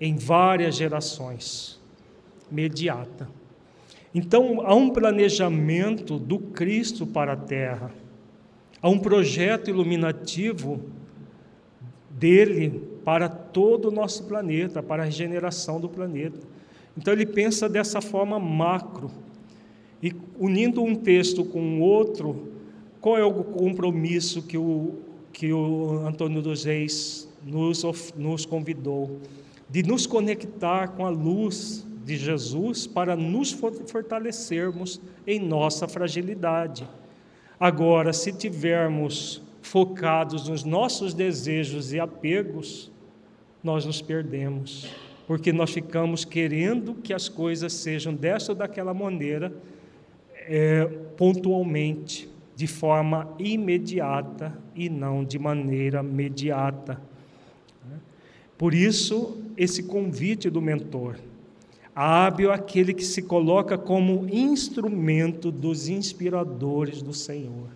em 0.00 0.16
várias 0.16 0.74
gerações. 0.74 1.80
Mediata. 2.50 3.30
Então, 4.12 4.66
há 4.66 4.74
um 4.74 4.90
planejamento 4.90 6.18
do 6.18 6.40
Cristo 6.40 7.06
para 7.06 7.34
a 7.34 7.36
Terra, 7.36 7.92
há 8.82 8.88
um 8.88 8.98
projeto 8.98 9.70
iluminativo 9.70 10.82
dele 12.10 12.91
para 13.04 13.28
todo 13.28 13.88
o 13.88 13.90
nosso 13.90 14.24
planeta, 14.24 14.82
para 14.82 15.02
a 15.02 15.06
regeneração 15.06 15.80
do 15.80 15.88
planeta. 15.88 16.38
Então, 16.96 17.12
ele 17.12 17.26
pensa 17.26 17.68
dessa 17.68 18.00
forma 18.00 18.38
macro. 18.38 19.10
E 20.02 20.12
unindo 20.38 20.82
um 20.82 20.94
texto 20.94 21.44
com 21.44 21.80
outro, 21.80 22.52
qual 23.00 23.18
é 23.18 23.24
o 23.24 23.44
compromisso 23.44 24.42
que 24.42 24.58
o, 24.58 24.94
que 25.32 25.52
o 25.52 26.06
Antônio 26.06 26.42
dos 26.42 26.64
Reis 26.64 27.28
nos, 27.44 28.12
nos 28.16 28.44
convidou? 28.44 29.18
De 29.68 29.82
nos 29.82 30.06
conectar 30.06 30.88
com 30.88 31.06
a 31.06 31.08
luz 31.08 31.86
de 32.04 32.16
Jesus 32.16 32.86
para 32.86 33.16
nos 33.16 33.52
fortalecermos 33.52 35.00
em 35.26 35.40
nossa 35.40 35.88
fragilidade. 35.88 36.86
Agora, 37.58 38.12
se 38.12 38.32
tivermos 38.32 39.42
focados 39.62 40.48
nos 40.48 40.64
nossos 40.64 41.14
desejos 41.14 41.92
e 41.92 42.00
apegos, 42.00 42.91
nós 43.62 43.84
nos 43.84 44.02
perdemos, 44.02 44.88
porque 45.26 45.52
nós 45.52 45.70
ficamos 45.70 46.24
querendo 46.24 46.94
que 46.94 47.12
as 47.12 47.28
coisas 47.28 47.72
sejam 47.72 48.14
desta 48.14 48.52
ou 48.52 48.56
daquela 48.58 48.92
maneira, 48.92 49.52
é, 50.34 50.84
pontualmente, 51.16 52.28
de 52.54 52.66
forma 52.66 53.34
imediata 53.38 54.56
e 54.74 54.88
não 54.88 55.24
de 55.24 55.38
maneira 55.38 56.02
mediata. 56.02 57.00
Por 58.58 58.74
isso, 58.74 59.38
esse 59.56 59.84
convite 59.84 60.50
do 60.50 60.60
mentor 60.60 61.16
Hábil 61.94 62.50
aquele 62.50 62.94
que 62.94 63.04
se 63.04 63.20
coloca 63.20 63.76
como 63.76 64.26
instrumento 64.32 65.50
dos 65.50 65.88
inspiradores 65.88 67.02
do 67.02 67.12
Senhor. 67.12 67.68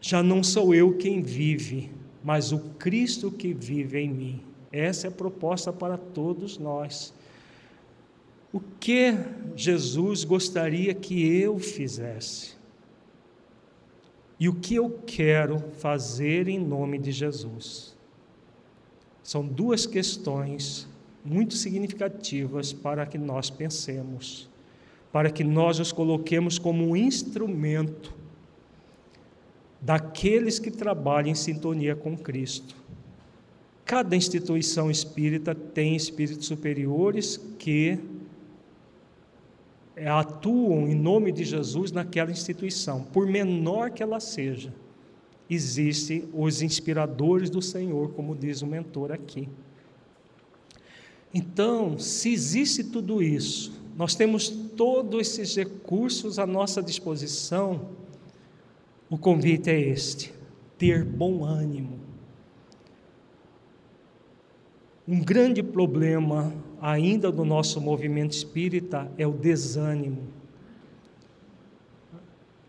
Já 0.00 0.22
não 0.22 0.44
sou 0.44 0.72
eu 0.72 0.96
quem 0.96 1.20
vive, 1.20 1.90
mas 2.22 2.52
o 2.52 2.58
Cristo 2.78 3.30
que 3.30 3.52
vive 3.52 3.98
em 3.98 4.10
mim. 4.10 4.44
Essa 4.72 5.06
é 5.06 5.08
a 5.08 5.12
proposta 5.12 5.72
para 5.72 5.96
todos 5.96 6.58
nós. 6.58 7.12
O 8.52 8.60
que 8.60 9.14
Jesus 9.56 10.24
gostaria 10.24 10.92
que 10.94 11.40
eu 11.40 11.58
fizesse? 11.58 12.54
E 14.38 14.48
o 14.48 14.54
que 14.54 14.74
eu 14.74 15.00
quero 15.06 15.58
fazer 15.78 16.48
em 16.48 16.58
nome 16.58 16.98
de 16.98 17.12
Jesus? 17.12 17.96
São 19.22 19.46
duas 19.46 19.86
questões 19.86 20.88
muito 21.24 21.54
significativas 21.54 22.72
para 22.72 23.04
que 23.06 23.18
nós 23.18 23.50
pensemos, 23.50 24.48
para 25.12 25.30
que 25.30 25.44
nós 25.44 25.78
nos 25.78 25.92
coloquemos 25.92 26.58
como 26.58 26.88
um 26.88 26.96
instrumento 26.96 28.19
daqueles 29.80 30.58
que 30.58 30.70
trabalham 30.70 31.30
em 31.30 31.34
sintonia 31.34 31.96
com 31.96 32.16
Cristo. 32.16 32.76
Cada 33.84 34.14
instituição 34.14 34.90
espírita 34.90 35.54
tem 35.54 35.96
espíritos 35.96 36.46
superiores 36.46 37.40
que 37.58 37.98
atuam 40.06 40.88
em 40.88 40.94
nome 40.94 41.32
de 41.32 41.44
Jesus 41.44 41.90
naquela 41.90 42.30
instituição, 42.30 43.02
por 43.02 43.26
menor 43.26 43.90
que 43.90 44.02
ela 44.02 44.20
seja. 44.20 44.72
Existem 45.48 46.28
os 46.32 46.62
inspiradores 46.62 47.50
do 47.50 47.60
Senhor, 47.60 48.12
como 48.12 48.36
diz 48.36 48.62
o 48.62 48.66
mentor 48.66 49.10
aqui. 49.10 49.48
Então, 51.34 51.98
se 51.98 52.32
existe 52.32 52.84
tudo 52.84 53.22
isso, 53.22 53.72
nós 53.96 54.14
temos 54.14 54.48
todos 54.48 55.20
esses 55.20 55.56
recursos 55.56 56.38
à 56.38 56.46
nossa 56.46 56.82
disposição, 56.82 57.88
o 59.10 59.18
convite 59.18 59.68
é 59.68 59.78
este: 59.78 60.32
ter 60.78 61.04
bom 61.04 61.44
ânimo. 61.44 61.98
Um 65.06 65.22
grande 65.22 65.62
problema 65.62 66.54
ainda 66.80 67.30
do 67.30 67.44
nosso 67.44 67.80
movimento 67.80 68.30
espírita 68.30 69.10
é 69.18 69.26
o 69.26 69.32
desânimo. 69.32 70.28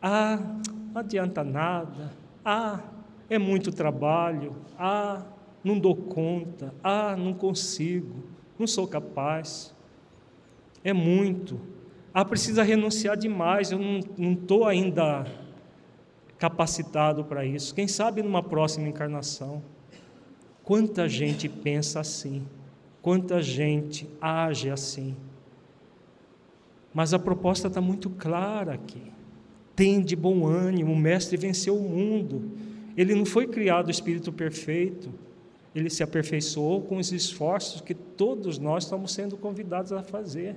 Ah, 0.02 0.40
não 0.92 1.00
adianta 1.00 1.44
nada. 1.44 2.12
Ah, 2.44 2.82
é 3.30 3.38
muito 3.38 3.72
trabalho. 3.72 4.56
Ah, 4.78 5.24
não 5.64 5.78
dou 5.78 5.96
conta. 5.96 6.74
Ah, 6.84 7.16
não 7.16 7.34
consigo 7.34 8.32
não 8.62 8.68
sou 8.68 8.88
capaz, 8.88 9.76
é 10.84 10.94
muito. 10.94 11.60
Ah, 12.14 12.24
precisa 12.24 12.62
renunciar 12.62 13.18
demais, 13.18 13.72
eu 13.72 13.80
não 14.18 14.34
estou 14.34 14.66
ainda 14.66 15.26
capacitado 16.42 17.24
para 17.24 17.46
isso. 17.46 17.74
Quem 17.74 17.88
sabe 17.88 18.24
numa 18.24 18.42
próxima 18.42 18.88
encarnação? 18.88 19.62
Quanta 20.64 21.08
gente 21.08 21.48
pensa 21.48 22.00
assim, 22.00 22.44
quanta 23.02 23.42
gente 23.42 24.10
age 24.20 24.70
assim. 24.70 25.16
Mas 26.92 27.14
a 27.14 27.20
proposta 27.20 27.68
está 27.68 27.80
muito 27.80 28.10
clara 28.10 28.74
aqui. 28.74 29.04
Tem 29.76 30.02
de 30.02 30.16
bom 30.16 30.46
ânimo, 30.48 30.92
o 30.92 30.98
Mestre 30.98 31.38
venceu 31.38 31.78
o 31.78 31.88
mundo. 31.88 32.52
Ele 32.98 33.14
não 33.14 33.26
foi 33.26 33.46
criado 33.46 33.92
espírito 33.92 34.34
perfeito 34.34 35.10
ele 35.74 35.90
se 35.90 36.04
aperfeiçoou 36.04 36.82
com 36.82 36.98
os 36.98 37.12
esforços 37.12 37.82
que 37.82 37.94
todos 37.94 38.60
nós 38.60 38.84
estamos 38.84 39.14
sendo 39.14 39.38
convidados 39.38 39.94
a 39.94 40.04
fazer. 40.04 40.56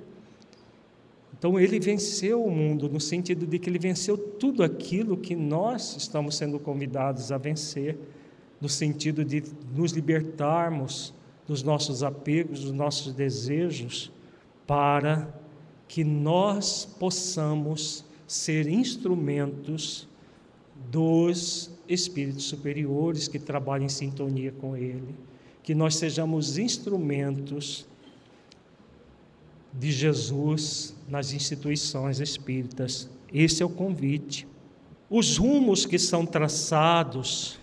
Então, 1.36 1.58
ele 1.58 1.80
venceu 1.80 2.44
o 2.44 2.50
mundo, 2.50 2.88
no 2.88 3.00
sentido 3.00 3.46
de 3.46 3.58
que 3.58 3.68
ele 3.68 3.78
venceu 3.78 4.16
tudo 4.16 4.62
aquilo 4.62 5.16
que 5.16 5.34
nós 5.34 5.96
estamos 5.96 6.36
sendo 6.36 6.58
convidados 6.58 7.32
a 7.32 7.38
vencer, 7.38 7.98
no 8.60 8.68
sentido 8.68 9.24
de 9.24 9.42
nos 9.74 9.92
libertarmos 9.92 11.12
dos 11.46 11.62
nossos 11.62 12.02
apegos, 12.02 12.60
dos 12.60 12.72
nossos 12.72 13.12
desejos, 13.12 14.10
para 14.66 15.28
que 15.88 16.04
nós 16.04 16.88
possamos 16.98 18.04
ser 18.26 18.66
instrumentos 18.68 20.08
dos 20.90 21.70
espíritos 21.88 22.44
superiores 22.44 23.28
que 23.28 23.38
trabalham 23.38 23.86
em 23.86 23.90
sintonia 23.90 24.52
com 24.52 24.76
Ele, 24.76 25.14
que 25.62 25.74
nós 25.74 25.96
sejamos 25.96 26.56
instrumentos 26.58 27.86
de 29.76 29.90
Jesus 29.90 30.94
nas 31.08 31.32
instituições 31.32 32.20
espíritas. 32.20 33.10
Esse 33.32 33.62
é 33.62 33.66
o 33.66 33.68
convite. 33.68 34.46
Os 35.10 35.36
rumos 35.36 35.84
que 35.84 35.98
são 35.98 36.24
traçados 36.24 37.58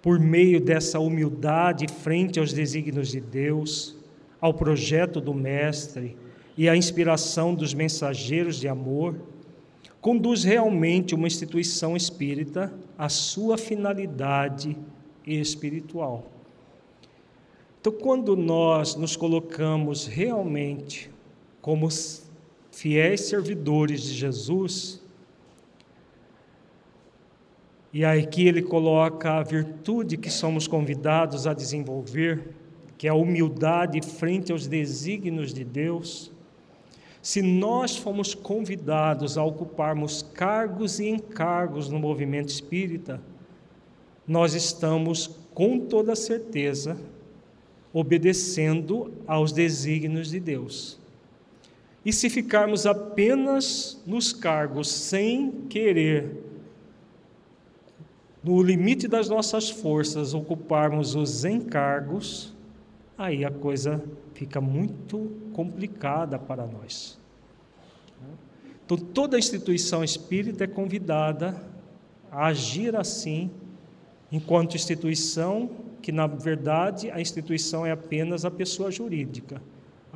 por 0.00 0.20
meio 0.20 0.60
dessa 0.60 1.00
humildade 1.00 1.86
frente 1.88 2.38
aos 2.38 2.52
desígnios 2.52 3.08
de 3.08 3.20
Deus, 3.20 3.96
ao 4.40 4.54
projeto 4.54 5.20
do 5.20 5.34
Mestre 5.34 6.16
e 6.56 6.68
à 6.68 6.76
inspiração 6.76 7.54
dos 7.54 7.74
mensageiros 7.74 8.60
de 8.60 8.68
amor, 8.68 9.16
conduz 10.00 10.44
realmente 10.44 11.14
uma 11.14 11.26
instituição 11.26 11.96
espírita 11.96 12.72
à 12.96 13.08
sua 13.08 13.58
finalidade 13.58 14.76
espiritual. 15.26 16.30
Então, 17.80 17.92
quando 17.92 18.36
nós 18.36 18.94
nos 18.94 19.16
colocamos 19.16 20.06
realmente 20.06 21.10
como 21.66 21.88
fiéis 22.70 23.22
servidores 23.22 24.00
de 24.00 24.14
Jesus, 24.14 25.02
e 27.92 28.04
aqui 28.04 28.46
ele 28.46 28.62
coloca 28.62 29.32
a 29.32 29.42
virtude 29.42 30.16
que 30.16 30.30
somos 30.30 30.68
convidados 30.68 31.44
a 31.44 31.52
desenvolver, 31.52 32.54
que 32.96 33.08
é 33.08 33.10
a 33.10 33.14
humildade 33.14 34.00
frente 34.00 34.52
aos 34.52 34.68
desígnios 34.68 35.52
de 35.52 35.64
Deus. 35.64 36.30
Se 37.20 37.42
nós 37.42 37.96
fomos 37.96 38.32
convidados 38.32 39.36
a 39.36 39.42
ocuparmos 39.42 40.22
cargos 40.22 41.00
e 41.00 41.08
encargos 41.08 41.88
no 41.88 41.98
movimento 41.98 42.50
espírita, 42.50 43.20
nós 44.24 44.54
estamos 44.54 45.36
com 45.52 45.80
toda 45.80 46.14
certeza 46.14 46.96
obedecendo 47.92 49.12
aos 49.26 49.50
desígnios 49.50 50.30
de 50.30 50.38
Deus. 50.38 51.04
E 52.06 52.12
se 52.12 52.30
ficarmos 52.30 52.86
apenas 52.86 54.00
nos 54.06 54.32
cargos 54.32 54.88
sem 54.88 55.50
querer, 55.68 56.40
no 58.44 58.62
limite 58.62 59.08
das 59.08 59.28
nossas 59.28 59.68
forças, 59.68 60.32
ocuparmos 60.32 61.16
os 61.16 61.44
encargos, 61.44 62.54
aí 63.18 63.44
a 63.44 63.50
coisa 63.50 64.00
fica 64.34 64.60
muito 64.60 65.32
complicada 65.52 66.38
para 66.38 66.64
nós. 66.64 67.18
Então, 68.84 68.96
toda 68.96 69.36
instituição 69.36 70.04
espírita 70.04 70.62
é 70.62 70.68
convidada 70.68 71.60
a 72.30 72.46
agir 72.46 72.94
assim, 72.94 73.50
enquanto 74.30 74.76
instituição, 74.76 75.68
que 76.00 76.12
na 76.12 76.28
verdade 76.28 77.10
a 77.10 77.20
instituição 77.20 77.84
é 77.84 77.90
apenas 77.90 78.44
a 78.44 78.50
pessoa 78.50 78.92
jurídica 78.92 79.60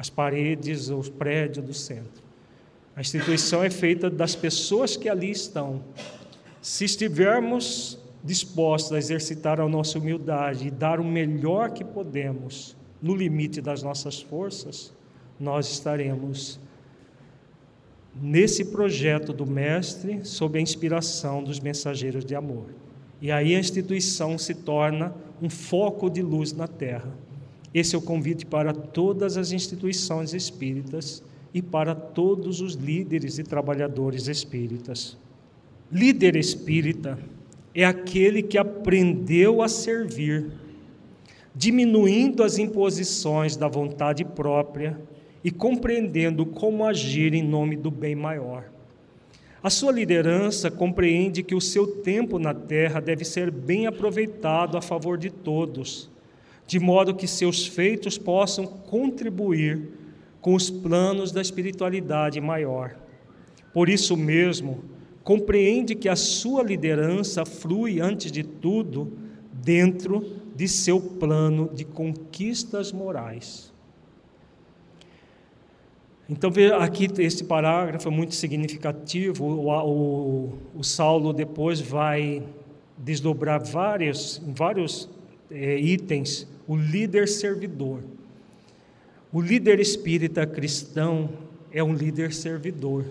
as 0.01 0.09
paredes, 0.09 0.89
os 0.89 1.11
prédios 1.11 1.63
do 1.63 1.75
centro. 1.75 2.23
A 2.97 3.03
instituição 3.03 3.63
é 3.63 3.69
feita 3.69 4.09
das 4.09 4.35
pessoas 4.35 4.97
que 4.97 5.11
ali 5.11 5.31
estão. 5.31 5.85
Se 6.63 6.87
estivermos 6.87 7.99
dispostos 8.25 8.93
a 8.93 8.99
exercitar 8.99 9.61
a 9.61 9.69
nossa 9.69 9.99
humildade 9.99 10.69
e 10.69 10.71
dar 10.71 11.01
o 11.01 11.05
melhor 11.05 11.73
que 11.73 11.85
podemos 11.85 12.75
no 13.03 13.15
limite 13.15 13.61
das 13.61 13.83
nossas 13.83 14.23
forças, 14.23 14.91
nós 15.39 15.71
estaremos 15.71 16.59
nesse 18.15 18.65
projeto 18.65 19.35
do 19.35 19.47
Mestre 19.47 20.25
sob 20.25 20.59
a 20.59 20.63
inspiração 20.63 21.45
dos 21.45 21.61
mensageiros 21.61 22.25
de 22.25 22.35
amor. 22.35 22.69
E 23.21 23.31
aí 23.31 23.55
a 23.55 23.59
instituição 23.59 24.39
se 24.39 24.55
torna 24.55 25.15
um 25.43 25.51
foco 25.51 26.09
de 26.09 26.23
luz 26.23 26.55
na 26.55 26.67
terra. 26.67 27.13
Esse 27.73 27.95
é 27.95 27.99
o 27.99 28.03
convite 28.03 28.45
para 28.45 28.73
todas 28.73 29.37
as 29.37 29.53
instituições 29.53 30.35
espíritas 30.35 31.23
e 31.55 31.63
para 31.63 31.95
todos 31.95 32.61
os 32.61 32.75
líderes 32.75 33.39
e 33.39 33.45
trabalhadores 33.45 34.27
espíritas. 34.27 35.17
Líder 35.91 36.37
espírita 36.37 37.19
é 37.75 37.85
aquele 37.85 38.43
que 38.43 38.59
aprendeu 38.59 39.63
a 39.63 39.69
servir, 39.69 40.51
diminuindo 41.55 42.43
as 42.43 42.59
imposições 42.59 43.57
da 43.57 43.69
vontade 43.69 44.25
própria 44.25 45.01
e 45.43 45.51
compreendendo 45.51 46.45
como 46.45 46.85
agir 46.85 47.35
em 47.35 47.43
nome 47.43 47.77
do 47.77 47.91
bem 47.91 48.17
maior. 48.17 48.65
A 49.63 49.71
sua 49.71 49.93
liderança 49.93 50.71
compreende 50.71 51.43
que 51.43 51.55
o 51.55 51.61
seu 51.61 51.87
tempo 51.87 52.39
na 52.39 52.55
terra 52.55 52.99
deve 52.99 53.25
ser 53.25 53.51
bem 53.51 53.87
aproveitado 53.87 54.77
a 54.77 54.83
favor 54.83 55.17
de 55.17 55.31
todos 55.31 56.11
de 56.71 56.79
modo 56.79 57.17
que 57.17 57.27
seus 57.27 57.67
feitos 57.67 58.17
possam 58.17 58.65
contribuir 58.65 59.89
com 60.41 60.55
os 60.55 60.71
planos 60.71 61.33
da 61.33 61.41
espiritualidade 61.41 62.41
maior. 62.41 62.95
Por 63.75 63.89
isso 63.89 64.17
mesmo, 64.17 64.85
compreende 65.25 65.97
que 65.97 66.09
a 66.09 66.15
sua 66.15 66.63
liderança 66.63 67.45
flui, 67.45 67.99
antes 67.99 68.31
de 68.31 68.45
tudo, 68.45 69.19
dentro 69.53 70.25
de 70.55 70.69
seu 70.69 71.01
plano 71.01 71.69
de 71.75 71.85
conquistas 71.85 72.93
morais. 72.93 73.73
Então, 76.29 76.53
aqui 76.79 77.09
esse 77.19 77.43
parágrafo 77.43 78.07
é 78.07 78.13
muito 78.13 78.37
significativo. 78.37 79.45
O, 79.45 79.69
o, 79.69 80.59
o 80.77 80.85
Saulo 80.85 81.33
depois 81.33 81.81
vai 81.81 82.45
desdobrar 82.97 83.61
vários, 83.61 84.41
vários 84.47 85.11
é, 85.51 85.77
itens 85.77 86.47
o 86.67 86.77
líder 86.77 87.29
servidor. 87.29 88.01
O 89.33 89.41
líder 89.41 89.79
espírita 89.81 90.47
cristão 90.47 91.31
é 91.73 91.83
um 91.83 91.95
líder 91.95 92.33
servidor. 92.33 93.05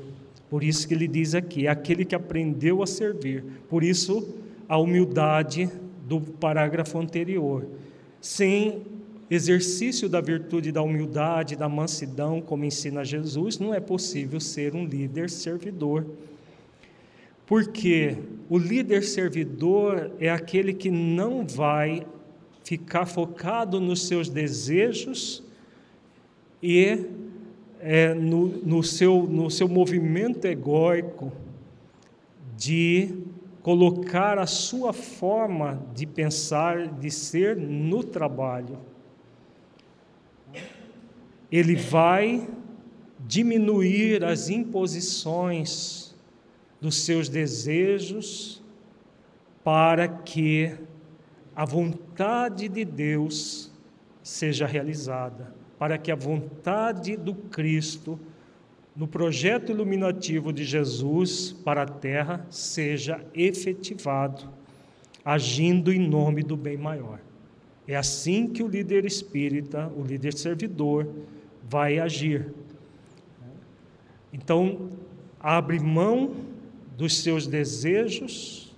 Por 0.50 0.64
isso 0.64 0.88
que 0.88 0.94
ele 0.94 1.08
diz 1.08 1.36
aqui, 1.36 1.68
é 1.68 1.70
aquele 1.70 2.04
que 2.04 2.16
aprendeu 2.16 2.82
a 2.82 2.88
servir. 2.88 3.44
Por 3.70 3.84
isso 3.84 4.36
a 4.68 4.78
humildade 4.78 5.70
do 6.08 6.20
parágrafo 6.20 6.98
anterior. 7.00 7.66
Sem 8.20 8.82
exercício 9.30 10.10
da 10.10 10.20
virtude 10.20 10.72
da 10.72 10.82
humildade, 10.82 11.56
da 11.56 11.70
mansidão, 11.70 12.42
como 12.42 12.66
ensina 12.66 13.06
Jesus, 13.06 13.60
não 13.60 13.74
é 13.74 13.80
possível 13.80 14.40
ser 14.40 14.76
um 14.76 14.86
líder 14.86 15.30
servidor. 15.30 16.06
Porque 17.46 18.18
o 18.50 18.58
líder 18.58 19.04
servidor 19.04 20.12
é 20.20 20.30
aquele 20.30 20.74
que 20.74 20.90
não 20.90 21.46
vai 21.46 22.06
ficar 22.70 23.08
focado 23.08 23.80
nos 23.80 24.06
seus 24.06 24.30
desejos 24.30 25.44
e 26.62 27.04
é, 27.80 28.14
no, 28.14 28.46
no, 28.46 28.84
seu, 28.84 29.24
no 29.24 29.50
seu 29.50 29.68
movimento 29.68 30.46
egóico 30.46 31.32
de 32.56 33.24
colocar 33.64 34.38
a 34.38 34.46
sua 34.46 34.94
forma 34.94 35.84
de 35.96 36.06
pensar, 36.06 36.88
de 36.88 37.10
ser 37.10 37.58
no 37.58 38.04
trabalho. 38.04 38.78
Ele 41.52 41.76
vai 41.76 42.48
diminuir 43.28 44.24
as 44.24 44.48
imposições 44.48 46.16
dos 46.80 46.98
seus 46.98 47.30
desejos 47.30 48.62
para 49.64 50.08
que 50.08 50.88
a 51.60 51.66
vontade 51.66 52.70
de 52.70 52.86
Deus 52.86 53.70
seja 54.24 54.66
realizada, 54.66 55.54
para 55.78 55.98
que 55.98 56.10
a 56.10 56.16
vontade 56.16 57.18
do 57.18 57.36
Cristo 57.36 58.18
no 58.96 59.06
projeto 59.06 59.70
iluminativo 59.70 60.54
de 60.54 60.64
Jesus 60.64 61.52
para 61.52 61.82
a 61.82 61.86
terra 61.86 62.48
seja 62.50 63.22
efetivado, 63.34 64.50
agindo 65.26 65.92
em 65.92 66.00
nome 66.00 66.44
do 66.44 66.56
bem 66.56 66.78
maior. 66.78 67.20
É 67.86 67.98
assim 67.98 68.48
que 68.48 68.64
o 68.64 68.68
líder 68.70 69.04
espírita, 69.04 69.92
o 69.98 70.02
líder 70.02 70.36
servidor, 70.36 71.14
vai 71.70 72.00
agir. 72.00 72.54
Então, 74.32 74.92
abre 75.38 75.78
mão 75.78 76.38
dos 76.96 77.22
seus 77.22 77.46
desejos, 77.46 78.69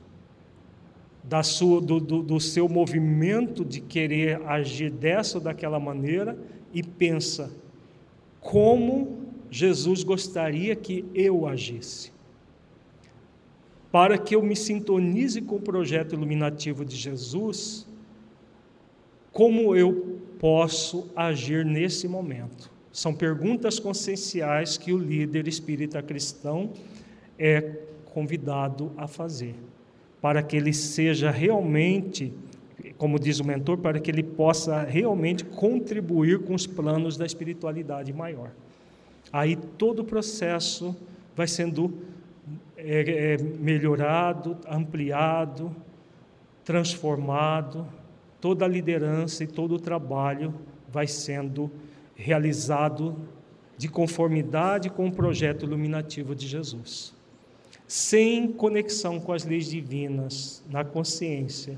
da 1.31 1.43
sua, 1.43 1.79
do, 1.79 1.97
do, 1.97 2.21
do 2.21 2.39
seu 2.41 2.67
movimento 2.67 3.63
de 3.63 3.79
querer 3.79 4.41
agir 4.45 4.91
dessa 4.91 5.37
ou 5.37 5.41
daquela 5.41 5.79
maneira 5.79 6.37
e 6.73 6.83
pensa 6.83 7.49
como 8.41 9.17
Jesus 9.49 10.03
gostaria 10.03 10.75
que 10.75 11.05
eu 11.15 11.47
agisse. 11.47 12.11
Para 13.89 14.17
que 14.17 14.35
eu 14.35 14.43
me 14.43 14.57
sintonize 14.57 15.41
com 15.41 15.55
o 15.55 15.61
projeto 15.61 16.15
iluminativo 16.15 16.83
de 16.83 16.97
Jesus, 16.97 17.87
como 19.31 19.73
eu 19.73 20.19
posso 20.37 21.09
agir 21.15 21.63
nesse 21.63 22.09
momento? 22.09 22.69
São 22.91 23.13
perguntas 23.13 23.79
conscienciais 23.79 24.77
que 24.77 24.91
o 24.91 24.97
líder 24.97 25.47
espírita 25.47 26.03
cristão 26.03 26.73
é 27.39 27.61
convidado 28.03 28.91
a 28.97 29.07
fazer 29.07 29.55
para 30.21 30.43
que 30.43 30.55
ele 30.55 30.71
seja 30.71 31.31
realmente, 31.31 32.31
como 32.97 33.19
diz 33.19 33.39
o 33.39 33.43
mentor, 33.43 33.79
para 33.79 33.99
que 33.99 34.11
ele 34.11 34.23
possa 34.23 34.83
realmente 34.83 35.43
contribuir 35.43 36.39
com 36.39 36.53
os 36.53 36.67
planos 36.67 37.17
da 37.17 37.25
espiritualidade 37.25 38.13
maior. 38.13 38.51
Aí 39.33 39.55
todo 39.55 39.99
o 39.99 40.05
processo 40.05 40.95
vai 41.35 41.47
sendo 41.47 41.93
é, 42.77 43.33
é, 43.33 43.37
melhorado, 43.37 44.57
ampliado, 44.69 45.75
transformado, 46.63 47.87
toda 48.39 48.65
a 48.65 48.67
liderança 48.67 49.43
e 49.43 49.47
todo 49.47 49.75
o 49.75 49.79
trabalho 49.79 50.53
vai 50.87 51.07
sendo 51.07 51.71
realizado 52.15 53.15
de 53.77 53.87
conformidade 53.87 54.89
com 54.89 55.07
o 55.07 55.11
projeto 55.11 55.65
iluminativo 55.65 56.35
de 56.35 56.47
Jesus. 56.47 57.13
Sem 57.91 58.53
conexão 58.53 59.19
com 59.19 59.33
as 59.33 59.43
leis 59.43 59.65
divinas 59.65 60.63
na 60.69 60.81
consciência 60.81 61.77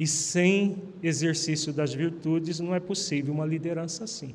e 0.00 0.04
sem 0.04 0.82
exercício 1.00 1.72
das 1.72 1.94
virtudes, 1.94 2.58
não 2.58 2.74
é 2.74 2.80
possível 2.80 3.32
uma 3.32 3.46
liderança 3.46 4.02
assim. 4.02 4.34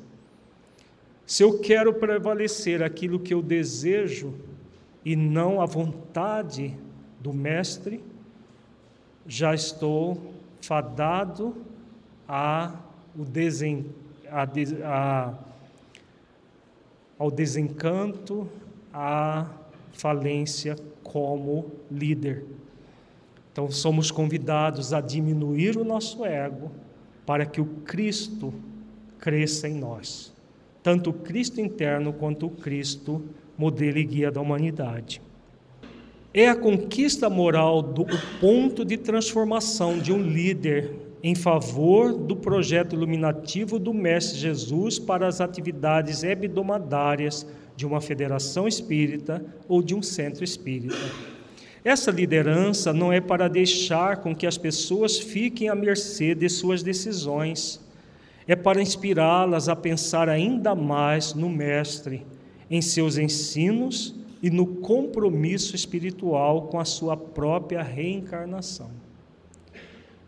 Se 1.26 1.42
eu 1.42 1.58
quero 1.58 1.92
prevalecer 1.92 2.82
aquilo 2.82 3.20
que 3.20 3.34
eu 3.34 3.42
desejo 3.42 4.32
e 5.04 5.14
não 5.14 5.60
a 5.60 5.66
vontade 5.66 6.74
do 7.20 7.34
Mestre, 7.34 8.02
já 9.26 9.54
estou 9.54 10.32
fadado 10.62 11.54
a, 12.26 12.80
o 13.14 13.26
desen, 13.26 13.84
a, 14.26 14.48
a, 14.86 15.34
ao 17.18 17.30
desencanto, 17.30 18.48
à 18.90 19.60
falência 19.92 20.76
como 21.02 21.70
líder. 21.90 22.44
Então, 23.52 23.70
somos 23.70 24.10
convidados 24.10 24.92
a 24.92 25.00
diminuir 25.00 25.76
o 25.76 25.84
nosso 25.84 26.24
ego 26.24 26.70
para 27.26 27.44
que 27.44 27.60
o 27.60 27.66
Cristo 27.66 28.54
cresça 29.18 29.68
em 29.68 29.74
nós 29.74 30.32
tanto 30.82 31.10
o 31.10 31.12
Cristo 31.12 31.60
interno 31.60 32.12
quanto 32.12 32.46
o 32.46 32.50
Cristo 32.50 33.22
modelo 33.56 33.98
e 33.98 34.04
guia 34.04 34.30
da 34.30 34.40
humanidade. 34.40 35.20
É 36.32 36.48
a 36.48 36.56
conquista 36.56 37.28
moral 37.28 37.82
do 37.82 38.06
ponto 38.40 38.84
de 38.84 38.96
transformação 38.96 39.98
de 39.98 40.12
um 40.12 40.22
líder 40.22 40.94
em 41.22 41.34
favor 41.34 42.14
do 42.14 42.34
projeto 42.34 42.94
iluminativo 42.94 43.78
do 43.78 43.92
Mestre 43.92 44.38
Jesus 44.38 44.98
para 44.98 45.26
as 45.26 45.40
atividades 45.40 46.22
hebdomadárias 46.22 47.46
de 47.80 47.86
uma 47.86 47.98
federação 47.98 48.68
espírita 48.68 49.42
ou 49.66 49.82
de 49.82 49.94
um 49.94 50.02
centro 50.02 50.44
espírita. 50.44 50.94
Essa 51.82 52.10
liderança 52.10 52.92
não 52.92 53.10
é 53.10 53.22
para 53.22 53.48
deixar 53.48 54.18
com 54.18 54.36
que 54.36 54.46
as 54.46 54.58
pessoas 54.58 55.18
fiquem 55.18 55.70
à 55.70 55.74
mercê 55.74 56.34
de 56.34 56.46
suas 56.50 56.82
decisões, 56.82 57.80
é 58.46 58.54
para 58.54 58.82
inspirá-las 58.82 59.66
a 59.66 59.74
pensar 59.74 60.28
ainda 60.28 60.74
mais 60.74 61.32
no 61.32 61.48
Mestre, 61.48 62.26
em 62.70 62.82
seus 62.82 63.16
ensinos 63.16 64.14
e 64.42 64.50
no 64.50 64.66
compromisso 64.66 65.74
espiritual 65.74 66.68
com 66.68 66.78
a 66.78 66.84
sua 66.84 67.16
própria 67.16 67.82
reencarnação. 67.82 68.90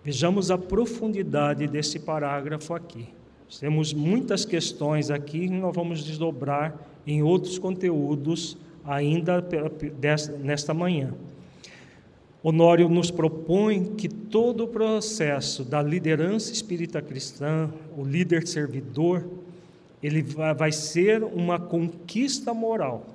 Vejamos 0.02 0.50
a 0.50 0.56
profundidade 0.56 1.66
desse 1.66 1.98
parágrafo 1.98 2.72
aqui. 2.72 3.08
Temos 3.60 3.92
muitas 3.92 4.46
questões 4.46 5.10
aqui 5.10 5.40
que 5.40 5.50
nós 5.50 5.74
vamos 5.74 6.02
desdobrar 6.02 6.91
em 7.06 7.22
outros 7.22 7.58
conteúdos 7.58 8.56
ainda 8.84 9.44
nesta 10.42 10.74
manhã. 10.74 11.14
Honório 12.42 12.88
nos 12.88 13.10
propõe 13.10 13.94
que 13.94 14.08
todo 14.08 14.64
o 14.64 14.68
processo 14.68 15.64
da 15.64 15.80
liderança 15.80 16.52
espírita 16.52 17.00
cristã, 17.00 17.70
o 17.96 18.04
líder 18.04 18.48
servidor, 18.48 19.24
ele 20.02 20.22
vai 20.22 20.72
ser 20.72 21.22
uma 21.22 21.60
conquista 21.60 22.52
moral. 22.52 23.06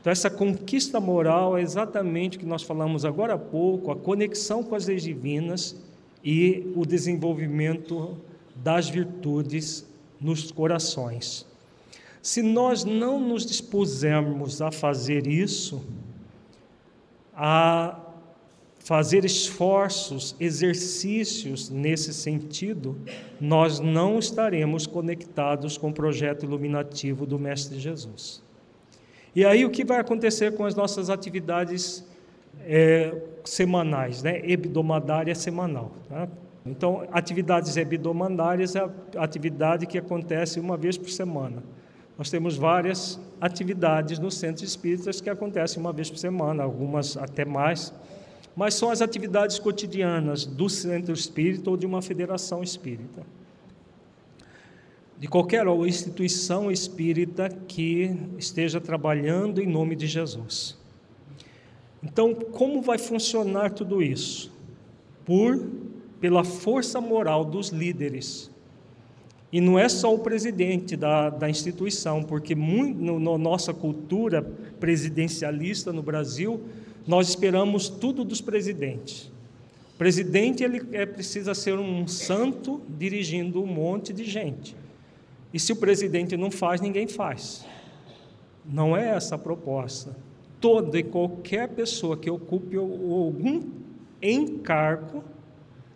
Então, 0.00 0.10
essa 0.10 0.28
conquista 0.28 0.98
moral 0.98 1.56
é 1.56 1.62
exatamente 1.62 2.36
o 2.36 2.40
que 2.40 2.46
nós 2.46 2.62
falamos 2.62 3.04
agora 3.04 3.34
há 3.34 3.38
pouco, 3.38 3.92
a 3.92 3.96
conexão 3.96 4.64
com 4.64 4.74
as 4.74 4.86
leis 4.86 5.04
divinas 5.04 5.76
e 6.24 6.72
o 6.74 6.84
desenvolvimento 6.84 8.16
das 8.56 8.88
virtudes 8.88 9.86
nos 10.20 10.50
corações. 10.50 11.46
Se 12.22 12.42
nós 12.42 12.84
não 12.84 13.18
nos 13.18 13.46
dispusermos 13.46 14.60
a 14.60 14.70
fazer 14.70 15.26
isso, 15.26 15.82
a 17.34 17.98
fazer 18.78 19.24
esforços, 19.24 20.34
exercícios 20.40 21.70
nesse 21.70 22.12
sentido, 22.12 22.98
nós 23.40 23.78
não 23.78 24.18
estaremos 24.18 24.86
conectados 24.86 25.78
com 25.78 25.90
o 25.90 25.92
projeto 25.92 26.44
iluminativo 26.44 27.24
do 27.24 27.38
Mestre 27.38 27.78
Jesus. 27.78 28.42
E 29.34 29.44
aí 29.44 29.64
o 29.64 29.70
que 29.70 29.84
vai 29.84 30.00
acontecer 30.00 30.56
com 30.56 30.64
as 30.64 30.74
nossas 30.74 31.08
atividades 31.08 32.04
é, 32.62 33.14
semanais, 33.44 34.22
né? 34.22 34.40
Hebdomadária 34.44 35.34
semanal. 35.34 35.92
Tá? 36.08 36.28
Então, 36.66 37.06
atividades 37.12 37.76
hebdomadárias 37.76 38.76
é 38.76 38.80
a 39.16 39.24
atividade 39.24 39.86
que 39.86 39.96
acontece 39.96 40.58
uma 40.60 40.76
vez 40.76 40.98
por 40.98 41.10
semana. 41.10 41.62
Nós 42.20 42.28
temos 42.28 42.54
várias 42.54 43.18
atividades 43.40 44.18
no 44.18 44.30
centro 44.30 44.62
espíritas 44.62 45.20
que 45.20 45.30
acontecem 45.30 45.80
uma 45.80 45.90
vez 45.90 46.10
por 46.10 46.18
semana, 46.18 46.62
algumas 46.62 47.16
até 47.16 47.44
mais 47.44 47.92
mas 48.54 48.74
são 48.74 48.90
as 48.90 49.00
atividades 49.00 49.58
cotidianas 49.58 50.44
do 50.44 50.68
centro 50.68 51.14
espírita 51.14 51.70
ou 51.70 51.78
de 51.78 51.86
uma 51.86 52.02
federação 52.02 52.62
espírita. 52.62 53.24
De 55.18 55.28
qualquer 55.28 55.66
instituição 55.86 56.70
espírita 56.70 57.48
que 57.48 58.14
esteja 58.36 58.78
trabalhando 58.78 59.62
em 59.62 59.66
nome 59.66 59.96
de 59.96 60.06
Jesus. 60.06 60.76
Então, 62.02 62.34
como 62.34 62.82
vai 62.82 62.98
funcionar 62.98 63.70
tudo 63.70 64.02
isso? 64.02 64.52
Por 65.24 65.58
pela 66.20 66.44
força 66.44 67.00
moral 67.00 67.46
dos 67.46 67.68
líderes. 67.68 68.49
E 69.52 69.60
não 69.60 69.78
é 69.78 69.88
só 69.88 70.14
o 70.14 70.18
presidente 70.18 70.96
da, 70.96 71.28
da 71.28 71.50
instituição, 71.50 72.22
porque 72.22 72.54
muito, 72.54 73.00
no, 73.00 73.18
na 73.18 73.36
nossa 73.36 73.74
cultura 73.74 74.42
presidencialista 74.78 75.92
no 75.92 76.02
Brasil, 76.02 76.60
nós 77.06 77.28
esperamos 77.28 77.88
tudo 77.88 78.24
dos 78.24 78.40
presidentes. 78.40 79.30
O 79.94 79.98
presidente 79.98 80.62
ele 80.62 80.82
é, 80.92 81.04
precisa 81.04 81.52
ser 81.52 81.78
um 81.78 82.06
santo 82.06 82.80
dirigindo 82.88 83.62
um 83.62 83.66
monte 83.66 84.12
de 84.12 84.24
gente. 84.24 84.76
E 85.52 85.58
se 85.58 85.72
o 85.72 85.76
presidente 85.76 86.36
não 86.36 86.50
faz, 86.50 86.80
ninguém 86.80 87.08
faz. 87.08 87.66
Não 88.64 88.96
é 88.96 89.10
essa 89.10 89.34
a 89.34 89.38
proposta. 89.38 90.16
Toda 90.60 90.98
e 90.98 91.02
qualquer 91.02 91.68
pessoa 91.70 92.16
que 92.16 92.30
ocupe 92.30 92.76
algum 92.76 93.62
encargo, 94.22 95.24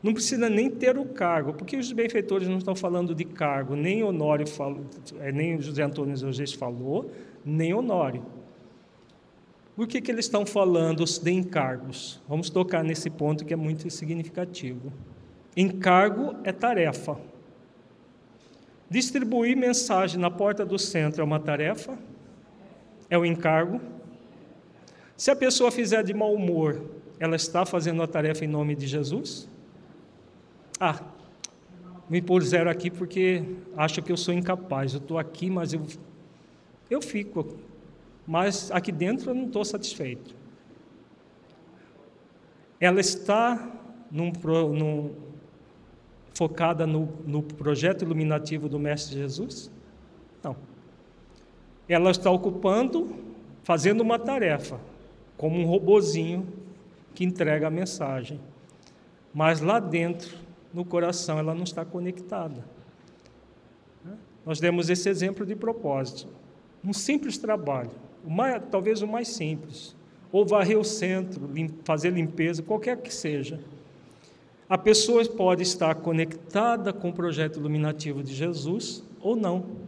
não 0.04 0.12
precisa 0.12 0.50
nem 0.50 0.68
ter 0.68 0.98
o 0.98 1.06
cargo, 1.06 1.54
porque 1.54 1.78
os 1.78 1.90
benfeitores 1.90 2.46
não 2.46 2.58
estão 2.58 2.76
falando 2.76 3.14
de 3.14 3.24
cargo, 3.24 3.74
nem 3.74 4.04
Honório 4.04 4.46
falou, 4.46 4.84
é, 5.18 5.32
nem 5.32 5.58
José 5.58 5.82
Antônio 5.82 6.14
José 6.14 6.46
falou, 6.46 7.10
nem 7.42 7.72
Honório. 7.72 8.22
Por 9.74 9.88
que, 9.88 10.02
que 10.02 10.12
eles 10.12 10.26
estão 10.26 10.44
falando 10.44 11.06
de 11.06 11.30
encargos? 11.30 12.20
Vamos 12.28 12.50
tocar 12.50 12.84
nesse 12.84 13.08
ponto 13.08 13.46
que 13.46 13.54
é 13.54 13.56
muito 13.56 13.88
significativo. 13.88 14.92
Encargo 15.56 16.36
é 16.44 16.52
tarefa. 16.52 17.16
Distribuir 18.90 19.56
mensagem 19.56 20.20
na 20.20 20.30
porta 20.30 20.66
do 20.66 20.78
centro 20.78 21.22
é 21.22 21.24
uma 21.24 21.40
tarefa? 21.40 21.98
É 23.08 23.16
um 23.16 23.24
encargo? 23.24 23.80
Se 25.16 25.30
a 25.30 25.36
pessoa 25.36 25.72
fizer 25.72 26.04
de 26.04 26.12
mau 26.12 26.34
humor, 26.34 26.78
ela 27.18 27.36
está 27.36 27.64
fazendo 27.64 28.02
a 28.02 28.06
tarefa 28.06 28.44
em 28.44 28.48
nome 28.48 28.76
de 28.76 28.86
Jesus? 28.86 29.48
Ah, 30.78 31.00
me 32.08 32.20
puseram 32.20 32.70
aqui 32.70 32.90
porque 32.90 33.42
acho 33.76 34.02
que 34.02 34.12
eu 34.12 34.16
sou 34.16 34.34
incapaz. 34.34 34.94
Eu 34.94 35.00
estou 35.00 35.18
aqui, 35.18 35.48
mas 35.50 35.72
eu, 35.72 35.82
eu 36.90 37.00
fico 37.00 37.56
mas 38.26 38.70
aqui 38.70 38.90
dentro 38.90 39.30
eu 39.30 39.34
não 39.34 39.46
estou 39.46 39.64
satisfeito. 39.64 40.34
Ela 42.80 43.00
está 43.00 43.70
num, 44.10 44.32
num, 44.72 45.14
focada 46.34 46.86
no, 46.86 47.08
no 47.26 47.42
projeto 47.42 48.02
iluminativo 48.02 48.68
do 48.68 48.78
Mestre 48.78 49.16
Jesus? 49.16 49.70
Não. 50.42 50.56
Ela 51.88 52.10
está 52.10 52.30
ocupando, 52.30 53.14
fazendo 53.62 54.00
uma 54.00 54.18
tarefa, 54.18 54.80
como 55.36 55.58
um 55.58 55.66
robozinho 55.66 56.46
que 57.14 57.24
entrega 57.24 57.66
a 57.66 57.70
mensagem. 57.70 58.40
Mas 59.32 59.60
lá 59.60 59.78
dentro, 59.78 60.38
no 60.74 60.84
coração, 60.84 61.38
ela 61.38 61.54
não 61.54 61.64
está 61.64 61.84
conectada. 61.84 62.64
Nós 64.44 64.60
demos 64.60 64.90
esse 64.90 65.08
exemplo 65.08 65.46
de 65.46 65.56
propósito. 65.56 66.28
Um 66.84 66.92
simples 66.92 67.38
trabalho 67.38 67.90
o 68.24 68.30
mais, 68.30 68.62
talvez 68.70 69.02
o 69.02 69.06
mais 69.06 69.28
simples, 69.28 69.94
ou 70.32 70.46
varrer 70.46 70.78
o 70.78 70.84
centro, 70.84 71.48
fazer 71.84 72.10
limpeza, 72.10 72.62
qualquer 72.62 72.96
que 72.96 73.12
seja. 73.12 73.60
A 74.68 74.78
pessoa 74.78 75.24
pode 75.26 75.62
estar 75.62 75.94
conectada 75.96 76.92
com 76.92 77.10
o 77.10 77.12
projeto 77.12 77.58
iluminativo 77.58 78.22
de 78.22 78.34
Jesus 78.34 79.04
ou 79.20 79.36
não. 79.36 79.84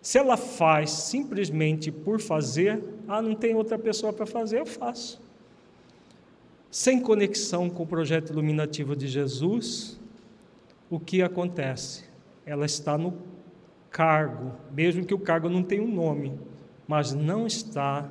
Se 0.00 0.16
ela 0.16 0.36
faz 0.36 0.90
simplesmente 0.90 1.90
por 1.90 2.20
fazer, 2.20 2.82
ah, 3.08 3.20
não 3.20 3.34
tem 3.34 3.54
outra 3.54 3.76
pessoa 3.76 4.12
para 4.12 4.24
fazer, 4.24 4.60
eu 4.60 4.66
faço. 4.66 5.20
Sem 6.70 7.00
conexão 7.00 7.70
com 7.70 7.82
o 7.82 7.86
projeto 7.86 8.30
iluminativo 8.30 8.94
de 8.94 9.08
Jesus, 9.08 9.98
o 10.90 11.00
que 11.00 11.22
acontece? 11.22 12.04
Ela 12.44 12.66
está 12.66 12.98
no 12.98 13.14
cargo, 13.90 14.52
mesmo 14.72 15.04
que 15.04 15.14
o 15.14 15.18
cargo 15.18 15.48
não 15.48 15.62
tenha 15.62 15.82
um 15.82 15.92
nome, 15.92 16.38
mas 16.86 17.14
não 17.14 17.46
está 17.46 18.10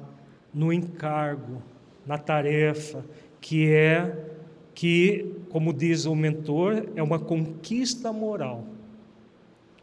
no 0.53 0.74
encargo, 0.74 1.62
na 2.05 2.18
tarefa, 2.18 3.05
que 3.39 3.72
é 3.72 4.26
que, 4.74 5.36
como 5.49 5.74
diz 5.74 6.05
o 6.05 6.16
mentor, 6.16 6.88
é 6.95 7.03
uma 7.03 7.20
conquista 7.20 8.12
moral. 8.12 8.64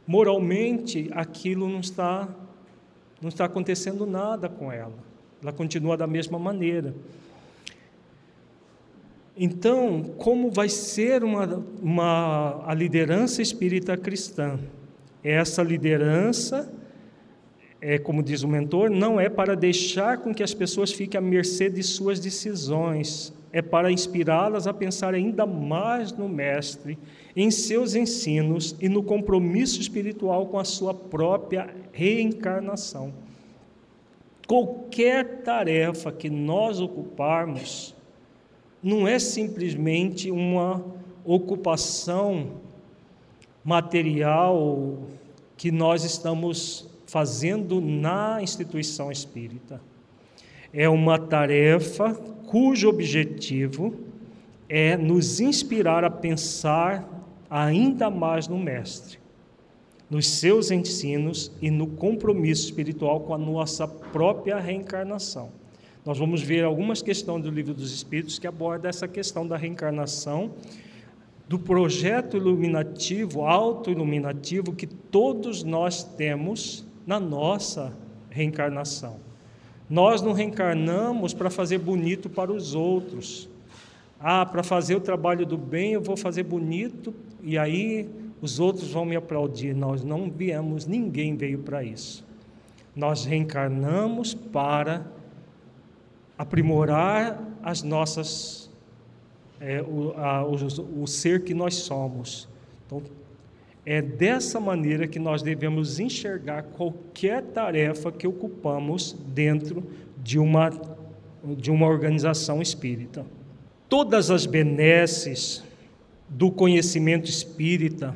Moralmente, 0.07 1.11
aquilo 1.13 1.69
não 1.69 1.81
está 1.81 2.29
não 3.21 3.29
está 3.29 3.47
acontecendo 3.47 4.05
nada 4.05 4.49
com 4.51 4.71
ela. 4.71 4.93
Ela 5.43 5.53
continua 5.53 5.97
da 5.97 6.07
mesma 6.07 6.39
maneira. 6.39 6.95
Então, 9.37 10.15
como 10.17 10.49
vai 10.49 10.69
ser 10.69 11.25
uma, 11.25 11.65
uma, 11.83 12.63
a 12.67 12.73
liderança 12.73 13.43
espírita 13.43 13.97
cristã? 13.97 14.61
Essa 15.25 15.61
liderança, 15.61 16.73
é, 17.81 17.99
como 17.99 18.23
diz 18.23 18.45
o 18.45 18.49
mentor, 18.49 18.91
não 18.91 19.19
é 19.19 19.29
para 19.29 19.57
deixar 19.57 20.19
com 20.19 20.33
que 20.33 20.43
as 20.43 20.55
pessoas 20.55 20.93
fiquem 20.93 21.19
à 21.19 21.21
mercê 21.21 21.69
de 21.69 21.83
suas 21.83 22.21
decisões, 22.21 23.33
é 23.53 23.61
para 23.61 23.91
inspirá-las 23.91 24.69
a 24.69 24.75
pensar 24.75 25.15
ainda 25.15 25.45
mais 25.45 26.13
no 26.13 26.29
Mestre, 26.29 26.97
em 27.35 27.51
seus 27.51 27.97
ensinos 27.97 28.77
e 28.81 28.89
no 28.89 29.03
compromisso 29.03 29.81
espiritual 29.81 30.47
com 30.47 30.59
a 30.61 30.65
sua 30.65 30.95
própria 30.95 31.75
reencarnação. 31.93 33.13
Qualquer 34.47 35.43
tarefa 35.43 36.13
que 36.13 36.31
nós 36.31 36.81
ocuparmos 36.81 37.94
não 38.85 39.09
é 39.09 39.19
simplesmente 39.19 40.31
uma 40.31 40.85
ocupação 41.25 42.61
material 43.65 44.99
que 45.57 45.73
nós 45.73 46.05
estamos 46.05 46.87
fazendo 47.07 47.81
na 47.81 48.43
instituição 48.43 49.11
espírita. 49.11 49.81
É 50.71 50.87
uma 50.87 51.19
tarefa 51.19 52.13
cujo 52.47 52.91
objetivo 52.91 53.95
é 54.69 54.99
nos 54.99 55.41
inspirar 55.41 56.05
a 56.05 56.11
pensar 56.11 57.09
ainda 57.49 58.11
mais 58.11 58.49
no 58.49 58.59
Mestre, 58.59 59.19
nos 60.11 60.29
seus 60.29 60.71
ensinos 60.71 61.51
e 61.63 61.71
no 61.71 61.87
compromisso 61.87 62.67
espiritual 62.67 63.21
com 63.21 63.33
a 63.33 63.39
nossa 63.39 63.89
própria 63.89 64.59
reencarnação. 64.61 65.64
Nós 66.05 66.19
vamos 66.19 66.43
ver 66.43 66.63
algumas 66.65 67.01
questões 67.01 67.43
do 67.43 67.51
Livro 67.51 67.73
dos 67.73 67.91
Espíritos 67.91 68.39
que 68.39 68.47
abordam 68.47 68.91
essa 68.91 69.09
questão 69.09 69.47
da 69.47 69.57
reencarnação, 69.57 70.53
do 71.49 71.59
projeto 71.59 72.37
iluminativo, 72.37 73.47
auto-iluminativo 73.47 74.75
que 74.75 74.87
todos 74.87 75.63
nós 75.63 76.05
temos 76.05 76.85
na 77.07 77.19
nossa 77.19 77.97
reencarnação. 78.29 79.17
Nós 79.89 80.21
não 80.21 80.33
reencarnamos 80.33 81.33
para 81.33 81.49
fazer 81.49 81.79
bonito 81.79 82.29
para 82.29 82.53
os 82.53 82.75
outros. 82.75 83.49
Ah, 84.21 84.45
para 84.45 84.63
fazer 84.63 84.97
o 84.97 85.01
trabalho 85.01 85.47
do 85.47 85.57
bem 85.57 85.93
eu 85.93 86.03
vou 86.03 86.19
fazer 86.19 86.43
bonito 86.43 87.15
e 87.43 87.57
aí 87.57 88.09
os 88.43 88.61
outros 88.61 88.91
vão 88.91 89.07
me 89.07 89.17
aplaudir. 89.17 89.75
Nós 89.75 90.05
não 90.05 90.31
viemos, 90.31 90.87
ninguém 90.87 91.35
veio 91.35 91.61
para 91.61 91.83
isso. 91.83 92.23
Nós 92.95 93.25
reencarnamos 93.25 94.35
para 94.35 95.07
aprimorar 96.37 97.43
as 97.63 97.83
nossas, 97.83 98.71
é, 99.61 99.83
o, 99.83 100.13
a, 100.17 100.45
o, 100.45 101.03
o 101.03 101.07
ser 101.07 101.45
que 101.45 101.55
nós 101.55 101.75
somos. 101.75 102.49
Então, 102.87 103.03
é 103.87 104.01
dessa 104.01 104.59
maneira 104.59 105.07
que 105.07 105.19
nós 105.19 105.43
devemos 105.43 106.01
enxergar 106.01 106.63
qualquer 106.63 107.43
tarefa 107.43 108.11
que 108.11 108.27
ocupamos 108.27 109.15
dentro 109.29 109.85
de 110.23 110.39
uma, 110.39 110.71
de 111.57 111.71
uma 111.71 111.87
organização 111.87 112.63
espírita. 112.63 113.27
Todas 113.89 114.31
as 114.31 114.47
benesses 114.47 115.63
do 116.29 116.51
conhecimento 116.51 117.29
espírita, 117.29 118.15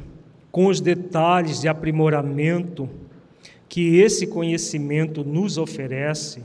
com 0.51 0.67
os 0.67 0.81
detalhes 0.81 1.61
de 1.61 1.69
aprimoramento 1.69 2.89
que 3.69 3.97
esse 3.99 4.27
conhecimento 4.27 5.23
nos 5.23 5.59
oferece, 5.59 6.43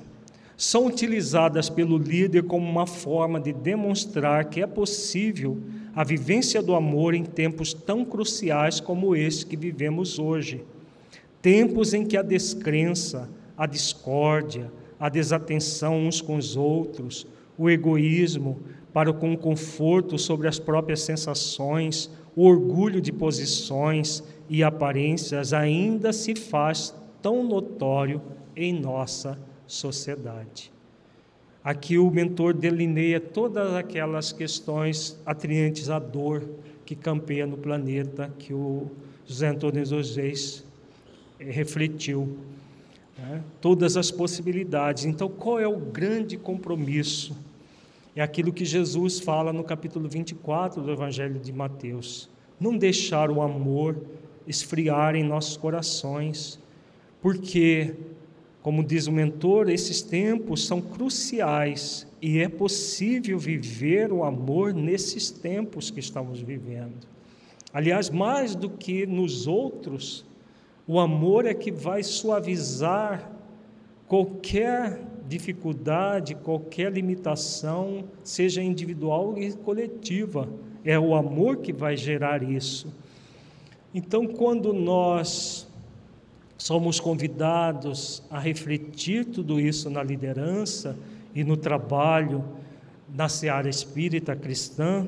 são 0.55 0.85
utilizadas 0.85 1.69
pelo 1.69 1.97
líder 1.97 2.43
como 2.43 2.69
uma 2.69 2.85
forma 2.85 3.39
de 3.39 3.51
demonstrar 3.51 4.45
que 4.45 4.61
é 4.61 4.67
possível 4.67 5.57
a 5.95 6.03
vivência 6.03 6.61
do 6.61 6.75
amor 6.75 7.13
em 7.13 7.23
tempos 7.23 7.73
tão 7.73 8.05
cruciais 8.05 8.79
como 8.79 9.15
este 9.15 9.45
que 9.45 9.57
vivemos 9.57 10.19
hoje. 10.19 10.63
Tempos 11.41 11.93
em 11.93 12.05
que 12.05 12.15
a 12.15 12.21
descrença, 12.21 13.29
a 13.57 13.65
discórdia, 13.65 14.71
a 14.99 15.09
desatenção 15.09 15.99
uns 15.99 16.21
com 16.21 16.37
os 16.37 16.55
outros, 16.55 17.27
o 17.57 17.69
egoísmo 17.69 18.59
para 18.93 19.11
com 19.11 19.33
o 19.33 19.37
conforto 19.37 20.17
sobre 20.17 20.47
as 20.47 20.59
próprias 20.59 21.01
sensações, 21.01 22.09
o 22.35 22.45
orgulho 22.45 23.01
de 23.01 23.11
posições 23.11 24.23
e 24.49 24.63
aparências 24.63 25.51
ainda 25.51 26.13
se 26.13 26.35
faz 26.35 26.93
tão 27.21 27.43
notório 27.43 28.21
em 28.55 28.73
nossa 28.73 29.37
sociedade. 29.73 30.71
Aqui 31.63 31.97
o 31.97 32.09
mentor 32.11 32.53
delineia 32.53 33.19
todas 33.19 33.73
aquelas 33.73 34.31
questões 34.31 35.17
atriantes 35.25 35.89
à 35.89 35.97
dor 35.97 36.43
que 36.85 36.95
campeia 36.95 37.47
no 37.47 37.57
planeta, 37.57 38.33
que 38.37 38.53
o 38.53 38.91
José 39.25 39.47
Antônio 39.47 39.83
Reis 40.15 40.63
eh, 41.39 41.45
refletiu. 41.45 42.37
Né? 43.17 43.41
Todas 43.61 43.95
as 43.95 44.11
possibilidades. 44.11 45.05
Então, 45.05 45.29
qual 45.29 45.59
é 45.59 45.67
o 45.67 45.77
grande 45.77 46.37
compromisso? 46.37 47.35
É 48.15 48.21
aquilo 48.21 48.51
que 48.51 48.65
Jesus 48.65 49.19
fala 49.19 49.53
no 49.53 49.63
capítulo 49.63 50.09
24 50.09 50.81
do 50.81 50.91
Evangelho 50.91 51.39
de 51.39 51.53
Mateus. 51.53 52.29
Não 52.59 52.77
deixar 52.77 53.31
o 53.31 53.41
amor 53.41 53.95
esfriar 54.45 55.15
em 55.15 55.23
nossos 55.23 55.55
corações, 55.55 56.59
porque 57.21 57.95
como 58.63 58.81
diz 58.81 59.07
o 59.07 59.11
mentor, 59.11 59.69
esses 59.69 60.01
tempos 60.01 60.65
são 60.65 60.79
cruciais 60.79 62.07
e 62.21 62.39
é 62.39 62.47
possível 62.47 63.37
viver 63.37 64.09
o 64.13 64.23
amor 64.23 64.73
nesses 64.73 65.29
tempos 65.29 65.91
que 65.91 65.99
estamos 65.99 66.39
vivendo. 66.39 67.05
Aliás, 67.73 68.09
mais 68.09 68.55
do 68.55 68.69
que 68.69 69.05
nos 69.05 69.47
outros, 69.47 70.25
o 70.87 70.97
amor 70.97 71.45
é 71.45 71.53
que 71.53 71.71
vai 71.73 72.03
suavizar 72.03 73.29
qualquer 74.07 75.01
dificuldade, 75.27 76.33
qualquer 76.33 76.93
limitação, 76.93 78.05
seja 78.23 78.63
individual 78.63 79.37
e 79.37 79.51
coletiva. 79.51 80.47
É 80.85 80.97
o 80.97 81.15
amor 81.15 81.57
que 81.57 81.73
vai 81.73 81.97
gerar 81.97 82.41
isso. 82.41 82.87
Então, 83.93 84.25
quando 84.25 84.71
nós 84.71 85.67
somos 86.63 86.97
convidados 86.97 88.23
a 88.29 88.39
refletir 88.39 89.25
tudo 89.25 89.59
isso 89.59 89.89
na 89.89 90.01
liderança 90.01 90.97
e 91.35 91.43
no 91.43 91.57
trabalho 91.57 92.41
na 93.13 93.27
seara 93.27 93.67
espírita 93.67 94.33
cristã, 94.33 95.05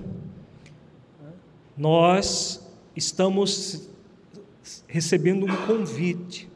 nós 1.77 2.69
estamos 2.93 3.89
recebendo 4.85 5.45
um 5.45 5.55
convite. 5.65 6.49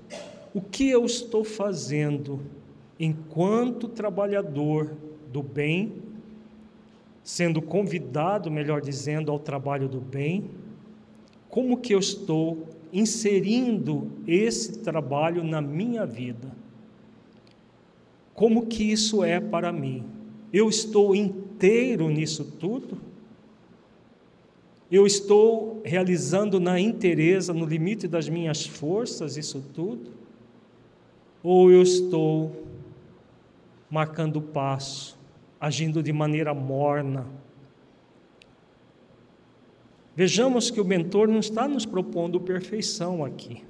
O 0.53 0.59
que 0.59 0.89
eu 0.89 1.05
estou 1.05 1.45
fazendo 1.45 2.41
enquanto 2.99 3.87
trabalhador 3.87 4.97
do 5.31 5.41
bem, 5.41 5.93
sendo 7.23 7.61
convidado, 7.61 8.51
melhor 8.51 8.81
dizendo, 8.81 9.31
ao 9.31 9.39
trabalho 9.39 9.87
do 9.87 10.01
bem? 10.01 10.51
Como 11.47 11.77
que 11.77 11.93
eu 11.95 11.99
estou 11.99 12.67
inserindo 12.91 14.11
esse 14.27 14.79
trabalho 14.79 15.43
na 15.43 15.61
minha 15.61 16.05
vida. 16.05 16.51
Como 18.33 18.67
que 18.67 18.83
isso 18.83 19.23
é 19.23 19.39
para 19.39 19.71
mim? 19.71 20.05
Eu 20.51 20.69
estou 20.69 21.15
inteiro 21.15 22.09
nisso 22.09 22.45
tudo? 22.59 22.97
Eu 24.91 25.05
estou 25.05 25.81
realizando 25.85 26.59
na 26.59 26.79
inteireza, 26.79 27.53
no 27.53 27.65
limite 27.65 28.07
das 28.07 28.27
minhas 28.27 28.65
forças, 28.65 29.37
isso 29.37 29.63
tudo? 29.73 30.11
Ou 31.43 31.69
eu 31.69 31.81
estou 31.81 32.65
marcando 33.89 34.41
passo, 34.41 35.17
agindo 35.59 36.01
de 36.01 36.11
maneira 36.11 36.53
morna. 36.53 37.27
Vejamos 40.19 40.69
que 40.69 40.81
o 40.81 40.83
mentor 40.83 41.29
não 41.29 41.39
está 41.39 41.65
nos 41.65 41.85
propondo 41.85 42.41
perfeição 42.41 43.23
aqui. 43.23 43.63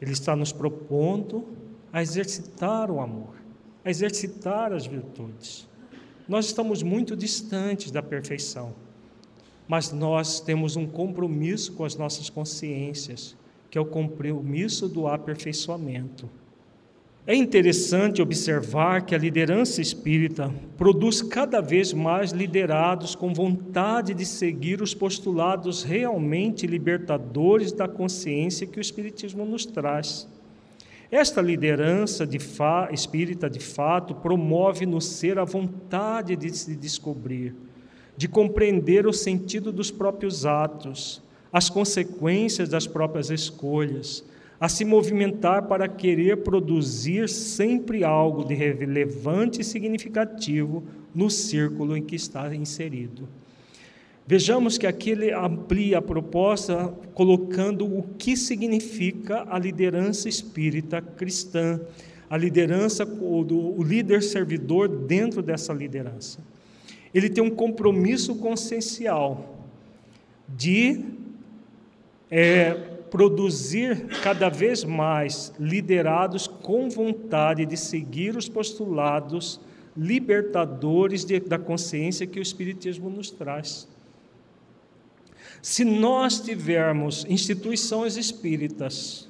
Ele 0.00 0.10
está 0.10 0.34
nos 0.34 0.50
propondo 0.50 1.46
a 1.92 2.02
exercitar 2.02 2.90
o 2.90 2.98
amor, 2.98 3.36
a 3.84 3.88
exercitar 3.88 4.72
as 4.72 4.86
virtudes. 4.86 5.68
Nós 6.28 6.46
estamos 6.46 6.82
muito 6.82 7.14
distantes 7.16 7.92
da 7.92 8.02
perfeição, 8.02 8.74
mas 9.68 9.92
nós 9.92 10.40
temos 10.40 10.74
um 10.74 10.84
compromisso 10.84 11.74
com 11.74 11.84
as 11.84 11.94
nossas 11.94 12.28
consciências, 12.28 13.36
que 13.70 13.78
é 13.78 13.80
o 13.80 13.86
compromisso 13.86 14.88
do 14.88 15.06
aperfeiçoamento. 15.06 16.28
É 17.24 17.36
interessante 17.36 18.20
observar 18.20 19.06
que 19.06 19.14
a 19.14 19.18
liderança 19.18 19.80
espírita 19.80 20.52
produz 20.76 21.22
cada 21.22 21.60
vez 21.60 21.92
mais 21.92 22.32
liderados 22.32 23.14
com 23.14 23.32
vontade 23.32 24.12
de 24.12 24.26
seguir 24.26 24.82
os 24.82 24.92
postulados 24.92 25.84
realmente 25.84 26.66
libertadores 26.66 27.70
da 27.70 27.86
consciência 27.86 28.66
que 28.66 28.76
o 28.76 28.80
Espiritismo 28.80 29.46
nos 29.46 29.64
traz. 29.64 30.28
Esta 31.12 31.40
liderança 31.40 32.26
de 32.26 32.38
espírita, 32.90 33.48
de 33.48 33.60
fato, 33.60 34.16
promove 34.16 34.84
no 34.84 35.00
ser 35.00 35.38
a 35.38 35.44
vontade 35.44 36.34
de 36.34 36.50
se 36.50 36.74
descobrir, 36.74 37.54
de 38.16 38.26
compreender 38.26 39.06
o 39.06 39.12
sentido 39.12 39.70
dos 39.70 39.92
próprios 39.92 40.44
atos, 40.44 41.22
as 41.52 41.70
consequências 41.70 42.68
das 42.68 42.88
próprias 42.88 43.30
escolhas, 43.30 44.24
a 44.62 44.68
se 44.68 44.84
movimentar 44.84 45.64
para 45.64 45.88
querer 45.88 46.36
produzir 46.36 47.28
sempre 47.28 48.04
algo 48.04 48.44
de 48.44 48.54
relevante 48.54 49.60
e 49.60 49.64
significativo 49.64 50.84
no 51.12 51.28
círculo 51.28 51.96
em 51.96 52.02
que 52.04 52.14
está 52.14 52.54
inserido. 52.54 53.28
Vejamos 54.24 54.78
que 54.78 54.86
aqui 54.86 55.10
ele 55.10 55.32
amplia 55.32 55.98
a 55.98 56.00
proposta 56.00 56.94
colocando 57.12 57.84
o 57.84 58.04
que 58.16 58.36
significa 58.36 59.44
a 59.50 59.58
liderança 59.58 60.28
espírita 60.28 61.02
cristã, 61.02 61.80
a 62.30 62.36
liderança, 62.36 63.04
o 63.04 63.82
líder 63.82 64.22
servidor 64.22 64.86
dentro 64.86 65.42
dessa 65.42 65.72
liderança. 65.72 66.38
Ele 67.12 67.28
tem 67.28 67.42
um 67.42 67.50
compromisso 67.50 68.36
consciencial 68.36 69.66
de 70.48 71.04
é, 72.30 72.91
produzir 73.12 74.06
cada 74.22 74.48
vez 74.48 74.82
mais 74.84 75.52
liderados 75.60 76.46
com 76.46 76.88
vontade 76.88 77.66
de 77.66 77.76
seguir 77.76 78.34
os 78.34 78.48
postulados 78.48 79.60
libertadores 79.94 81.22
de, 81.22 81.38
da 81.38 81.58
consciência 81.58 82.26
que 82.26 82.38
o 82.38 82.42
Espiritismo 82.42 83.10
nos 83.10 83.30
traz. 83.30 83.86
Se 85.60 85.84
nós 85.84 86.40
tivermos 86.40 87.26
instituições 87.28 88.16
espíritas 88.16 89.28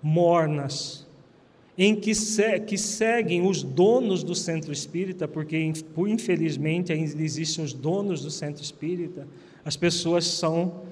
mornas, 0.00 1.04
em 1.76 1.96
que, 1.96 2.14
se, 2.14 2.60
que 2.60 2.78
seguem 2.78 3.44
os 3.44 3.64
donos 3.64 4.22
do 4.22 4.36
centro 4.36 4.72
espírita, 4.72 5.26
porque 5.26 5.58
infelizmente 5.96 6.92
ainda 6.92 7.20
existem 7.20 7.64
os 7.64 7.72
donos 7.72 8.22
do 8.22 8.30
centro 8.30 8.62
espírita, 8.62 9.26
as 9.64 9.76
pessoas 9.76 10.24
são 10.24 10.84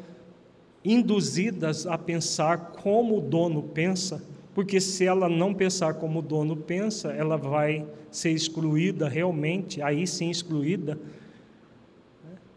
induzidas 0.85 1.87
a 1.87 1.97
pensar 1.97 2.73
como 2.83 3.19
o 3.19 3.21
dono 3.21 3.63
pensa, 3.63 4.23
porque 4.55 4.81
se 4.81 5.07
ela 5.07 5.29
não 5.29 5.55
pensar 5.55 5.95
como 5.95 6.19
o 6.19 6.23
dono 6.23 6.57
pensa, 6.57 7.13
ela 7.13 7.37
vai 7.37 7.87
ser 8.11 8.31
excluída 8.31 9.09
realmente, 9.09 9.81
aí 9.81 10.07
sim 10.07 10.31
excluída. 10.31 10.99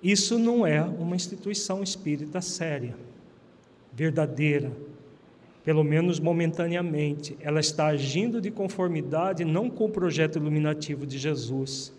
Isso 0.04 0.38
não 0.38 0.68
é 0.68 0.82
uma 0.82 1.16
instituição 1.16 1.82
espírita 1.82 2.42
séria, 2.42 2.96
verdadeira, 3.94 4.72
pelo 5.64 5.84
menos 5.84 6.20
momentaneamente. 6.20 7.38
Ela 7.40 7.60
está 7.60 7.88
agindo 7.88 8.42
de 8.42 8.52
conformidade 8.52 9.46
não 9.46 9.70
com 9.70 9.86
o 9.86 9.90
projeto 9.90 10.38
iluminativo 10.38 11.06
de 11.06 11.18
Jesus, 11.18 11.94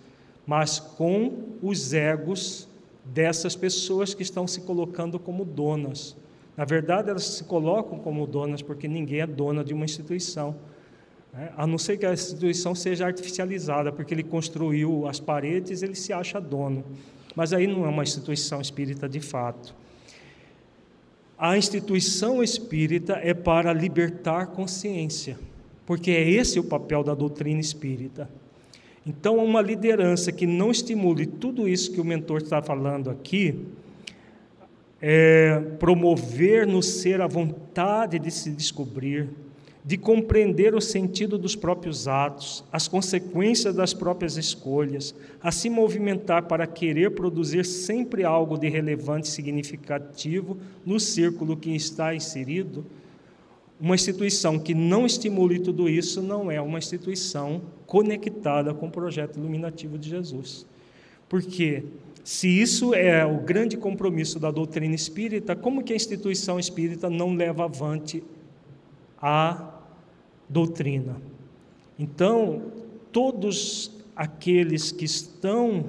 mas 0.47 0.79
com 0.79 1.57
os 1.63 1.93
egos 1.93 2.69
dessas 3.13 3.55
pessoas 3.55 4.15
que 4.15 4.23
estão 4.23 4.47
se 4.47 4.61
colocando 4.63 5.19
como 5.19 5.45
donas. 5.45 6.17
Na 6.57 6.65
verdade, 6.65 7.11
elas 7.11 7.25
se 7.25 7.45
colocam 7.45 7.99
como 7.99 8.27
donas 8.27 8.63
porque 8.63 8.89
ninguém 8.89 9.21
é 9.21 9.27
dona 9.27 9.63
de 9.63 9.75
uma 9.75 9.85
instituição. 9.85 10.57
Né? 11.33 11.53
A 11.57 11.67
não 11.67 11.77
ser 11.77 11.99
que 11.99 12.07
a 12.07 12.13
instituição 12.13 12.75
seja 12.75 13.07
artificializada, 13.07 13.93
porque 13.93 14.15
ele 14.15 14.23
construiu 14.23 15.07
as 15.07 15.21
paredes, 15.21 15.83
ele 15.83 15.95
se 15.95 16.13
acha 16.13 16.41
dono. 16.41 16.85
Mas 17.35 17.53
aí 17.53 17.67
não 17.67 17.85
é 17.85 17.89
uma 17.89 18.03
instituição 18.03 18.61
espírita 18.61 19.09
de 19.09 19.21
fato. 19.21 19.75
A 21.39 21.59
instituição 21.59 22.43
espírita 22.43 23.21
é 23.23 23.35
para 23.35 23.71
libertar 23.75 24.47
consciência, 24.47 25.39
porque 25.85 26.11
é 26.11 26.31
esse 26.31 26.59
o 26.59 26.65
papel 26.65 27.05
da 27.05 27.15
doutrina 27.15 27.61
espírita. 27.61 28.31
Então, 29.07 29.37
uma 29.37 29.63
liderança 29.63 30.33
que 30.33 30.49
não 30.49 30.73
estimule 30.73 31.27
tudo 31.27 31.69
isso 31.69 31.93
que 31.93 32.01
o 32.01 32.05
mentor 32.05 32.39
está 32.39 32.61
falando 32.61 33.09
aqui, 33.09 33.55
é, 35.01 35.61
promover 35.79 36.67
no 36.67 36.83
ser 36.83 37.21
a 37.21 37.29
vontade 37.29 38.19
de 38.19 38.33
se 38.33 38.51
descobrir, 38.51 39.29
de 39.85 39.97
compreender 39.97 40.75
o 40.75 40.81
sentido 40.81 41.39
dos 41.39 41.55
próprios 41.55 42.09
atos, 42.09 42.65
as 42.73 42.89
consequências 42.89 43.77
das 43.77 43.95
próprias 43.95 44.37
escolhas, 44.37 45.15
a 45.41 45.53
se 45.53 45.71
movimentar 45.71 46.49
para 46.49 46.67
querer 46.67 47.13
produzir 47.13 47.65
sempre 47.65 48.25
algo 48.25 48.59
de 48.59 48.69
relevante 48.69 49.29
e 49.29 49.31
significativo 49.31 50.59
no 50.85 50.99
círculo 50.99 51.57
que 51.57 51.71
está 51.71 52.13
inserido, 52.13 52.85
uma 53.81 53.95
instituição 53.95 54.59
que 54.59 54.75
não 54.75 55.05
estimule 55.05 55.59
tudo 55.59 55.89
isso 55.89 56.23
não 56.23 56.51
é 56.51 56.61
uma 56.61 56.79
instituição 56.79 57.63
conectada 57.87 58.73
com 58.73 58.87
o 58.87 58.91
projeto 58.91 59.39
iluminativo 59.39 59.99
de 59.99 60.09
Jesus. 60.09 60.67
Porque 61.29 61.85
se 62.25 62.49
isso 62.49 62.95
é 62.95 63.25
o 63.25 63.39
grande 63.39 63.77
compromisso 63.77 64.41
da 64.41 64.51
doutrina 64.51 64.95
espírita, 64.95 65.55
como 65.55 65.85
que 65.85 65.93
a 65.93 65.97
instituição 65.97 66.59
espírita 66.59 67.11
não 67.11 67.35
leva 67.35 67.65
avante 67.65 68.23
a 69.21 69.75
doutrina? 70.49 71.21
Então, 71.99 72.73
todos 73.13 73.93
aqueles 74.15 74.91
que 74.91 75.05
estão 75.05 75.85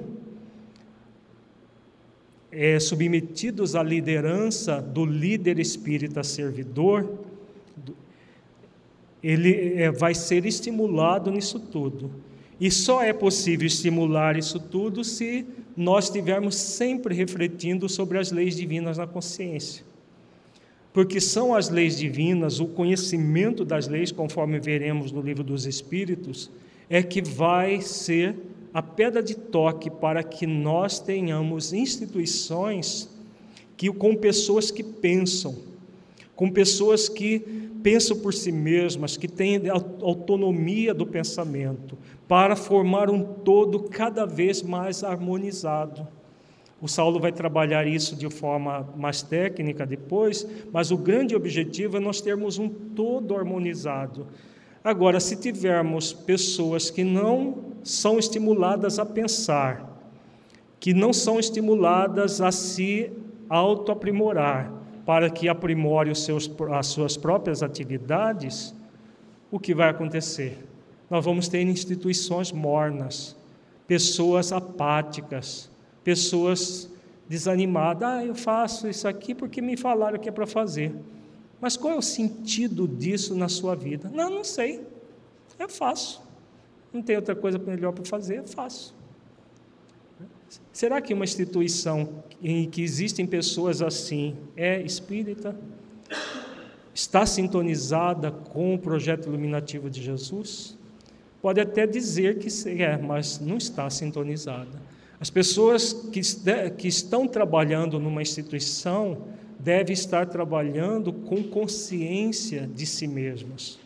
é, 2.50 2.78
submetidos 2.78 3.74
à 3.74 3.82
liderança 3.82 4.80
do 4.80 5.04
líder 5.04 5.58
espírita 5.58 6.22
servidor, 6.22 7.26
ele 9.22 9.74
é, 9.80 9.90
vai 9.90 10.14
ser 10.14 10.46
estimulado 10.46 11.30
nisso 11.30 11.58
tudo. 11.58 12.10
E 12.60 12.70
só 12.70 13.02
é 13.02 13.12
possível 13.12 13.66
estimular 13.66 14.36
isso 14.36 14.58
tudo 14.58 15.04
se 15.04 15.46
nós 15.76 16.06
estivermos 16.06 16.56
sempre 16.56 17.14
refletindo 17.14 17.88
sobre 17.88 18.18
as 18.18 18.32
leis 18.32 18.56
divinas 18.56 18.98
na 18.98 19.06
consciência. 19.06 19.84
Porque 20.92 21.20
são 21.20 21.54
as 21.54 21.68
leis 21.68 21.96
divinas, 21.96 22.58
o 22.58 22.66
conhecimento 22.66 23.64
das 23.64 23.86
leis, 23.86 24.10
conforme 24.10 24.58
veremos 24.58 25.12
no 25.12 25.20
livro 25.20 25.44
dos 25.44 25.66
Espíritos, 25.66 26.50
é 26.90 27.02
que 27.02 27.22
vai 27.22 27.80
ser 27.80 28.34
a 28.74 28.82
pedra 28.82 29.22
de 29.22 29.34
toque 29.34 29.90
para 29.90 30.22
que 30.22 30.46
nós 30.46 30.98
tenhamos 30.98 31.72
instituições 31.72 33.08
que 33.76 33.92
com 33.92 34.16
pessoas 34.16 34.72
que 34.72 34.82
pensam, 34.82 35.56
com 36.38 36.48
pessoas 36.48 37.08
que 37.08 37.40
pensam 37.82 38.16
por 38.16 38.32
si 38.32 38.52
mesmas, 38.52 39.16
que 39.16 39.26
têm 39.26 39.60
autonomia 40.00 40.94
do 40.94 41.04
pensamento, 41.04 41.98
para 42.28 42.54
formar 42.54 43.10
um 43.10 43.24
todo 43.24 43.80
cada 43.88 44.24
vez 44.24 44.62
mais 44.62 45.02
harmonizado. 45.02 46.06
O 46.80 46.86
Saulo 46.86 47.18
vai 47.18 47.32
trabalhar 47.32 47.88
isso 47.88 48.14
de 48.14 48.30
forma 48.30 48.88
mais 48.96 49.20
técnica 49.20 49.84
depois, 49.84 50.46
mas 50.72 50.92
o 50.92 50.96
grande 50.96 51.34
objetivo 51.34 51.96
é 51.96 52.00
nós 52.00 52.20
termos 52.20 52.56
um 52.56 52.68
todo 52.68 53.34
harmonizado. 53.34 54.28
Agora, 54.84 55.18
se 55.18 55.34
tivermos 55.34 56.12
pessoas 56.12 56.88
que 56.88 57.02
não 57.02 57.64
são 57.82 58.16
estimuladas 58.16 59.00
a 59.00 59.04
pensar, 59.04 60.08
que 60.78 60.94
não 60.94 61.12
são 61.12 61.40
estimuladas 61.40 62.40
a 62.40 62.52
se 62.52 63.10
autoaprimorar, 63.48 64.77
para 65.08 65.30
que 65.30 65.48
aprimore 65.48 66.14
seus, 66.14 66.50
as 66.70 66.86
suas 66.88 67.16
próprias 67.16 67.62
atividades, 67.62 68.74
o 69.50 69.58
que 69.58 69.74
vai 69.74 69.88
acontecer? 69.88 70.68
nós 71.10 71.24
vamos 71.24 71.48
ter 71.48 71.62
instituições 71.62 72.52
mornas, 72.52 73.34
pessoas 73.86 74.52
apáticas, 74.52 75.70
pessoas 76.04 76.90
desanimadas. 77.28 78.08
Ah, 78.08 78.24
eu 78.24 78.34
faço 78.34 78.88
isso 78.88 79.08
aqui 79.08 79.34
porque 79.34 79.62
me 79.62 79.76
falaram 79.76 80.18
que 80.18 80.28
é 80.28 80.32
para 80.32 80.46
fazer. 80.46 80.94
Mas 81.60 81.76
qual 81.76 81.94
é 81.94 81.96
o 81.96 82.02
sentido 82.02 82.86
disso 82.86 83.34
na 83.34 83.48
sua 83.48 83.74
vida? 83.74 84.10
Não, 84.12 84.28
não 84.30 84.44
sei. 84.44 84.86
Eu 85.58 85.68
faço. 85.68 86.22
Não 86.92 87.02
tem 87.02 87.16
outra 87.16 87.34
coisa 87.34 87.58
melhor 87.58 87.92
para 87.92 88.04
fazer, 88.04 88.42
faço. 88.44 88.94
Será 90.72 91.00
que 91.00 91.12
uma 91.12 91.24
instituição 91.24 92.22
em 92.42 92.68
que 92.68 92.82
existem 92.82 93.26
pessoas 93.26 93.82
assim 93.82 94.36
é 94.56 94.80
espírita? 94.80 95.56
Está 96.94 97.26
sintonizada 97.26 98.30
com 98.30 98.74
o 98.74 98.78
projeto 98.78 99.28
iluminativo 99.28 99.90
de 99.90 100.02
Jesus? 100.02 100.76
Pode 101.40 101.60
até 101.60 101.86
dizer 101.86 102.38
que 102.38 102.48
é, 102.82 102.96
mas 102.96 103.38
não 103.38 103.56
está 103.56 103.88
sintonizada. 103.88 104.80
As 105.20 105.30
pessoas 105.30 105.92
que, 105.92 106.20
que 106.76 106.88
estão 106.88 107.26
trabalhando 107.26 107.98
numa 107.98 108.22
instituição 108.22 109.18
devem 109.58 109.92
estar 109.92 110.26
trabalhando 110.26 111.12
com 111.12 111.42
consciência 111.42 112.68
de 112.72 112.86
si 112.86 113.06
mesmas. 113.06 113.78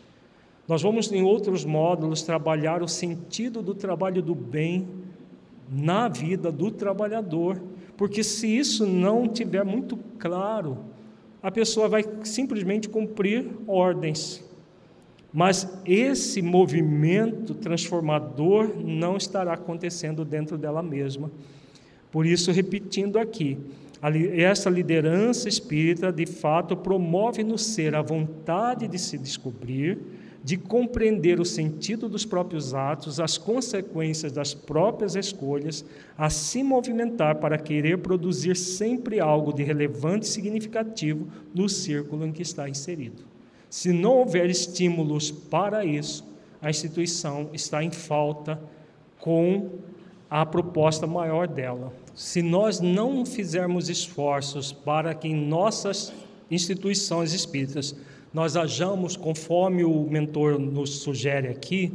Nós 0.67 0.81
vamos, 0.81 1.11
em 1.11 1.23
outros 1.23 1.65
módulos, 1.65 2.21
trabalhar 2.21 2.81
o 2.81 2.87
sentido 2.87 3.61
do 3.61 3.73
trabalho 3.73 4.21
do 4.21 4.33
bem 4.33 4.87
na 5.73 6.07
vida 6.07 6.51
do 6.51 6.69
trabalhador, 6.69 7.61
porque 7.97 8.23
se 8.23 8.47
isso 8.47 8.85
não 8.85 9.27
tiver 9.27 9.63
muito 9.63 9.97
claro, 10.19 10.77
a 11.41 11.51
pessoa 11.51 11.89
vai 11.89 12.05
simplesmente 12.23 12.87
cumprir 12.87 13.49
ordens. 13.67 14.43
Mas 15.33 15.67
esse 15.83 16.41
movimento 16.41 17.55
transformador 17.55 18.71
não 18.77 19.17
estará 19.17 19.53
acontecendo 19.53 20.23
dentro 20.23 20.57
dela 20.57 20.83
mesma. 20.83 21.31
Por 22.11 22.25
isso, 22.27 22.51
repetindo 22.51 23.17
aqui, 23.17 23.57
essa 24.35 24.69
liderança 24.69 25.49
espírita 25.49 26.11
de 26.11 26.27
fato 26.27 26.77
promove 26.77 27.43
no 27.43 27.57
ser 27.57 27.95
a 27.95 28.01
vontade 28.01 28.87
de 28.87 28.99
se 28.99 29.17
descobrir, 29.17 29.97
de 30.43 30.57
compreender 30.57 31.39
o 31.39 31.45
sentido 31.45 32.09
dos 32.09 32.25
próprios 32.25 32.73
atos, 32.73 33.19
as 33.19 33.37
consequências 33.37 34.31
das 34.31 34.53
próprias 34.53 35.15
escolhas, 35.15 35.85
a 36.17 36.29
se 36.29 36.61
movimentar 36.61 37.35
para 37.37 37.57
querer 37.57 37.99
produzir 37.99 38.57
sempre 38.57 39.21
algo 39.21 39.53
de 39.53 39.63
relevante 39.63 40.25
e 40.25 40.29
significativo 40.29 41.27
no 41.55 41.69
círculo 41.69 42.25
em 42.25 42.31
que 42.31 42.41
está 42.41 42.67
inserido. 42.67 43.23
Se 43.69 43.93
não 43.93 44.17
houver 44.17 44.49
estímulos 44.49 45.31
para 45.31 45.85
isso, 45.85 46.25
a 46.61 46.69
instituição 46.69 47.49
está 47.53 47.81
em 47.81 47.91
falta 47.91 48.59
com 49.19 49.69
a 50.29 50.45
proposta 50.45 51.07
maior 51.07 51.47
dela. 51.47 51.93
Se 52.13 52.41
nós 52.41 52.81
não 52.81 53.25
fizermos 53.25 53.87
esforços 53.87 54.73
para 54.73 55.15
que 55.15 55.27
em 55.27 55.35
nossas 55.35 56.11
instituições 56.51 57.33
espíritas 57.33 57.95
nós 58.33 58.57
ajamos 58.57 59.15
conforme 59.15 59.83
o 59.83 60.07
mentor 60.09 60.59
nos 60.59 61.01
sugere 61.01 61.47
aqui, 61.47 61.93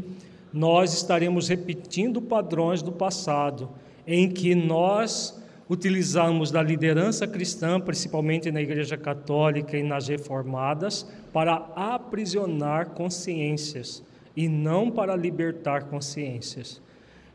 nós 0.52 0.94
estaremos 0.94 1.48
repetindo 1.48 2.22
padrões 2.22 2.80
do 2.80 2.92
passado, 2.92 3.68
em 4.06 4.30
que 4.30 4.54
nós 4.54 5.38
utilizamos 5.68 6.50
da 6.50 6.62
liderança 6.62 7.26
cristã, 7.26 7.78
principalmente 7.78 8.50
na 8.50 8.62
Igreja 8.62 8.96
Católica 8.96 9.76
e 9.76 9.82
nas 9.82 10.08
reformadas, 10.08 11.06
para 11.32 11.56
aprisionar 11.76 12.90
consciências 12.90 14.02
e 14.34 14.48
não 14.48 14.90
para 14.90 15.14
libertar 15.14 15.84
consciências. 15.84 16.80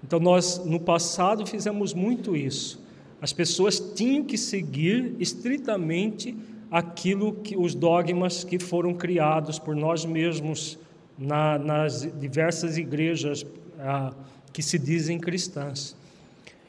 Então, 0.03 0.19
nós 0.19 0.65
no 0.65 0.79
passado 0.79 1.45
fizemos 1.45 1.93
muito 1.93 2.35
isso. 2.35 2.81
As 3.21 3.31
pessoas 3.31 3.79
tinham 3.79 4.23
que 4.23 4.37
seguir 4.37 5.15
estritamente 5.19 6.35
aquilo 6.73 7.33
que 7.33 7.55
os 7.55 7.75
dogmas 7.75 8.43
que 8.43 8.57
foram 8.57 8.95
criados 8.95 9.59
por 9.59 9.75
nós 9.75 10.05
mesmos 10.05 10.79
na, 11.15 11.59
nas 11.59 12.01
diversas 12.19 12.79
igrejas 12.79 13.45
ah, 13.79 14.11
que 14.51 14.63
se 14.63 14.79
dizem 14.79 15.19
cristãs 15.19 15.95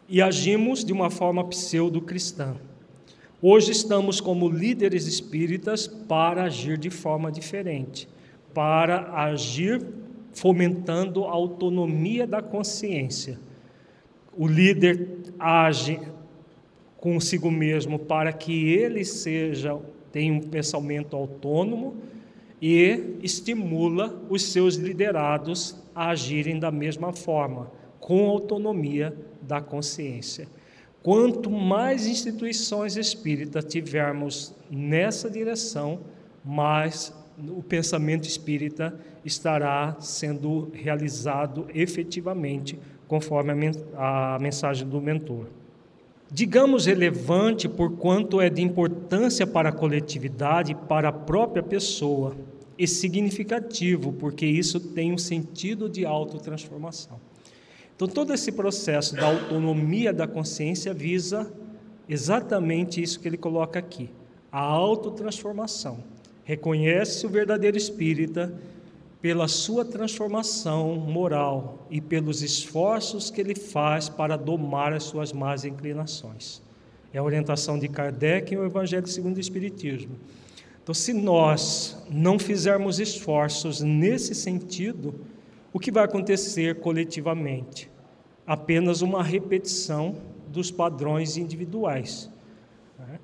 e 0.07 0.21
agimos 0.21 0.85
de 0.85 0.93
uma 0.93 1.09
forma 1.09 1.43
pseudo-cristã. 1.45 2.55
Hoje 3.41 3.73
estamos 3.73 4.21
como 4.21 4.47
líderes 4.47 5.07
espíritas 5.07 5.87
para 5.87 6.45
agir 6.45 6.77
de 6.77 6.91
forma 6.91 7.33
diferente, 7.33 8.07
para 8.53 9.11
agir 9.15 9.87
fomentando 10.35 11.25
a 11.25 11.31
autonomia 11.31 12.27
da 12.27 12.43
consciência. 12.43 13.41
O 14.37 14.47
líder 14.47 15.33
age 15.39 15.99
consigo 16.99 17.51
mesmo 17.51 17.99
para 17.99 18.35
que 18.35 18.69
ele 18.69 19.03
seja 19.03 19.79
tem 20.15 20.31
um 20.31 20.39
pensamento 20.41 21.17
autônomo 21.17 21.97
e 22.63 23.17
estimula 23.21 24.23
os 24.31 24.45
seus 24.45 24.77
liderados 24.77 25.83
a 25.93 26.11
agirem 26.11 26.57
da 26.57 26.71
mesma 26.71 27.13
forma, 27.13 27.69
com 27.99 28.29
autonomia 28.29 29.13
da 29.43 29.61
consciência. 29.61 30.47
Quanto 31.03 31.51
mais 31.51 32.07
instituições 32.07 32.97
espíritas 32.97 33.65
tivermos 33.65 34.55
nessa 34.71 35.29
direção, 35.29 35.99
mais 36.45 37.13
o 37.37 37.61
pensamento 37.61 38.29
espírita 38.29 38.97
estará 39.25 39.97
sendo 39.99 40.71
realizado 40.73 41.67
efetivamente, 41.75 42.79
conforme 43.09 43.51
a 43.97 44.39
mensagem 44.41 44.89
do 44.89 45.01
mentor. 45.01 45.47
Digamos 46.35 46.87
relevante 46.87 47.69
por 47.69 47.93
quanto 47.93 48.41
é 48.41 48.51
de 48.51 48.61
importância 48.61 49.47
para 49.47 49.69
a 49.69 49.73
coletividade 49.73 50.75
para 50.75 51.11
a 51.11 51.13
própria 51.13 51.63
pessoa, 51.63 52.37
e 52.77 52.87
significativo, 52.87 54.13
porque 54.13 54.45
isso 54.45 54.81
tem 54.81 55.13
um 55.13 55.19
sentido 55.19 55.89
de 55.89 56.05
autotransformação. 56.05 57.21
Então, 57.95 58.09
todo 58.09 58.35
esse 58.35 58.51
processo 58.51 59.15
da 59.15 59.27
autonomia 59.27 60.13
da 60.13 60.27
consciência 60.27 60.93
visa 60.93 61.53
exatamente 62.09 63.01
isso 63.01 63.21
que 63.21 63.29
ele 63.29 63.37
coloca 63.37 63.79
aqui: 63.79 64.11
a 64.51 64.61
autotransformação. 64.61 66.03
Reconhece 66.43 67.25
o 67.27 67.31
verdadeiro 67.31 67.77
espírita 67.77 68.53
pela 69.25 69.49
sua 69.49 69.87
transformação 69.87 70.97
moral 70.97 71.87
e 71.91 71.99
pelos 71.99 72.43
esforços 72.43 73.31
que 73.31 73.41
ele 73.41 73.55
faz 73.55 74.07
para 74.07 74.37
domar 74.37 74.93
as 74.93 75.05
suas 75.05 75.33
más 75.33 75.65
inclinações. 75.65 76.61
É 77.11 77.17
a 77.17 77.23
orientação 77.23 77.79
de 77.79 77.89
Kardec 77.89 78.53
e 78.53 78.59
o 78.59 78.67
Evangelho 78.67 79.07
segundo 79.07 79.39
o 79.39 79.41
Espiritismo. 79.41 80.17
Então, 80.83 80.95
se 80.95 81.15
nós 81.15 81.97
não 82.11 82.39
fizermos 82.39 83.01
esforços 83.01 83.81
nesse 83.81 84.35
sentido, 84.35 85.15
o 85.73 85.81
que 85.81 85.91
vai 85.91 86.05
acontecer 86.05 86.81
coletivamente? 86.81 87.91
Apenas 88.47 89.01
uma 89.01 89.23
repetição 89.23 90.17
dos 90.49 90.71
padrões 90.71 91.39
individuais. 91.39 92.31
Né? 92.99 93.19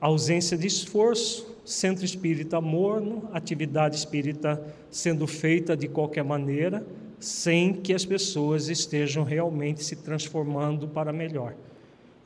Ausência 0.00 0.58
de 0.58 0.66
esforço, 0.66 1.53
centro 1.64 2.04
espírita 2.04 2.60
morno, 2.60 3.28
atividade 3.32 3.96
espírita 3.96 4.62
sendo 4.90 5.26
feita 5.26 5.76
de 5.76 5.88
qualquer 5.88 6.22
maneira, 6.22 6.86
sem 7.18 7.72
que 7.72 7.94
as 7.94 8.04
pessoas 8.04 8.68
estejam 8.68 9.24
realmente 9.24 9.82
se 9.82 9.96
transformando 9.96 10.86
para 10.86 11.12
melhor. 11.12 11.54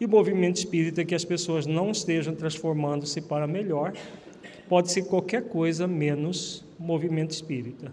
E 0.01 0.05
o 0.05 0.09
movimento 0.09 0.57
espírita 0.57 1.05
que 1.05 1.15
as 1.15 1.25
pessoas 1.25 1.67
não 1.67 1.91
estejam 1.91 2.35
transformando-se 2.35 3.21
para 3.21 3.47
melhor, 3.47 3.93
pode 4.69 4.91
ser 4.91 5.03
qualquer 5.03 5.49
coisa 5.49 5.87
menos 5.87 6.65
movimento 6.79 7.31
espírita. 7.31 7.93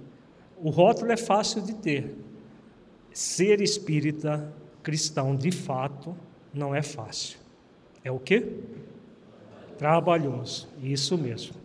O 0.61 0.69
rótulo 0.69 1.11
é 1.11 1.17
fácil 1.17 1.61
de 1.61 1.73
ter. 1.75 2.15
Ser 3.11 3.61
espírita 3.61 4.53
cristão 4.83 5.35
de 5.35 5.51
fato 5.51 6.15
não 6.53 6.75
é 6.75 6.81
fácil. 6.81 7.39
É 8.03 8.11
o 8.11 8.19
quê? 8.19 8.45
Trabalhoso, 9.77 10.67
isso 10.81 11.17
mesmo. 11.17 11.55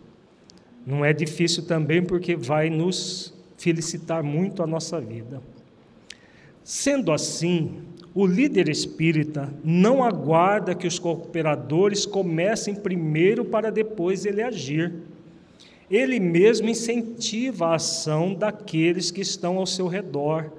Não 0.85 1.05
é 1.05 1.13
difícil 1.13 1.65
também 1.65 2.03
porque 2.03 2.35
vai 2.35 2.69
nos 2.69 3.33
felicitar 3.57 4.23
muito 4.23 4.63
a 4.63 4.67
nossa 4.67 4.99
vida. 4.99 5.41
Sendo 6.63 7.11
assim, 7.11 7.81
o 8.13 8.25
líder 8.25 8.67
espírita 8.67 9.53
não 9.63 10.03
aguarda 10.03 10.75
que 10.75 10.87
os 10.87 10.99
cooperadores 10.99 12.05
comecem 12.05 12.75
primeiro 12.75 13.45
para 13.45 13.71
depois 13.71 14.25
ele 14.25 14.41
agir. 14.41 14.93
Ele 15.89 16.19
mesmo 16.19 16.69
incentiva 16.69 17.67
a 17.67 17.75
ação 17.75 18.33
daqueles 18.33 19.11
que 19.11 19.21
estão 19.21 19.57
ao 19.57 19.65
seu 19.65 19.87
redor, 19.87 20.51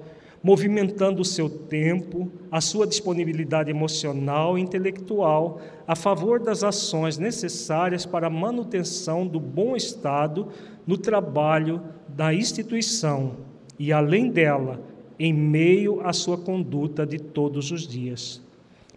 movimentando 0.43 1.21
o 1.21 1.25
seu 1.25 1.49
tempo, 1.49 2.29
a 2.51 2.59
sua 2.59 2.85
disponibilidade 2.85 3.69
emocional 3.69 4.57
e 4.57 4.61
intelectual 4.61 5.61
a 5.87 5.95
favor 5.95 6.37
das 6.37 6.65
ações 6.65 7.17
necessárias 7.17 8.05
para 8.05 8.27
a 8.27 8.29
manutenção 8.29 9.25
do 9.25 9.39
bom 9.39 9.73
estado 9.73 10.49
no 10.85 10.97
trabalho 10.97 11.81
da 12.09 12.33
instituição 12.33 13.37
e, 13.79 13.93
além 13.93 14.29
dela, 14.29 14.81
em 15.17 15.33
meio 15.33 16.05
à 16.05 16.11
sua 16.11 16.37
conduta 16.37 17.05
de 17.05 17.19
todos 17.19 17.71
os 17.71 17.87
dias. 17.87 18.41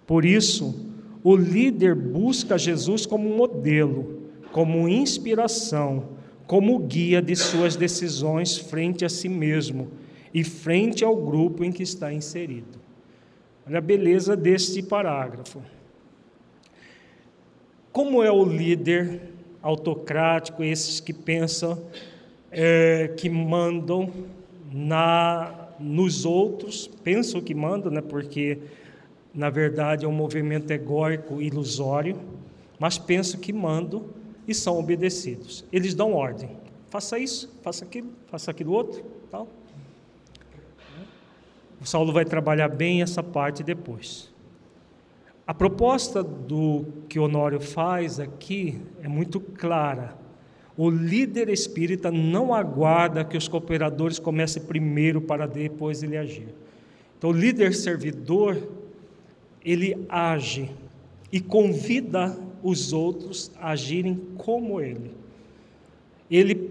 Por 0.05 0.25
isso, 0.25 0.75
o 1.23 1.37
líder 1.37 1.95
busca 1.95 2.59
Jesus 2.59 3.07
como 3.07 3.29
modelo, 3.29 4.23
como 4.51 4.89
inspiração, 4.89 6.09
como 6.45 6.79
guia 6.81 7.23
de 7.23 7.37
suas 7.37 7.77
decisões 7.77 8.57
frente 8.57 9.05
a 9.05 9.09
si 9.09 9.29
mesmo 9.29 9.89
e 10.37 10.45
frente 10.45 11.03
ao 11.03 11.17
grupo 11.17 11.65
em 11.65 11.73
que 11.73 11.83
está 11.83 12.13
inserido. 12.13 12.79
Olha 13.67 13.79
a 13.79 13.81
beleza 13.81 14.37
deste 14.37 14.83
parágrafo. 14.83 15.63
Como 17.91 18.23
é 18.23 18.31
o 18.31 18.45
líder 18.45 19.33
autocrático, 19.63 20.63
esses 20.63 21.01
que 21.01 21.15
pensam 21.15 21.83
é, 22.53 23.15
que 23.17 23.31
mandam 23.31 24.13
na, 24.71 25.71
nos 25.81 26.27
outros, 26.27 26.87
pensam 27.03 27.41
que 27.41 27.55
mandam, 27.55 27.91
né, 27.91 28.03
porque 28.03 28.59
na 29.33 29.49
verdade 29.49 30.05
é 30.05 30.09
um 30.09 30.13
movimento 30.13 30.71
egóico 30.71 31.41
ilusório, 31.41 32.21
mas 32.79 32.99
pensam 32.99 33.41
que 33.41 33.55
mandam 33.55 34.05
e 34.47 34.53
são 34.53 34.79
obedecidos. 34.79 35.65
Eles 35.73 35.95
dão 35.95 36.13
ordem. 36.13 36.51
Faça 36.91 37.19
isso, 37.19 37.59
faça 37.63 37.87
aquilo, 37.87 38.11
faça 38.27 38.51
aquilo 38.51 38.73
outro, 38.73 39.03
tal. 39.31 39.49
O 41.81 41.87
Saulo 41.87 42.13
vai 42.13 42.25
trabalhar 42.25 42.69
bem 42.69 43.03
essa 43.03 43.23
parte 43.23 43.63
depois. 43.63 44.33
A 45.47 45.55
proposta 45.55 46.25
do 46.25 46.85
que 47.09 47.21
Honório 47.21 47.61
faz 47.61 48.19
aqui 48.19 48.81
é 49.03 49.07
muito 49.07 49.39
clara. 49.39 50.17
O 50.77 50.91
líder 50.91 51.49
espírita 51.49 52.11
não 52.11 52.53
aguarda 52.53 53.25
que 53.25 53.37
os 53.37 53.47
cooperadores 53.47 54.19
comecem 54.19 54.63
primeiro 54.63 55.21
para 55.21 55.47
depois 55.47 56.03
ele 56.03 56.17
agir. 56.17 56.49
Então, 57.17 57.31
o 57.31 57.33
líder 57.33 57.75
servidor, 57.75 58.59
ele 59.65 60.05
age 60.09 60.71
e 61.33 61.41
convida 61.41 62.37
os 62.63 62.93
outros 62.93 63.53
a 63.61 63.71
agirem 63.71 64.21
como 64.37 64.81
ele. 64.81 65.13
Ele, 66.31 66.71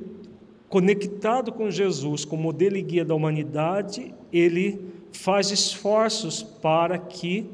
conectado 0.70 1.52
com 1.52 1.72
Jesus, 1.72 2.26
como 2.26 2.44
modelo 2.44 2.76
e 2.76 2.82
guia 2.82 3.06
da 3.06 3.16
humanidade, 3.16 4.14
ele 4.32 4.95
faz 5.16 5.52
esforços 5.52 6.44
para 6.44 6.98
que 6.98 7.50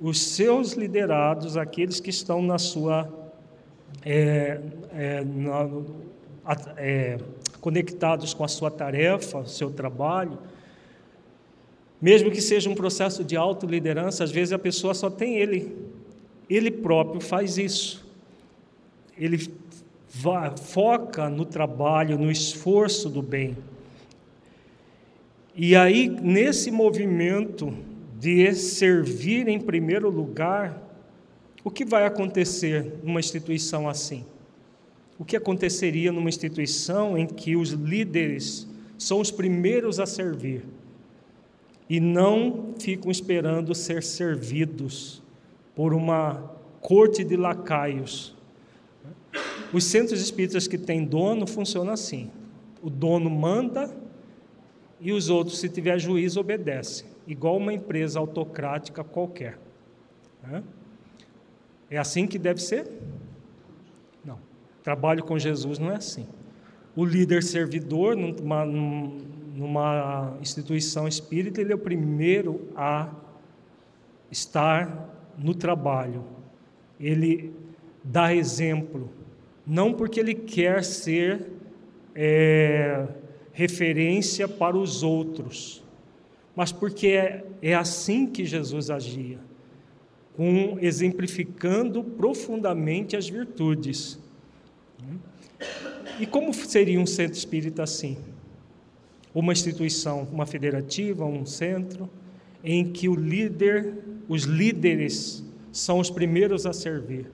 os 0.00 0.20
seus 0.20 0.72
liderados, 0.72 1.56
aqueles 1.56 2.00
que 2.00 2.10
estão 2.10 2.42
na 2.42 2.58
sua 2.58 3.08
é, 4.04 4.60
é, 4.92 5.24
na, 5.24 5.68
é, 6.76 7.18
conectados 7.60 8.34
com 8.34 8.44
a 8.44 8.48
sua 8.48 8.70
tarefa, 8.70 9.46
seu 9.46 9.70
trabalho, 9.70 10.38
mesmo 12.00 12.32
que 12.32 12.40
seja 12.40 12.68
um 12.68 12.74
processo 12.74 13.22
de 13.22 13.36
autoliderança, 13.36 14.24
às 14.24 14.32
vezes 14.32 14.52
a 14.52 14.58
pessoa 14.58 14.92
só 14.92 15.08
tem 15.08 15.36
ele, 15.36 15.76
ele 16.50 16.70
próprio 16.70 17.20
faz 17.20 17.56
isso. 17.56 18.04
Ele 19.16 19.38
foca 20.64 21.30
no 21.30 21.44
trabalho, 21.44 22.18
no 22.18 22.30
esforço 22.30 23.08
do 23.08 23.22
bem. 23.22 23.56
E 25.54 25.76
aí, 25.76 26.08
nesse 26.08 26.70
movimento 26.70 27.76
de 28.18 28.54
servir 28.54 29.48
em 29.48 29.60
primeiro 29.60 30.08
lugar, 30.08 30.82
o 31.62 31.70
que 31.70 31.84
vai 31.84 32.06
acontecer 32.06 32.94
numa 33.02 33.20
instituição 33.20 33.86
assim? 33.86 34.24
O 35.18 35.24
que 35.24 35.36
aconteceria 35.36 36.10
numa 36.10 36.30
instituição 36.30 37.18
em 37.18 37.26
que 37.26 37.54
os 37.54 37.70
líderes 37.70 38.66
são 38.96 39.20
os 39.20 39.30
primeiros 39.30 40.00
a 40.00 40.06
servir 40.06 40.64
e 41.88 42.00
não 42.00 42.74
ficam 42.78 43.10
esperando 43.10 43.74
ser 43.74 44.02
servidos 44.02 45.22
por 45.76 45.92
uma 45.92 46.50
corte 46.80 47.22
de 47.22 47.36
lacaios? 47.36 48.34
Os 49.70 49.84
centros 49.84 50.22
espíritas 50.22 50.66
que 50.66 50.78
têm 50.78 51.04
dono 51.04 51.46
funcionam 51.46 51.92
assim: 51.92 52.30
o 52.82 52.88
dono 52.88 53.28
manda 53.28 53.94
e 55.02 55.12
os 55.12 55.28
outros, 55.28 55.58
se 55.58 55.68
tiver 55.68 55.98
juízo, 55.98 56.40
obedecem 56.40 57.12
igual 57.26 57.56
uma 57.56 57.72
empresa 57.72 58.18
autocrática 58.18 59.04
qualquer. 59.04 59.58
É 61.90 61.98
assim 61.98 62.26
que 62.26 62.38
deve 62.38 62.60
ser? 62.60 62.90
Não. 64.24 64.38
Trabalho 64.82 65.22
com 65.24 65.38
Jesus 65.38 65.78
não 65.78 65.90
é 65.90 65.96
assim. 65.96 66.26
O 66.96 67.04
líder 67.04 67.42
servidor, 67.42 68.16
numa, 68.16 68.64
numa 68.64 70.36
instituição 70.40 71.06
espírita, 71.06 71.60
ele 71.60 71.72
é 71.72 71.74
o 71.74 71.78
primeiro 71.78 72.68
a 72.74 73.08
estar 74.30 75.08
no 75.38 75.54
trabalho. 75.54 76.24
Ele 76.98 77.52
dá 78.04 78.34
exemplo, 78.34 79.10
não 79.66 79.92
porque 79.94 80.18
ele 80.20 80.34
quer 80.34 80.84
ser 80.84 81.50
é, 82.14 83.06
referência 83.52 84.48
para 84.48 84.76
os 84.76 85.02
outros, 85.02 85.82
mas 86.56 86.72
porque 86.72 87.08
é, 87.08 87.44
é 87.60 87.74
assim 87.74 88.26
que 88.26 88.44
Jesus 88.44 88.90
agia, 88.90 89.38
com, 90.34 90.78
exemplificando 90.80 92.02
profundamente 92.02 93.16
as 93.16 93.28
virtudes. 93.28 94.18
E 96.18 96.26
como 96.26 96.52
seria 96.52 97.00
um 97.00 97.06
centro 97.06 97.36
espírita 97.36 97.82
assim? 97.82 98.16
Uma 99.34 99.52
instituição, 99.52 100.28
uma 100.30 100.46
federativa, 100.46 101.24
um 101.24 101.46
centro, 101.46 102.08
em 102.62 102.90
que 102.90 103.08
o 103.08 103.14
líder, 103.14 103.94
os 104.28 104.44
líderes 104.44 105.44
são 105.70 105.98
os 105.98 106.10
primeiros 106.10 106.66
a 106.66 106.72
servir 106.72 107.30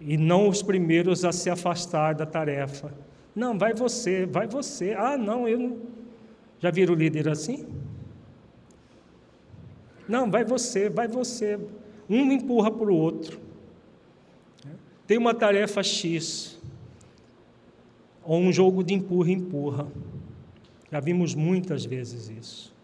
e 0.00 0.16
não 0.16 0.48
os 0.48 0.62
primeiros 0.62 1.24
a 1.24 1.32
se 1.32 1.50
afastar 1.50 2.14
da 2.14 2.26
tarefa. 2.26 2.92
Não, 3.34 3.58
vai 3.58 3.74
você, 3.74 4.26
vai 4.26 4.46
você. 4.46 4.94
Ah, 4.94 5.16
não, 5.16 5.48
eu 5.48 5.58
não. 5.58 5.78
Já 6.60 6.70
viram 6.70 6.94
o 6.94 6.96
líder 6.96 7.28
assim? 7.28 7.66
Não, 10.08 10.30
vai 10.30 10.44
você, 10.44 10.88
vai 10.88 11.08
você. 11.08 11.58
Um 12.08 12.30
empurra 12.30 12.70
para 12.70 12.90
o 12.90 12.96
outro. 12.96 13.40
Tem 15.06 15.18
uma 15.18 15.34
tarefa 15.34 15.82
X, 15.82 16.58
ou 18.22 18.38
um 18.38 18.52
jogo 18.52 18.82
de 18.82 18.94
empurra-empurra. 18.94 19.86
Já 20.90 21.00
vimos 21.00 21.34
muitas 21.34 21.84
vezes 21.84 22.28
isso. 22.28 22.74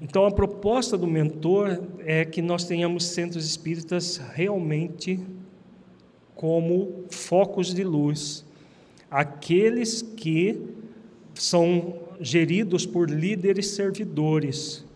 Então, 0.00 0.26
a 0.26 0.30
proposta 0.30 0.96
do 0.96 1.06
mentor 1.06 1.82
é 2.00 2.24
que 2.24 2.42
nós 2.42 2.64
tenhamos 2.64 3.06
centros 3.06 3.46
espíritas 3.46 4.18
realmente 4.18 5.18
como 6.36 7.06
focos 7.10 7.74
de 7.74 7.82
luz, 7.82 8.44
aqueles 9.10 10.02
que 10.02 10.60
são 11.34 11.96
geridos 12.20 12.86
por 12.86 13.10
líderes 13.10 13.68
servidores, 13.68 14.86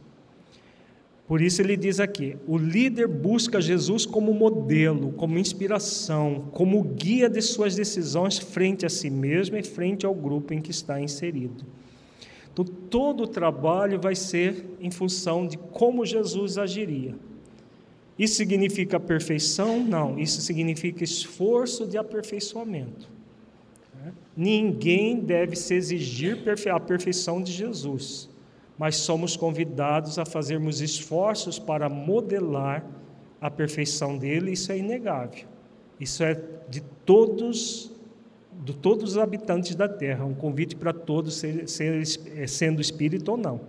por 1.31 1.41
isso 1.41 1.63
ele 1.63 1.77
diz 1.77 2.01
aqui: 2.01 2.37
o 2.45 2.59
líder 2.59 3.07
busca 3.07 3.61
Jesus 3.61 4.05
como 4.05 4.35
modelo, 4.35 5.13
como 5.13 5.39
inspiração, 5.39 6.47
como 6.51 6.83
guia 6.83 7.31
de 7.31 7.41
suas 7.41 7.77
decisões 7.77 8.37
frente 8.37 8.85
a 8.85 8.89
si 8.89 9.09
mesmo 9.09 9.57
e 9.57 9.63
frente 9.63 10.05
ao 10.05 10.13
grupo 10.13 10.53
em 10.53 10.61
que 10.61 10.73
está 10.73 11.01
inserido. 11.01 11.65
Então, 12.53 12.65
todo 12.65 13.23
o 13.23 13.29
trabalho 13.29 14.01
vai 14.01 14.17
ser 14.17 14.67
em 14.81 14.91
função 14.91 15.47
de 15.47 15.57
como 15.57 16.05
Jesus 16.05 16.59
agiria. 16.59 17.15
Isso 18.19 18.37
significa 18.37 19.01
perfeição? 19.01 19.83
Não, 19.83 20.19
isso 20.19 20.41
significa 20.41 21.03
esforço 21.03 21.87
de 21.87 21.97
aperfeiçoamento. 21.97 23.09
Ninguém 24.37 25.21
deve 25.21 25.57
se 25.57 25.75
exigir 25.75 26.39
a 26.73 26.81
perfeição 26.81 27.43
de 27.43 27.53
Jesus 27.53 28.31
mas 28.81 28.97
somos 28.97 29.37
convidados 29.37 30.19
a 30.19 30.25
fazermos 30.25 30.81
esforços 30.81 31.59
para 31.59 31.87
modelar 31.87 32.83
a 33.39 33.51
perfeição 33.51 34.17
dele, 34.17 34.53
isso 34.53 34.73
é 34.73 34.79
inegável. 34.79 35.45
Isso 36.01 36.25
é 36.25 36.43
de 36.67 36.81
todos 37.05 37.95
de 38.65 38.75
todos 38.75 39.13
os 39.13 39.19
habitantes 39.19 39.75
da 39.75 39.87
terra, 39.87 40.25
um 40.25 40.35
convite 40.35 40.75
para 40.75 40.95
todos, 40.95 41.45
eh, 41.45 42.47
sendo 42.47 42.81
espírito 42.81 43.31
ou 43.31 43.37
não. 43.37 43.61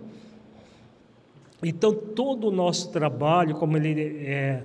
Então, 1.62 1.92
todo 1.92 2.48
o 2.48 2.50
nosso 2.50 2.90
trabalho, 2.90 3.54
como 3.54 3.76
ele 3.76 4.26
é, 4.26 4.62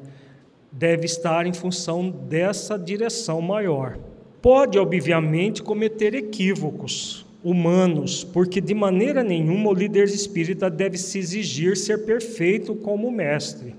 deve 0.72 1.06
estar 1.06 1.45
em 1.45 1.53
função 1.53 2.10
dessa 2.10 2.78
direção 2.78 3.41
maior. 3.41 3.98
Pode, 4.41 4.80
obviamente, 4.80 5.61
cometer 5.61 6.15
equívocos, 6.15 7.26
humanos, 7.44 8.24
porque 8.24 8.60
de 8.60 8.74
maneira 8.74 9.24
nenhuma 9.24 9.69
o 9.69 9.74
líder 9.74 10.06
espírita 10.06 10.69
deve 10.69 10.98
se 10.98 11.19
exigir 11.19 11.78
ser 11.78 12.06
perfeito 12.06 12.76
como 12.76 13.11
mestre. 13.11 13.76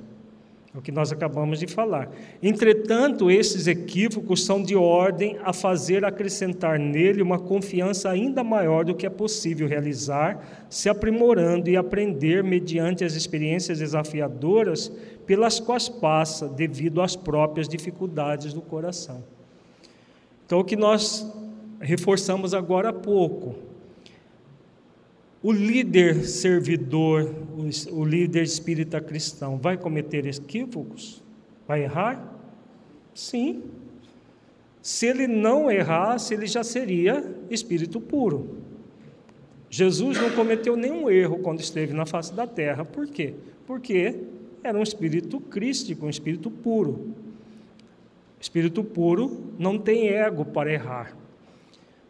O 0.79 0.81
que 0.81 0.93
nós 0.93 1.11
acabamos 1.11 1.59
de 1.59 1.67
falar. 1.67 2.09
Entretanto, 2.41 3.33
esses 3.33 3.67
equívocos 3.67 4.45
são 4.45 4.63
de 4.63 4.77
ordem 4.77 5.37
a 5.43 5.53
fazer 5.53 6.05
acrescentar 6.05 6.79
nele 6.79 7.21
uma 7.21 7.37
confiança 7.37 8.09
ainda 8.09 8.45
maior 8.45 8.85
do 8.85 8.95
que 8.95 9.05
é 9.05 9.11
possível 9.11 9.67
realizar, 9.67 10.67
se 10.71 10.89
aprimorando 10.89 11.69
e 11.69 11.77
aprender 11.77 12.45
mediante 12.45 13.03
as 13.03 13.15
experiências 13.15 13.81
desafiadoras 13.81 14.93
pelas 15.27 15.59
quais 15.59 15.89
passa, 15.89 16.47
devido 16.47 17.03
às 17.03 17.17
próprias 17.17 17.69
dificuldades 17.69 18.55
do 18.55 18.61
coração. 18.61 19.25
Então, 20.47 20.61
o 20.61 20.65
que 20.65 20.77
nós 20.77 21.29
reforçamos 21.81 22.55
agora 22.55 22.91
há 22.91 22.93
pouco. 22.93 23.57
O 25.41 25.53
líder 25.53 26.25
servidor, 26.25 27.33
o 27.93 28.05
líder 28.05 28.43
espírita 28.43 29.01
cristão, 29.01 29.57
vai 29.57 29.77
cometer 29.77 30.27
equívocos? 30.27 31.23
Vai 31.67 31.85
errar? 31.85 32.35
Sim. 33.15 33.63
Se 34.83 35.07
ele 35.07 35.29
não 35.29 35.71
errasse, 35.71 36.35
ele 36.35 36.47
já 36.47 36.65
seria 36.65 37.25
espírito 37.51 38.01
puro. 38.01 38.59
Jesus 39.71 40.21
não 40.21 40.31
cometeu 40.31 40.77
nenhum 40.77 41.09
erro 41.11 41.39
quando 41.39 41.61
esteve 41.61 41.93
na 41.93 42.07
face 42.07 42.33
da 42.33 42.47
terra. 42.47 42.85
Por 42.85 43.07
quê? 43.07 43.35
Porque 43.67 44.17
era 44.63 44.77
um 44.77 44.83
espírito 44.83 45.39
crístico, 45.39 46.07
um 46.07 46.11
espírito 46.11 46.51
puro. 46.51 47.15
Espírito 48.41 48.83
puro 48.83 49.53
não 49.59 49.79
tem 49.79 50.09
ego 50.09 50.45
para 50.45 50.73
errar. 50.73 51.17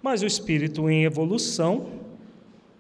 Mas 0.01 0.23
o 0.23 0.27
espírito 0.27 0.89
em 0.89 1.05
evolução 1.05 2.08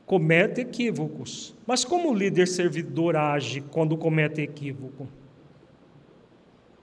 comete 0.08 0.62
equívocos. 0.62 1.54
Mas 1.66 1.84
como 1.84 2.10
o 2.10 2.14
líder 2.14 2.48
servidor 2.48 3.14
age 3.14 3.60
quando 3.60 3.96
comete 3.96 4.40
equívoco? 4.40 5.06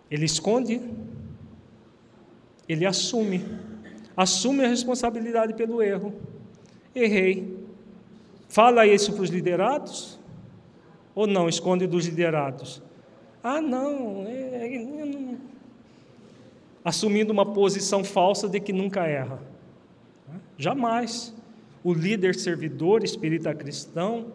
Ele 0.09 0.25
esconde, 0.25 0.79
ele 2.69 2.85
assume, 2.85 3.43
assume 4.15 4.63
a 4.63 4.67
responsabilidade 4.67 5.55
pelo 5.55 5.81
erro. 5.81 6.13
Errei. 6.93 7.57
Fala 8.47 8.85
isso 8.85 9.11
para 9.11 9.23
os 9.23 9.29
liderados? 9.31 10.19
Ou 11.15 11.25
não? 11.25 11.49
Esconde 11.49 11.87
dos 11.87 12.05
liderados? 12.05 12.81
Ah, 13.41 13.59
não, 13.59 14.23
é, 14.27 14.75
é, 14.75 15.05
não. 15.05 15.37
Assumindo 16.83 17.33
uma 17.33 17.45
posição 17.45 18.03
falsa 18.03 18.47
de 18.47 18.59
que 18.59 18.71
nunca 18.71 19.07
erra. 19.07 19.39
Jamais. 20.57 21.33
O 21.85 21.93
líder 21.93 22.33
servidor 22.33 23.03
espírita 23.03 23.53
cristão, 23.53 24.33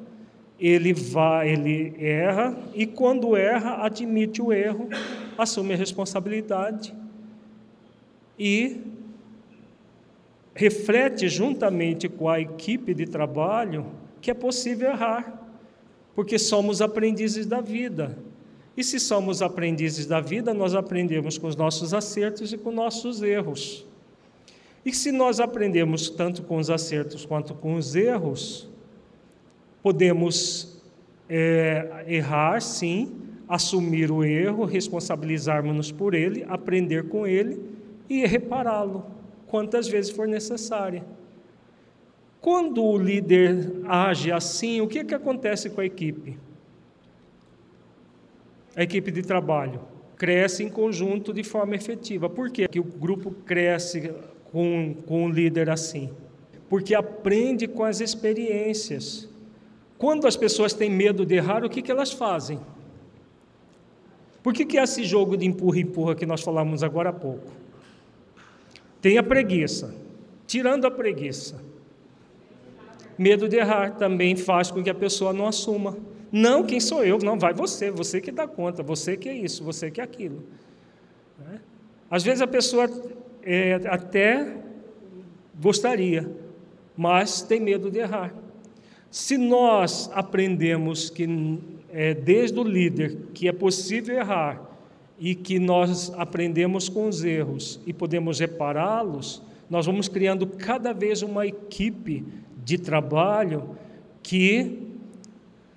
ele 0.56 0.92
vai, 0.92 1.50
ele 1.50 1.96
erra 1.98 2.56
e 2.72 2.86
quando 2.86 3.34
erra, 3.34 3.84
admite 3.84 4.40
o 4.40 4.52
erro, 4.52 4.88
assume 5.36 5.74
a 5.74 5.76
responsabilidade 5.76 6.94
e 8.38 8.80
reflete 10.54 11.28
juntamente 11.28 12.08
com 12.08 12.28
a 12.28 12.38
equipe 12.38 12.94
de 12.94 13.04
trabalho 13.04 13.84
que 14.20 14.30
é 14.30 14.34
possível 14.34 14.88
errar, 14.88 15.50
porque 16.14 16.38
somos 16.38 16.80
aprendizes 16.80 17.46
da 17.46 17.60
vida. 17.60 18.16
E 18.76 18.84
se 18.84 19.00
somos 19.00 19.42
aprendizes 19.42 20.06
da 20.06 20.20
vida, 20.20 20.54
nós 20.54 20.76
aprendemos 20.76 21.36
com 21.36 21.48
os 21.48 21.56
nossos 21.56 21.92
acertos 21.92 22.52
e 22.52 22.56
com 22.56 22.70
nossos 22.70 23.20
erros. 23.20 23.89
E 24.84 24.92
se 24.92 25.12
nós 25.12 25.40
aprendemos 25.40 26.08
tanto 26.08 26.42
com 26.42 26.56
os 26.56 26.70
acertos 26.70 27.26
quanto 27.26 27.54
com 27.54 27.74
os 27.74 27.94
erros, 27.94 28.68
podemos 29.82 30.82
é, 31.28 32.04
errar, 32.06 32.60
sim, 32.60 33.16
assumir 33.48 34.10
o 34.10 34.24
erro, 34.24 34.64
responsabilizarmos-nos 34.64 35.92
por 35.92 36.14
ele, 36.14 36.44
aprender 36.48 37.08
com 37.08 37.26
ele 37.26 37.60
e 38.08 38.24
repará-lo 38.26 39.04
quantas 39.46 39.88
vezes 39.88 40.10
for 40.10 40.26
necessária. 40.26 41.04
Quando 42.40 42.82
o 42.82 42.96
líder 42.96 43.82
age 43.86 44.32
assim, 44.32 44.80
o 44.80 44.88
que, 44.88 45.04
que 45.04 45.14
acontece 45.14 45.68
com 45.68 45.80
a 45.80 45.84
equipe? 45.84 46.38
A 48.74 48.82
equipe 48.82 49.10
de 49.10 49.22
trabalho 49.22 49.80
cresce 50.16 50.62
em 50.62 50.68
conjunto 50.68 51.32
de 51.32 51.42
forma 51.42 51.74
efetiva. 51.74 52.30
Por 52.30 52.50
quê? 52.50 52.68
que 52.68 52.80
o 52.80 52.84
grupo 52.84 53.30
cresce 53.30 54.12
com, 54.52 54.94
com 55.06 55.26
o 55.26 55.30
líder 55.30 55.70
assim? 55.70 56.10
Porque 56.68 56.94
aprende 56.94 57.66
com 57.66 57.84
as 57.84 58.00
experiências. 58.00 59.28
Quando 59.98 60.26
as 60.26 60.36
pessoas 60.36 60.72
têm 60.72 60.90
medo 60.90 61.26
de 61.26 61.34
errar, 61.34 61.64
o 61.64 61.70
que, 61.70 61.82
que 61.82 61.90
elas 61.90 62.12
fazem? 62.12 62.60
Por 64.42 64.54
que, 64.54 64.64
que 64.64 64.78
é 64.78 64.82
esse 64.82 65.04
jogo 65.04 65.36
de 65.36 65.46
empurra-empurra 65.46 66.14
que 66.14 66.24
nós 66.24 66.40
falamos 66.40 66.82
agora 66.82 67.10
há 67.10 67.12
pouco? 67.12 67.50
Tem 69.00 69.18
a 69.18 69.22
preguiça. 69.22 69.94
Tirando 70.46 70.86
a 70.86 70.90
preguiça, 70.90 71.60
Medo 73.20 73.50
de 73.50 73.56
errar 73.56 73.96
também 73.96 74.34
faz 74.34 74.70
com 74.70 74.82
que 74.82 74.88
a 74.88 74.94
pessoa 74.94 75.30
não 75.30 75.46
assuma. 75.46 75.94
Não, 76.32 76.64
quem 76.64 76.80
sou 76.80 77.04
eu? 77.04 77.18
Não, 77.18 77.38
vai 77.38 77.52
você, 77.52 77.90
você 77.90 78.18
que 78.18 78.32
dá 78.32 78.48
conta, 78.48 78.82
você 78.82 79.14
que 79.14 79.28
é 79.28 79.34
isso, 79.34 79.62
você 79.62 79.90
que 79.90 80.00
é 80.00 80.04
aquilo. 80.04 80.42
Né? 81.38 81.60
Às 82.10 82.22
vezes 82.22 82.40
a 82.40 82.46
pessoa 82.46 82.88
é, 83.42 83.80
até 83.86 84.56
gostaria, 85.60 86.30
mas 86.96 87.42
tem 87.42 87.60
medo 87.60 87.90
de 87.90 87.98
errar. 87.98 88.34
Se 89.10 89.36
nós 89.36 90.10
aprendemos 90.14 91.10
que 91.10 91.26
é, 91.92 92.14
desde 92.14 92.58
o 92.58 92.62
líder 92.62 93.16
que 93.34 93.48
é 93.48 93.52
possível 93.52 94.16
errar 94.16 94.62
e 95.18 95.34
que 95.34 95.58
nós 95.58 96.12
aprendemos 96.16 96.88
com 96.88 97.08
os 97.08 97.24
erros 97.24 97.80
e 97.86 97.92
podemos 97.92 98.38
repará-los, 98.38 99.42
nós 99.68 99.86
vamos 99.86 100.08
criando 100.08 100.46
cada 100.46 100.92
vez 100.92 101.22
uma 101.22 101.46
equipe 101.46 102.24
de 102.64 102.78
trabalho 102.78 103.76
que 104.22 104.88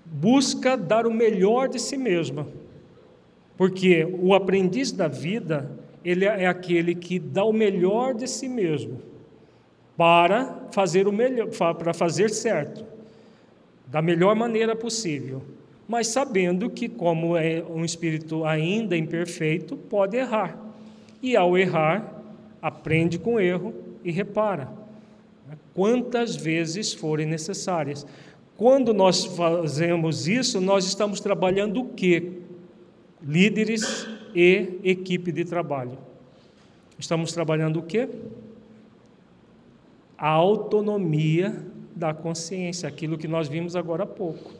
busca 0.05 0.77
dar 0.77 1.07
o 1.07 1.13
melhor 1.13 1.67
de 1.67 1.79
si 1.79 1.97
mesma. 1.97 2.47
Porque 3.57 4.07
o 4.19 4.33
aprendiz 4.33 4.91
da 4.91 5.07
vida, 5.07 5.69
ele 6.03 6.25
é 6.25 6.47
aquele 6.47 6.95
que 6.95 7.19
dá 7.19 7.43
o 7.43 7.53
melhor 7.53 8.13
de 8.13 8.27
si 8.27 8.47
mesmo 8.47 9.01
para 9.95 10.67
fazer 10.71 11.07
o 11.07 11.11
melhor, 11.11 11.47
para 11.75 11.93
fazer 11.93 12.29
certo, 12.29 12.85
da 13.87 14.01
melhor 14.01 14.35
maneira 14.35 14.75
possível, 14.75 15.41
mas 15.87 16.07
sabendo 16.07 16.69
que 16.69 16.89
como 16.89 17.37
é 17.37 17.63
um 17.69 17.85
espírito 17.85 18.43
ainda 18.43 18.97
imperfeito, 18.97 19.77
pode 19.77 20.17
errar. 20.17 20.57
E 21.21 21.35
ao 21.35 21.57
errar, 21.57 22.21
aprende 22.61 23.19
com 23.19 23.35
o 23.35 23.39
erro 23.39 23.73
e 24.03 24.11
repara 24.11 24.83
quantas 25.73 26.35
vezes 26.35 26.93
forem 26.93 27.25
necessárias. 27.25 28.05
Quando 28.55 28.93
nós 28.93 29.25
fazemos 29.25 30.27
isso, 30.27 30.61
nós 30.61 30.85
estamos 30.85 31.19
trabalhando 31.19 31.81
o 31.81 31.89
quê? 31.89 32.31
Líderes 33.21 34.07
e 34.33 34.79
equipe 34.83 35.31
de 35.31 35.45
trabalho. 35.45 35.97
Estamos 36.97 37.31
trabalhando 37.33 37.79
o 37.79 37.83
quê? 37.83 38.07
A 40.17 40.29
autonomia 40.29 41.65
da 41.95 42.13
consciência, 42.13 42.87
aquilo 42.87 43.17
que 43.17 43.27
nós 43.27 43.47
vimos 43.47 43.75
agora 43.75 44.03
há 44.03 44.07
pouco. 44.07 44.51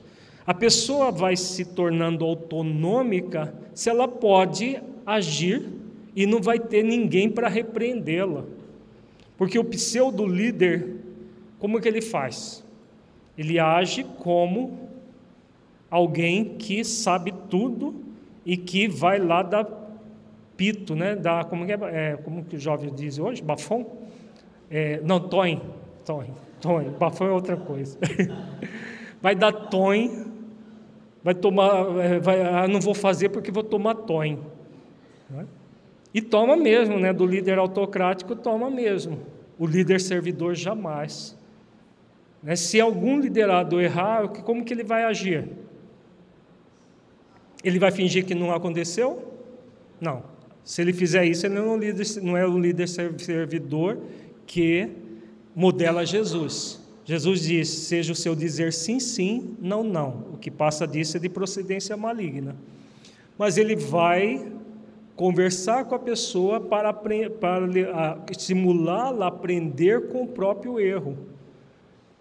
A 0.46 0.54
pessoa 0.54 1.12
vai 1.12 1.38
se 1.38 1.66
tornando 1.66 2.26
autonômica 2.26 3.54
se 3.74 3.90
ela 3.90 4.08
pode 4.08 4.82
agir 5.06 5.70
e 6.16 6.26
não 6.26 6.42
vai 6.42 6.60
ter 6.60 6.84
ninguém 6.84 7.30
para 7.30 7.48
repreendê-la. 7.48 8.44
Porque 9.38 9.58
o 9.58 9.64
pseudo 9.64 10.28
líder 10.28 11.04
como 11.64 11.80
que 11.80 11.88
ele 11.88 12.02
faz? 12.02 12.62
Ele 13.38 13.58
age 13.58 14.04
como 14.20 14.90
alguém 15.90 16.58
que 16.58 16.84
sabe 16.84 17.34
tudo 17.50 18.03
e 18.46 18.58
que 18.58 18.88
vai 18.88 19.20
lá 19.20 19.42
dar 19.42 19.68
pito, 20.58 20.96
né? 20.96 21.16
Da, 21.16 21.44
como, 21.44 21.66
é, 21.66 21.74
é, 21.92 22.18
como 22.18 22.44
que 22.44 22.56
o 22.56 22.60
jovem 22.60 22.94
diz 22.94 23.20
hoje? 23.20 23.42
Bafão? 23.42 23.86
É, 24.70 25.00
não, 25.04 25.20
toim. 25.20 25.62
Toim. 26.06 26.34
Toim. 26.60 26.90
Bafão 26.92 27.28
é 27.28 27.32
outra 27.32 27.58
coisa. 27.58 27.98
vai 29.22 29.36
dar 29.36 29.52
toim, 29.52 30.26
vai 31.24 31.34
tomar, 31.34 32.00
é, 32.00 32.20
vai, 32.20 32.42
ah, 32.42 32.68
não 32.68 32.82
vou 32.82 32.94
fazer 32.94 33.30
porque 33.30 33.52
vou 33.52 33.64
tomar 33.64 33.96
toim. 33.96 34.40
Né? 35.30 35.46
E 36.14 36.22
toma 36.22 36.56
mesmo, 36.56 37.00
né? 37.00 37.12
Do 37.12 37.26
líder 37.26 37.58
autocrático, 37.58 38.36
toma 38.36 38.70
mesmo. 38.70 39.20
O 39.58 39.66
líder 39.66 40.00
servidor 40.00 40.56
jamais. 40.56 41.38
Né? 42.42 42.56
Se 42.56 42.80
algum 42.80 43.20
liderado 43.20 43.80
errar, 43.80 44.28
como 44.28 44.64
que 44.64 44.74
ele 44.74 44.84
vai 44.84 45.04
agir? 45.06 45.50
Ele 47.64 47.80
vai 47.80 47.92
fingir 47.92 48.26
que 48.26 48.36
não 48.36 48.52
aconteceu? 48.52 49.24
Não. 50.00 50.24
Se 50.64 50.82
ele 50.82 50.94
fizer 50.94 51.26
isso, 51.26 51.46
ele 51.46 51.56
não 51.56 51.66
é, 51.66 51.70
um 51.70 51.78
líder, 51.78 52.08
não 52.22 52.38
é 52.38 52.48
o 52.48 52.58
líder 52.58 52.88
servidor 52.88 53.98
que 54.46 54.90
modela 55.56 56.06
Jesus. 56.06 56.82
Jesus 57.06 57.42
diz: 57.42 57.70
seja 57.70 58.14
o 58.14 58.16
seu 58.16 58.36
dizer 58.36 58.72
sim, 58.72 59.00
sim, 59.00 59.56
não, 59.60 59.84
não. 59.84 60.26
O 60.34 60.38
que 60.38 60.50
passa 60.50 60.88
disso 60.88 61.18
é 61.18 61.20
de 61.20 61.30
procedência 61.30 61.98
maligna. 61.98 62.56
Mas 63.38 63.58
ele 63.58 63.76
vai 63.76 64.46
conversar 65.16 65.86
com 65.86 65.96
a 65.96 66.00
pessoa 66.00 66.60
para, 66.60 66.94
para 66.94 68.24
estimulá-la 68.32 69.26
a 69.26 69.30
aprender 69.30 70.08
com 70.08 70.24
o 70.24 70.28
próprio 70.28 70.80
erro. 70.80 71.18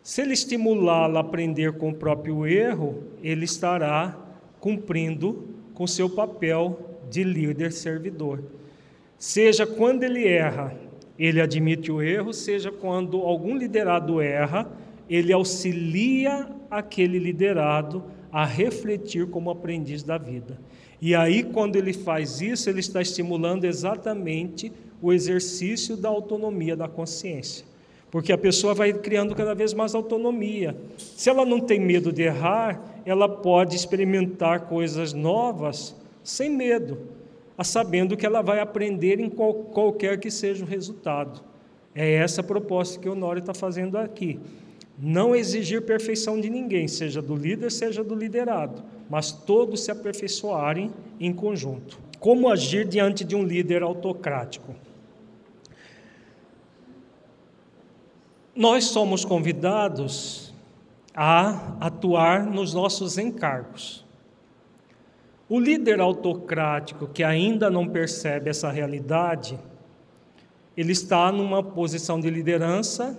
Se 0.03 0.21
ele 0.21 0.33
estimulá-la 0.33 1.21
a 1.21 1.23
aprender 1.23 1.73
com 1.75 1.91
o 1.91 1.95
próprio 1.95 2.45
erro, 2.47 3.05
ele 3.23 3.45
estará 3.45 4.19
cumprindo 4.63 5.49
com 5.75 5.89
seu 5.89 6.09
papel 6.09 7.01
de 7.11 7.25
líder 7.25 7.73
servidor. 7.73 8.45
Seja 9.19 9.67
quando 9.67 10.05
ele 10.05 10.25
erra, 10.25 10.73
ele 11.19 11.41
admite 11.41 11.91
o 11.91 12.01
erro, 12.01 12.33
seja 12.33 12.71
quando 12.71 13.23
algum 13.23 13.57
liderado 13.57 14.21
erra, 14.21 14.71
ele 15.11 15.33
auxilia 15.33 16.49
aquele 16.71 17.19
liderado 17.19 18.05
a 18.31 18.45
refletir 18.45 19.27
como 19.27 19.51
aprendiz 19.51 20.05
da 20.05 20.17
vida. 20.17 20.57
E 21.01 21.13
aí, 21.13 21.43
quando 21.43 21.75
ele 21.75 21.93
faz 21.93 22.41
isso, 22.41 22.71
ele 22.71 22.79
está 22.79 23.03
estimulando 23.03 23.65
exatamente 23.65 24.73
o 25.03 25.13
exercício 25.13 25.97
da 25.97 26.09
autonomia 26.09 26.77
da 26.77 26.87
consciência. 26.87 27.67
Porque 28.13 28.31
a 28.31 28.37
pessoa 28.37 28.75
vai 28.75 28.93
criando 28.93 29.35
cada 29.35 29.55
vez 29.55 29.73
mais 29.73 29.95
autonomia. 29.95 30.77
Se 30.99 31.31
ela 31.31 31.47
não 31.47 31.59
tem 31.59 31.81
medo 31.81 32.13
de 32.13 32.21
errar, 32.21 33.01
ela 33.07 33.27
pode 33.27 33.75
experimentar 33.75 34.67
coisas 34.67 35.15
novas 35.15 35.97
sem 36.23 36.51
medo, 36.51 36.99
sabendo 37.65 38.15
que 38.15 38.27
ela 38.27 38.43
vai 38.43 38.61
aprender 38.61 39.19
em 39.19 39.31
qual, 39.31 39.55
qualquer 39.55 40.21
que 40.21 40.31
seja 40.31 40.63
o 40.63 40.69
resultado. 40.69 41.43
É 41.95 42.13
essa 42.13 42.43
a 42.43 42.45
proposta 42.45 43.01
que 43.01 43.09
o 43.09 43.13
Honório 43.13 43.41
está 43.41 43.55
fazendo 43.55 43.97
aqui. 43.97 44.39
Não 44.99 45.35
exigir 45.35 45.81
perfeição 45.81 46.39
de 46.39 46.51
ninguém, 46.51 46.87
seja 46.89 47.23
do 47.23 47.35
líder, 47.35 47.73
seja 47.73 48.05
do 48.05 48.15
liderado, 48.15 48.83
mas 49.09 49.33
todos 49.33 49.85
se 49.85 49.91
aperfeiçoarem 49.91 50.91
em 51.19 51.33
conjunto. 51.33 51.99
Como 52.21 52.51
agir 52.51 52.87
diante 52.87 53.25
de 53.25 53.35
um 53.35 53.43
líder 53.43 53.83
autocrático? 53.83 54.75
Nós 58.55 58.85
somos 58.85 59.25
convidados 59.25 60.53
a 61.15 61.77
atuar 61.81 62.45
nos 62.45 62.75
nossos 62.75 63.17
encargos. 63.17 64.05
O 65.49 65.59
líder 65.59 66.01
autocrático 66.01 67.07
que 67.07 67.25
ainda 67.25 67.71
não 67.71 67.89
percebe 67.89 68.51
essa 68.51 68.71
realidade, 68.71 69.59
ele 70.77 70.93
está 70.93 71.33
numa 71.33 71.63
posição 71.63 72.21
de 72.21 72.29
liderança 72.29 73.19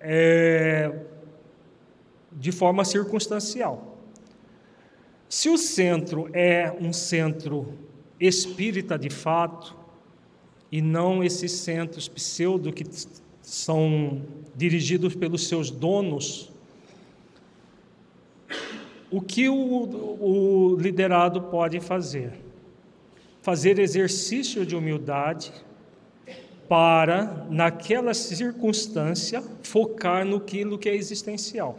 é, 0.00 0.92
de 2.30 2.52
forma 2.52 2.84
circunstancial. 2.84 3.98
Se 5.28 5.48
o 5.48 5.58
centro 5.58 6.30
é 6.32 6.72
um 6.80 6.92
centro 6.92 7.74
espírita 8.18 8.96
de 8.96 9.10
fato, 9.10 9.76
e 10.70 10.80
não 10.80 11.22
esses 11.22 11.52
centros 11.52 12.08
pseudo 12.08 12.72
que 12.72 12.84
são 13.46 14.22
dirigidos 14.56 15.14
pelos 15.14 15.46
seus 15.46 15.70
donos, 15.70 16.50
o 19.08 19.20
que 19.20 19.48
o, 19.48 19.54
o 19.54 20.76
liderado 20.76 21.42
pode 21.42 21.78
fazer? 21.78 22.32
Fazer 23.40 23.78
exercício 23.78 24.66
de 24.66 24.74
humildade, 24.74 25.52
para, 26.68 27.46
naquela 27.48 28.12
circunstância, 28.14 29.40
focar 29.62 30.26
no 30.26 30.40
que 30.40 30.88
é 30.88 30.96
existencial. 30.96 31.78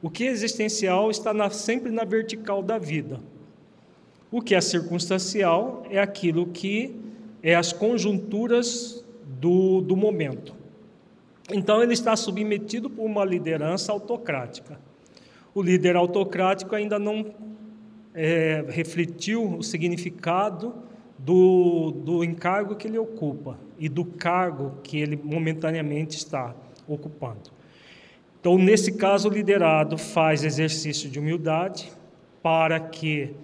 O 0.00 0.08
que 0.08 0.24
é 0.24 0.30
existencial 0.30 1.10
está 1.10 1.34
na, 1.34 1.50
sempre 1.50 1.92
na 1.92 2.04
vertical 2.04 2.62
da 2.62 2.78
vida. 2.78 3.20
O 4.30 4.40
que 4.40 4.54
é 4.54 4.60
circunstancial 4.62 5.84
é 5.90 6.00
aquilo 6.00 6.46
que 6.46 6.96
é 7.42 7.54
as 7.54 7.74
conjunturas 7.74 9.04
do, 9.38 9.82
do 9.82 9.94
momento. 9.94 10.61
Então, 11.52 11.82
ele 11.82 11.92
está 11.92 12.16
submetido 12.16 12.88
por 12.88 13.04
uma 13.04 13.24
liderança 13.24 13.92
autocrática. 13.92 14.80
O 15.54 15.60
líder 15.62 15.96
autocrático 15.96 16.74
ainda 16.74 16.98
não 16.98 17.34
é, 18.14 18.64
refletiu 18.68 19.58
o 19.58 19.62
significado 19.62 20.74
do, 21.18 21.90
do 21.90 22.24
encargo 22.24 22.74
que 22.74 22.88
ele 22.88 22.98
ocupa 22.98 23.58
e 23.78 23.88
do 23.88 24.04
cargo 24.04 24.78
que 24.82 24.98
ele 24.98 25.18
momentaneamente 25.22 26.16
está 26.16 26.54
ocupando. 26.88 27.50
Então, 28.40 28.58
nesse 28.58 28.92
caso, 28.92 29.28
o 29.28 29.32
liderado 29.32 29.96
faz 29.96 30.42
exercício 30.42 31.08
de 31.08 31.18
humildade 31.18 31.92
para 32.42 32.80
que 32.80 33.34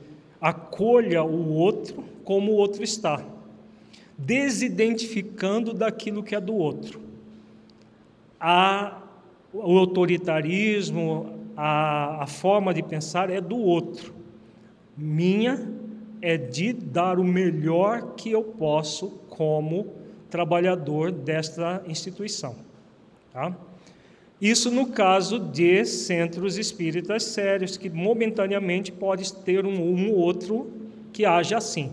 acolha 0.40 1.22
o 1.22 1.52
outro 1.52 2.04
como 2.24 2.52
o 2.52 2.56
outro 2.56 2.82
está, 2.82 3.24
desidentificando 4.16 5.72
daquilo 5.72 6.22
que 6.22 6.34
é 6.34 6.40
do 6.40 6.54
outro. 6.54 7.07
A, 8.40 9.02
o 9.52 9.78
autoritarismo, 9.78 11.38
a, 11.56 12.22
a 12.22 12.26
forma 12.26 12.72
de 12.72 12.82
pensar 12.82 13.30
é 13.30 13.40
do 13.40 13.56
outro. 13.56 14.14
Minha 14.96 15.68
é 16.20 16.36
de 16.36 16.72
dar 16.72 17.18
o 17.18 17.24
melhor 17.24 18.14
que 18.16 18.30
eu 18.30 18.42
posso 18.42 19.10
como 19.28 19.94
trabalhador 20.30 21.10
desta 21.10 21.82
instituição. 21.86 22.56
Tá? 23.32 23.56
Isso 24.40 24.70
no 24.70 24.88
caso 24.88 25.38
de 25.38 25.84
centros 25.84 26.58
espíritas 26.58 27.24
sérios, 27.24 27.76
que 27.76 27.90
momentaneamente 27.90 28.92
pode 28.92 29.32
ter 29.32 29.66
um, 29.66 29.80
um 29.80 30.12
outro 30.12 30.70
que 31.12 31.24
age 31.24 31.54
assim. 31.54 31.92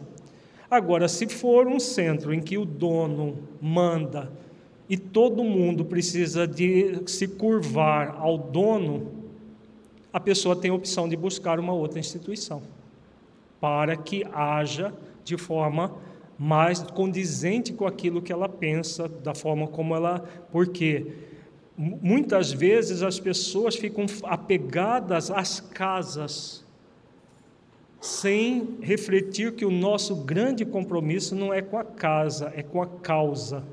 Agora, 0.69 1.07
se 1.07 1.27
for 1.27 1.67
um 1.67 1.79
centro 1.79 2.33
em 2.33 2.39
que 2.39 2.57
o 2.57 2.65
dono 2.65 3.37
manda 3.61 4.31
e 4.87 4.97
todo 4.97 5.43
mundo 5.43 5.83
precisa 5.83 6.47
de 6.47 7.01
se 7.07 7.27
curvar 7.27 8.15
ao 8.19 8.37
dono, 8.37 9.11
a 10.13 10.19
pessoa 10.19 10.55
tem 10.55 10.71
a 10.71 10.73
opção 10.73 11.09
de 11.09 11.15
buscar 11.15 11.59
uma 11.59 11.73
outra 11.73 11.99
instituição 11.99 12.61
para 13.59 13.97
que 13.97 14.23
haja 14.31 14.93
de 15.23 15.37
forma 15.37 15.93
mais 16.37 16.81
condizente 16.83 17.73
com 17.73 17.87
aquilo 17.87 18.21
que 18.21 18.31
ela 18.31 18.47
pensa, 18.47 19.07
da 19.07 19.33
forma 19.33 19.67
como 19.67 19.95
ela. 19.95 20.19
Porque 20.51 21.07
muitas 21.77 22.51
vezes 22.51 23.01
as 23.01 23.19
pessoas 23.19 23.75
ficam 23.75 24.05
apegadas 24.23 25.31
às 25.31 25.59
casas, 25.59 26.63
sem 27.99 28.77
refletir 28.81 29.53
que 29.53 29.65
o 29.65 29.71
nosso 29.71 30.15
grande 30.15 30.63
compromisso 30.63 31.35
não 31.35 31.53
é 31.53 31.61
com 31.61 31.77
a 31.77 31.83
casa, 31.83 32.53
é 32.55 32.61
com 32.61 32.81
a 32.81 32.87
causa, 32.87 33.63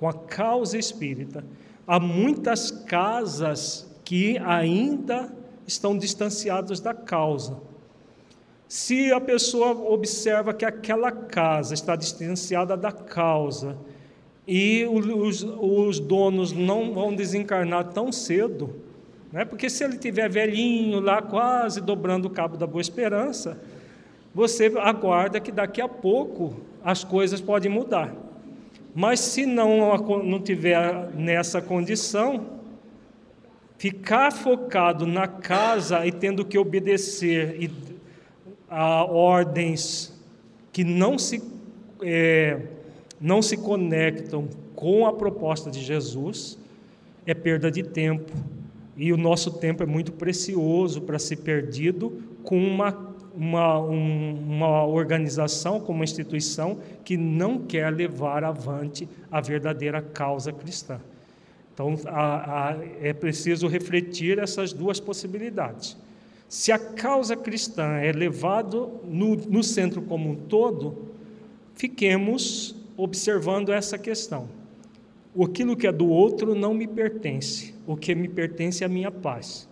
com 0.00 0.08
a 0.08 0.14
causa 0.14 0.78
espírita. 0.78 1.44
Há 1.86 2.00
muitas 2.00 2.70
casas 2.70 3.86
que 4.02 4.38
ainda 4.38 5.30
estão 5.66 5.94
distanciadas 5.98 6.80
da 6.80 6.94
causa. 6.94 7.58
Se 8.66 9.12
a 9.12 9.20
pessoa 9.20 9.72
observa 9.72 10.54
que 10.54 10.64
aquela 10.64 11.12
casa 11.12 11.74
está 11.74 11.96
distanciada 11.96 12.78
da 12.78 12.90
causa 12.90 13.76
e 14.48 14.86
os, 14.86 15.42
os 15.42 16.00
donos 16.00 16.50
não 16.50 16.94
vão 16.94 17.14
desencarnar 17.14 17.92
tão 17.92 18.10
cedo, 18.10 18.74
né? 19.30 19.44
porque 19.44 19.68
se 19.68 19.84
ele 19.84 19.98
tiver 19.98 20.30
velhinho 20.30 20.98
lá, 20.98 21.20
quase 21.20 21.78
dobrando 21.78 22.26
o 22.26 22.30
cabo 22.30 22.56
da 22.56 22.66
Boa 22.66 22.80
Esperança, 22.80 23.60
você 24.34 24.72
aguarda 24.78 25.38
que 25.38 25.52
daqui 25.52 25.82
a 25.82 25.88
pouco 25.88 26.56
as 26.82 27.04
coisas 27.04 27.38
podem 27.38 27.70
mudar. 27.70 28.29
Mas 28.94 29.20
se 29.20 29.46
não, 29.46 29.96
não 30.24 30.40
tiver 30.40 31.10
nessa 31.14 31.60
condição, 31.60 32.60
ficar 33.78 34.32
focado 34.32 35.06
na 35.06 35.26
casa 35.26 36.04
e 36.06 36.12
tendo 36.12 36.44
que 36.44 36.58
obedecer 36.58 37.70
a 38.68 39.04
ordens 39.04 40.12
que 40.72 40.84
não 40.84 41.18
se, 41.18 41.42
é, 42.02 42.60
não 43.20 43.42
se 43.42 43.56
conectam 43.56 44.48
com 44.74 45.06
a 45.06 45.12
proposta 45.12 45.70
de 45.70 45.80
Jesus, 45.80 46.58
é 47.26 47.34
perda 47.34 47.70
de 47.70 47.82
tempo. 47.82 48.32
E 48.96 49.12
o 49.12 49.16
nosso 49.16 49.52
tempo 49.52 49.82
é 49.82 49.86
muito 49.86 50.12
precioso 50.12 51.00
para 51.02 51.18
ser 51.18 51.36
perdido 51.36 52.22
com 52.42 52.58
uma, 52.58 53.09
uma, 53.34 53.78
um, 53.80 54.34
uma 54.34 54.84
organização, 54.84 55.80
com 55.80 55.92
uma 55.92 56.04
instituição 56.04 56.78
que 57.04 57.16
não 57.16 57.58
quer 57.58 57.90
levar 57.90 58.44
avante 58.44 59.08
a 59.30 59.40
verdadeira 59.40 60.02
causa 60.02 60.52
cristã. 60.52 61.00
Então, 61.72 61.94
a, 62.06 62.70
a, 62.70 62.76
é 63.00 63.12
preciso 63.12 63.66
refletir 63.66 64.38
essas 64.38 64.72
duas 64.72 65.00
possibilidades. 65.00 65.96
Se 66.48 66.72
a 66.72 66.78
causa 66.78 67.36
cristã 67.36 67.98
é 67.98 68.12
levado 68.12 69.00
no, 69.04 69.36
no 69.36 69.62
centro 69.62 70.02
como 70.02 70.30
um 70.30 70.34
todo, 70.34 71.10
fiquemos 71.74 72.74
observando 72.96 73.72
essa 73.72 73.96
questão. 73.96 74.48
Aquilo 75.40 75.76
que 75.76 75.86
é 75.86 75.92
do 75.92 76.08
outro 76.08 76.54
não 76.56 76.74
me 76.74 76.88
pertence, 76.88 77.72
o 77.86 77.96
que 77.96 78.14
me 78.16 78.28
pertence 78.28 78.82
é 78.82 78.86
a 78.86 78.90
minha 78.90 79.12
paz. 79.12 79.69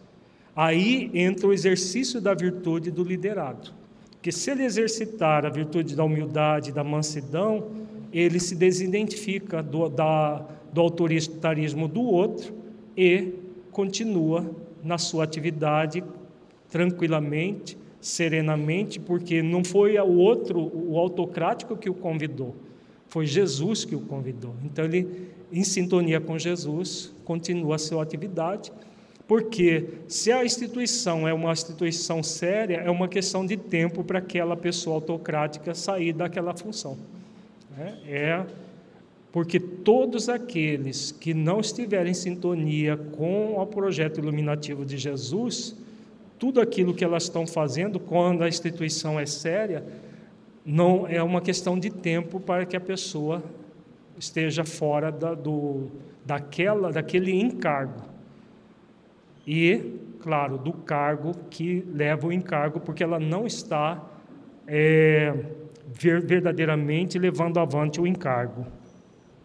Aí 0.54 1.10
entra 1.14 1.46
o 1.46 1.52
exercício 1.52 2.20
da 2.20 2.34
virtude 2.34 2.90
do 2.90 3.04
liderado. 3.04 3.72
Porque 4.12 4.32
se 4.32 4.50
ele 4.50 4.64
exercitar 4.64 5.46
a 5.46 5.48
virtude 5.48 5.94
da 5.94 6.04
humildade, 6.04 6.72
da 6.72 6.82
mansidão, 6.82 7.68
ele 8.12 8.40
se 8.40 8.56
desidentifica 8.56 9.62
do, 9.62 9.88
da, 9.88 10.44
do 10.72 10.80
autoritarismo 10.80 11.86
do 11.86 12.02
outro 12.02 12.52
e 12.96 13.32
continua 13.70 14.50
na 14.82 14.98
sua 14.98 15.24
atividade 15.24 16.02
tranquilamente, 16.68 17.78
serenamente, 18.00 18.98
porque 18.98 19.42
não 19.42 19.64
foi 19.64 19.98
o 19.98 20.16
outro, 20.16 20.70
o 20.74 20.98
autocrático 20.98 21.76
que 21.76 21.88
o 21.88 21.94
convidou, 21.94 22.54
foi 23.06 23.26
Jesus 23.26 23.84
que 23.84 23.94
o 23.94 24.00
convidou. 24.00 24.54
Então 24.64 24.84
ele, 24.84 25.28
em 25.52 25.64
sintonia 25.64 26.20
com 26.20 26.38
Jesus, 26.38 27.14
continua 27.24 27.76
a 27.76 27.78
sua 27.78 28.02
atividade 28.02 28.72
Porque 29.28 29.90
se 30.08 30.32
a 30.32 30.42
instituição 30.42 31.28
é 31.28 31.34
uma 31.34 31.52
instituição 31.52 32.22
séria, 32.22 32.78
é 32.78 32.90
uma 32.90 33.06
questão 33.06 33.44
de 33.44 33.58
tempo 33.58 34.02
para 34.02 34.20
aquela 34.20 34.56
pessoa 34.56 34.96
autocrática 34.96 35.74
sair 35.74 36.14
daquela 36.14 36.54
função. 36.54 36.96
Né? 37.76 37.98
É 38.06 38.46
porque 39.30 39.60
todos 39.60 40.30
aqueles 40.30 41.12
que 41.12 41.34
não 41.34 41.60
estiverem 41.60 42.12
em 42.12 42.14
sintonia 42.14 42.96
com 42.96 43.60
o 43.60 43.66
projeto 43.66 44.18
iluminativo 44.18 44.86
de 44.86 44.96
Jesus, 44.96 45.76
tudo 46.38 46.60
aquilo 46.60 46.94
que 46.94 47.04
elas 47.04 47.24
estão 47.24 47.46
fazendo 47.46 48.00
quando 48.00 48.42
a 48.42 48.48
instituição 48.48 49.20
é 49.20 49.26
séria, 49.26 49.84
não 50.64 51.06
é 51.06 51.22
uma 51.22 51.42
questão 51.42 51.78
de 51.78 51.90
tempo 51.90 52.40
para 52.40 52.64
que 52.64 52.76
a 52.76 52.80
pessoa 52.80 53.42
esteja 54.18 54.64
fora 54.64 55.12
da, 55.12 55.34
do, 55.34 55.88
daquela, 56.24 56.90
daquele 56.90 57.38
encargo. 57.38 58.07
E, 59.50 59.94
claro, 60.20 60.58
do 60.58 60.74
cargo 60.74 61.32
que 61.48 61.82
leva 61.90 62.26
o 62.26 62.32
encargo, 62.32 62.80
porque 62.80 63.02
ela 63.02 63.18
não 63.18 63.46
está 63.46 64.06
é, 64.66 65.32
verdadeiramente 65.90 67.18
levando 67.18 67.58
avante 67.58 67.98
o 67.98 68.06
encargo. 68.06 68.66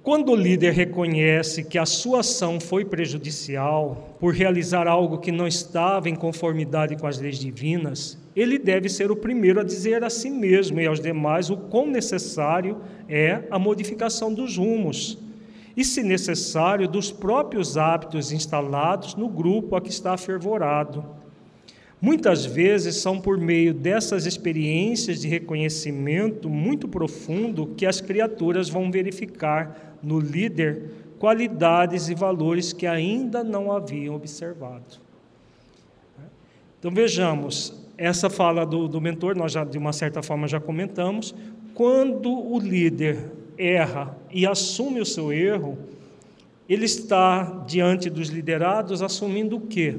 Quando 0.01 0.33
o 0.33 0.35
líder 0.35 0.73
reconhece 0.73 1.63
que 1.63 1.77
a 1.77 1.85
sua 1.85 2.19
ação 2.19 2.59
foi 2.59 2.83
prejudicial 2.83 4.17
por 4.19 4.33
realizar 4.33 4.89
algo 4.89 5.19
que 5.19 5.31
não 5.31 5.47
estava 5.47 6.09
em 6.09 6.15
conformidade 6.15 6.97
com 6.97 7.07
as 7.07 7.17
leis 7.17 7.39
divinas, 7.39 8.21
ele 8.35 8.59
deve 8.59 8.89
ser 8.89 9.09
o 9.09 9.15
primeiro 9.15 9.61
a 9.61 9.63
dizer 9.63 10.03
a 10.03 10.09
si 10.09 10.29
mesmo 10.29 10.81
e 10.81 10.85
aos 10.85 10.99
demais 10.99 11.49
o 11.49 11.55
quão 11.55 11.87
necessário 11.87 12.81
é 13.07 13.43
a 13.49 13.57
modificação 13.57 14.33
dos 14.33 14.57
rumos 14.57 15.22
e, 15.75 15.83
se 15.83 16.03
necessário, 16.03 16.87
dos 16.87 17.11
próprios 17.11 17.77
hábitos 17.77 18.31
instalados 18.31 19.15
no 19.15 19.27
grupo 19.27 19.75
a 19.75 19.81
que 19.81 19.89
está 19.89 20.15
fervorado. 20.17 21.03
Muitas 21.99 22.45
vezes 22.45 22.97
são 22.97 23.19
por 23.19 23.37
meio 23.37 23.73
dessas 23.73 24.25
experiências 24.25 25.21
de 25.21 25.27
reconhecimento 25.27 26.49
muito 26.49 26.87
profundo 26.87 27.67
que 27.77 27.85
as 27.85 28.01
criaturas 28.01 28.67
vão 28.67 28.91
verificar 28.91 29.97
no 30.03 30.19
líder 30.19 30.91
qualidades 31.17 32.09
e 32.09 32.13
valores 32.13 32.73
que 32.73 32.85
ainda 32.85 33.41
não 33.41 33.71
haviam 33.71 34.15
observado. 34.15 35.01
Então 36.77 36.91
vejamos, 36.91 37.73
essa 37.97 38.29
fala 38.29 38.65
do, 38.65 38.89
do 38.89 38.99
mentor, 38.99 39.33
nós 39.33 39.53
já 39.53 39.63
de 39.63 39.77
uma 39.77 39.93
certa 39.93 40.21
forma 40.21 40.49
já 40.49 40.59
comentamos, 40.59 41.33
quando 41.73 42.29
o 42.29 42.59
líder 42.59 43.31
erra 43.57 44.17
e 44.31 44.45
assume 44.45 44.99
o 44.99 45.05
seu 45.05 45.31
erro, 45.31 45.77
ele 46.67 46.85
está 46.85 47.63
diante 47.67 48.09
dos 48.09 48.29
liderados 48.29 49.01
assumindo 49.01 49.57
o 49.57 49.61
quê? 49.61 49.97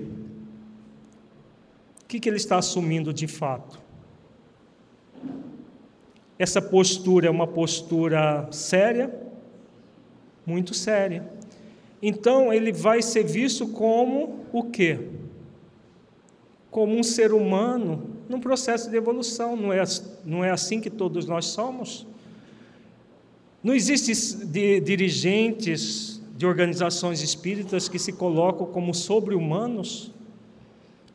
O 2.02 2.06
que, 2.06 2.20
que 2.20 2.28
ele 2.28 2.36
está 2.36 2.58
assumindo 2.58 3.12
de 3.12 3.26
fato? 3.26 3.78
Essa 6.38 6.60
postura 6.60 7.28
é 7.28 7.30
uma 7.30 7.46
postura 7.46 8.48
séria, 8.50 9.14
muito 10.44 10.74
séria. 10.74 11.30
Então 12.02 12.52
ele 12.52 12.72
vai 12.72 13.00
ser 13.02 13.24
visto 13.24 13.68
como 13.68 14.44
o 14.52 14.64
quê? 14.64 14.98
Como 16.70 16.96
um 16.96 17.02
ser 17.02 17.32
humano 17.32 18.10
num 18.28 18.40
processo 18.40 18.90
de 18.90 18.96
evolução. 18.96 19.56
Não 19.56 19.72
é, 19.72 19.82
não 20.24 20.44
é 20.44 20.50
assim 20.50 20.80
que 20.80 20.90
todos 20.90 21.26
nós 21.26 21.46
somos? 21.46 22.06
Não 23.64 23.72
existem 23.72 24.14
dirigentes 24.82 26.20
de 26.36 26.44
organizações 26.44 27.22
espíritas 27.22 27.88
que 27.88 27.98
se 27.98 28.12
colocam 28.12 28.66
como 28.66 28.92
sobre-humanos? 28.92 30.12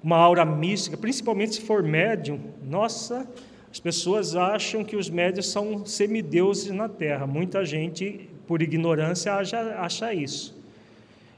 Uma 0.03 0.17
aura 0.17 0.43
mística, 0.43 0.97
principalmente 0.97 1.55
se 1.55 1.61
for 1.61 1.83
médium. 1.83 2.39
Nossa, 2.67 3.29
as 3.71 3.79
pessoas 3.79 4.35
acham 4.35 4.83
que 4.83 4.95
os 4.95 5.11
médios 5.11 5.51
são 5.51 5.85
semideuses 5.85 6.71
na 6.71 6.89
Terra. 6.89 7.27
Muita 7.27 7.63
gente 7.63 8.27
por 8.47 8.63
ignorância, 8.63 9.31
acha, 9.35 10.11
isso. 10.11 10.57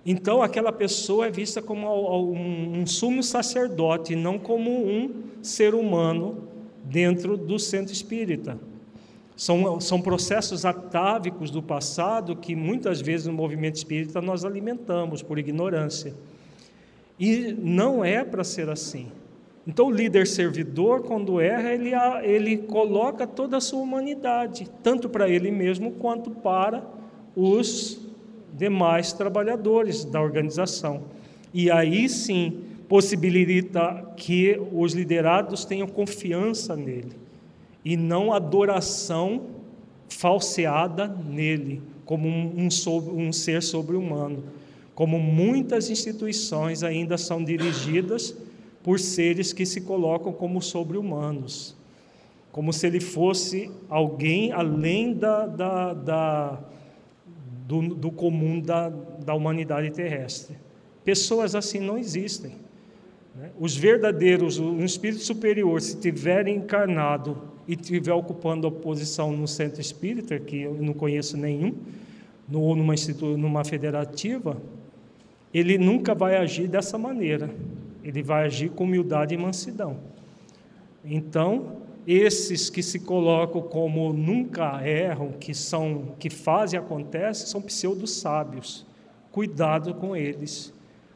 Então, 0.06 0.42
aquela 0.42 0.72
pessoa 0.72 1.28
é 1.28 1.30
vista 1.30 1.62
como 1.62 1.90
um, 2.32 2.80
um 2.80 2.88
sumo 2.88 3.22
sacerdote, 3.22 4.16
não 4.16 4.40
como 4.40 4.72
um 4.72 5.12
ser 5.42 5.76
humano 5.76 6.48
dentro 6.86 7.36
do 7.36 7.60
centro 7.60 7.92
espírita. 7.92 8.58
São, 9.42 9.80
são 9.80 10.00
processos 10.00 10.66
atávicos 10.66 11.50
do 11.50 11.64
passado 11.64 12.36
que 12.36 12.56
muitas 12.56 13.02
vezes 13.02 13.26
no 13.26 13.34
movimento 13.34 13.74
espírita 13.74 14.22
nós 14.22 14.46
alimentamos 14.46 15.24
por 15.24 15.40
ignorância. 15.40 16.14
E 17.20 17.52
não 17.60 18.06
é 18.06 18.24
para 18.24 18.44
ser 18.44 18.70
assim. 18.70 19.08
Então, 19.66 19.88
o 19.88 19.92
líder 19.92 20.28
servidor, 20.28 21.02
quando 21.02 21.42
erra, 21.42 21.74
ele, 21.74 21.90
ele 22.22 22.58
coloca 22.58 23.26
toda 23.26 23.58
a 23.58 23.62
sua 23.62 23.80
humanidade, 23.80 24.70
tanto 24.84 25.10
para 25.10 25.28
ele 25.28 25.50
mesmo 25.50 25.94
quanto 25.94 26.30
para 26.30 26.88
os 27.36 28.00
demais 28.54 29.12
trabalhadores 29.12 30.06
da 30.06 30.22
organização. 30.22 31.06
E 31.52 31.72
aí 31.72 32.08
sim 32.08 32.62
possibilita 32.88 34.06
que 34.16 34.62
os 34.72 34.94
liderados 34.94 35.66
tenham 35.66 35.88
confiança 35.88 36.76
nele 36.76 37.21
e 37.84 37.98
não 37.98 38.32
adoração 38.32 39.48
falseada 40.10 41.08
nele, 41.08 41.82
como 42.06 42.28
um, 42.28 42.68
um, 42.68 43.28
um 43.28 43.34
ser 43.34 43.64
sobre-humano, 43.64 44.44
como 44.94 45.18
muitas 45.18 45.90
instituições 45.90 46.84
ainda 46.84 47.18
são 47.18 47.44
dirigidas 47.44 48.36
por 48.84 49.00
seres 49.00 49.54
que 49.54 49.66
se 49.66 49.82
colocam 49.82 50.34
como 50.34 50.62
sobre-humanos, 50.62 51.76
como 52.52 52.74
se 52.74 52.88
ele 52.88 53.00
fosse 53.00 53.72
alguém 53.90 54.52
além 54.52 55.14
da, 55.14 55.46
da, 55.46 55.94
da 55.94 56.60
do, 57.68 57.96
do 57.96 58.12
comum 58.12 58.60
da, 58.60 58.90
da 58.90 59.34
humanidade 59.34 59.92
terrestre. 59.92 60.58
Pessoas 61.06 61.56
assim 61.56 61.80
não 61.80 61.98
existem. 61.98 62.56
Né? 63.36 63.50
Os 63.58 63.76
verdadeiros, 63.76 64.60
um 64.60 64.84
espírito 64.84 65.24
superior, 65.24 65.82
se 65.82 65.98
tiverem 65.98 66.58
encarnado 66.58 67.51
e 67.68 67.74
estiver 67.74 68.14
ocupando 68.14 68.68
a 68.68 68.72
posição 68.72 69.32
no 69.32 69.48
centro 69.48 69.82
espírita, 69.82 70.40
que 70.40 70.62
eu 70.62 70.74
não 70.76 70.94
conheço 70.94 71.38
nenhum, 71.38 71.76
ou 72.54 72.76
numa, 72.76 72.94
numa 73.38 73.64
federativa, 73.64 74.58
ele 75.54 75.78
nunca 75.78 76.14
vai 76.14 76.38
agir 76.38 76.68
dessa 76.68 76.98
maneira. 76.98 77.50
Ele 78.04 78.24
vai 78.24 78.46
agir 78.46 78.70
com 78.70 78.84
humildade 78.84 79.34
e 79.34 79.38
mansidão. 79.38 80.00
Então, 81.04 81.78
esses 82.06 82.70
que 82.70 82.82
se 82.82 83.00
colocam 83.00 83.62
como 83.62 84.12
nunca 84.12 84.86
erram, 84.88 85.34
que 85.34 85.54
são 85.54 86.16
que 86.20 86.30
fazem 86.30 86.80
e 86.80 86.84
acontece, 86.84 87.48
são 87.48 87.62
pseudos 87.62 88.12
sábios. 88.12 88.86
Cuidado 89.32 89.94
com 89.94 90.16
eles, 90.16 90.74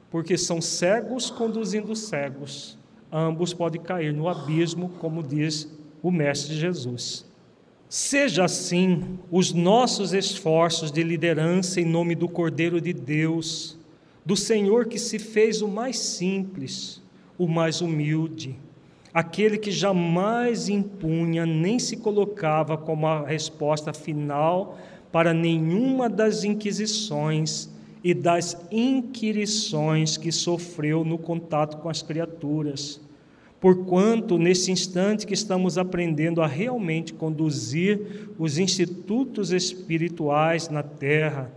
porque 0.09 0.37
são 0.37 0.61
cegos 0.61 1.29
conduzindo 1.29 1.95
cegos. 1.95 2.77
Ambos 3.11 3.53
podem 3.53 3.81
cair 3.81 4.13
no 4.13 4.27
abismo, 4.27 4.89
como 4.99 5.23
diz 5.23 5.74
o 6.05 6.11
mestre 6.11 6.53
Jesus. 6.53 7.25
Seja 7.89 8.43
assim 8.45 9.17
os 9.31 9.51
nossos 9.51 10.13
esforços 10.13 10.91
de 10.91 11.01
liderança 11.01 11.81
em 11.81 11.85
nome 11.85 12.13
do 12.13 12.29
Cordeiro 12.29 12.79
de 12.79 12.93
Deus, 12.93 13.75
do 14.23 14.35
Senhor 14.35 14.85
que 14.85 14.99
se 14.99 15.17
fez 15.17 15.63
o 15.63 15.67
mais 15.67 15.97
simples, 15.97 17.01
o 17.39 17.47
mais 17.47 17.81
humilde, 17.81 18.55
aquele 19.11 19.57
que 19.57 19.71
jamais 19.71 20.69
impunha 20.69 21.43
nem 21.43 21.79
se 21.79 21.97
colocava 21.97 22.77
como 22.77 23.07
a 23.07 23.25
resposta 23.25 23.91
final 23.91 24.77
para 25.11 25.33
nenhuma 25.33 26.07
das 26.07 26.43
inquisições 26.43 27.67
e 28.03 28.13
das 28.13 28.55
inquirições 28.69 30.17
que 30.17 30.31
sofreu 30.31 31.03
no 31.03 31.17
contato 31.17 31.77
com 31.77 31.89
as 31.89 32.03
criaturas. 32.03 33.01
Porquanto, 33.65 34.37
nesse 34.37 34.71
instante 34.71 35.25
que 35.25 35.33
estamos 35.33 35.75
aprendendo 35.75 36.39
a 36.39 36.45
realmente 36.45 37.11
conduzir 37.11 38.29
os 38.37 38.59
institutos 38.59 39.51
espirituais 39.51 40.69
na 40.69 40.83
Terra, 40.83 41.51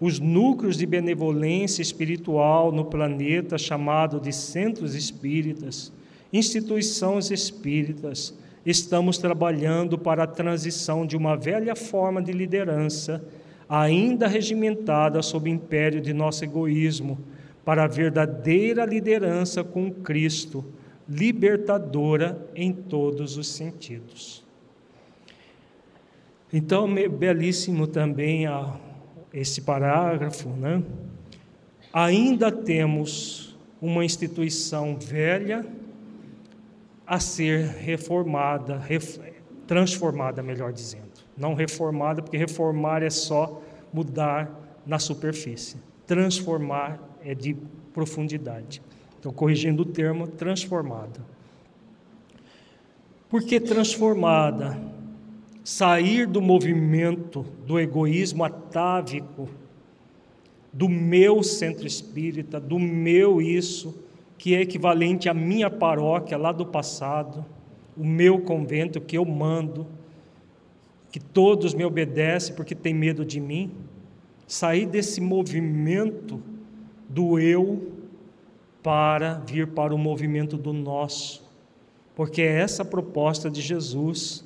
os 0.00 0.18
núcleos 0.18 0.76
de 0.76 0.84
benevolência 0.84 1.80
espiritual 1.80 2.72
no 2.72 2.84
planeta, 2.84 3.56
chamado 3.56 4.18
de 4.18 4.32
centros 4.32 4.96
espíritas, 4.96 5.92
instituições 6.32 7.30
espíritas, 7.30 8.36
estamos 8.66 9.16
trabalhando 9.16 9.96
para 9.96 10.24
a 10.24 10.26
transição 10.26 11.06
de 11.06 11.16
uma 11.16 11.36
velha 11.36 11.76
forma 11.76 12.20
de 12.20 12.32
liderança, 12.32 13.24
ainda 13.68 14.26
regimentada 14.26 15.22
sob 15.22 15.48
o 15.48 15.54
império 15.54 16.00
de 16.00 16.12
nosso 16.12 16.42
egoísmo, 16.42 17.16
para 17.64 17.84
a 17.84 17.86
verdadeira 17.86 18.84
liderança 18.84 19.62
com 19.62 19.88
Cristo, 19.88 20.64
libertadora 21.08 22.48
em 22.54 22.72
todos 22.72 23.36
os 23.36 23.48
sentidos. 23.48 24.44
Então, 26.52 26.88
belíssimo 27.08 27.86
também 27.86 28.44
esse 29.32 29.62
parágrafo, 29.62 30.48
né? 30.48 30.82
Ainda 31.92 32.50
temos 32.50 33.58
uma 33.80 34.04
instituição 34.04 34.96
velha 34.96 35.66
a 37.06 37.20
ser 37.20 37.66
reformada, 37.66 38.78
ref, 38.78 39.18
transformada, 39.66 40.42
melhor 40.42 40.72
dizendo. 40.72 41.04
Não 41.36 41.54
reformada, 41.54 42.22
porque 42.22 42.36
reformar 42.36 43.02
é 43.02 43.10
só 43.10 43.60
mudar 43.92 44.80
na 44.86 44.98
superfície. 44.98 45.76
Transformar 46.06 47.00
é 47.22 47.34
de 47.34 47.54
profundidade. 47.92 48.80
Então, 49.24 49.32
corrigindo 49.32 49.84
o 49.84 49.86
termo, 49.86 50.26
transformada. 50.26 51.18
Por 53.26 53.42
que 53.42 53.58
transformada? 53.58 54.78
Sair 55.64 56.26
do 56.26 56.42
movimento 56.42 57.42
do 57.66 57.80
egoísmo 57.80 58.44
atávico, 58.44 59.48
do 60.70 60.90
meu 60.90 61.42
centro 61.42 61.86
espírita, 61.86 62.60
do 62.60 62.78
meu 62.78 63.40
isso, 63.40 63.98
que 64.36 64.54
é 64.54 64.60
equivalente 64.60 65.26
à 65.26 65.32
minha 65.32 65.70
paróquia 65.70 66.36
lá 66.36 66.52
do 66.52 66.66
passado, 66.66 67.46
o 67.96 68.04
meu 68.04 68.40
convento 68.42 69.00
que 69.00 69.16
eu 69.16 69.24
mando, 69.24 69.86
que 71.10 71.18
todos 71.18 71.72
me 71.72 71.82
obedecem 71.82 72.54
porque 72.54 72.74
tem 72.74 72.92
medo 72.92 73.24
de 73.24 73.40
mim. 73.40 73.72
Sair 74.46 74.84
desse 74.84 75.18
movimento 75.18 76.42
do 77.08 77.38
eu 77.38 77.93
para 78.84 79.42
vir 79.46 79.68
para 79.68 79.94
o 79.94 79.98
movimento 79.98 80.58
do 80.58 80.70
nosso, 80.70 81.42
porque 82.14 82.42
é 82.42 82.60
essa 82.60 82.82
a 82.82 82.84
proposta 82.84 83.50
de 83.50 83.62
Jesus. 83.62 84.44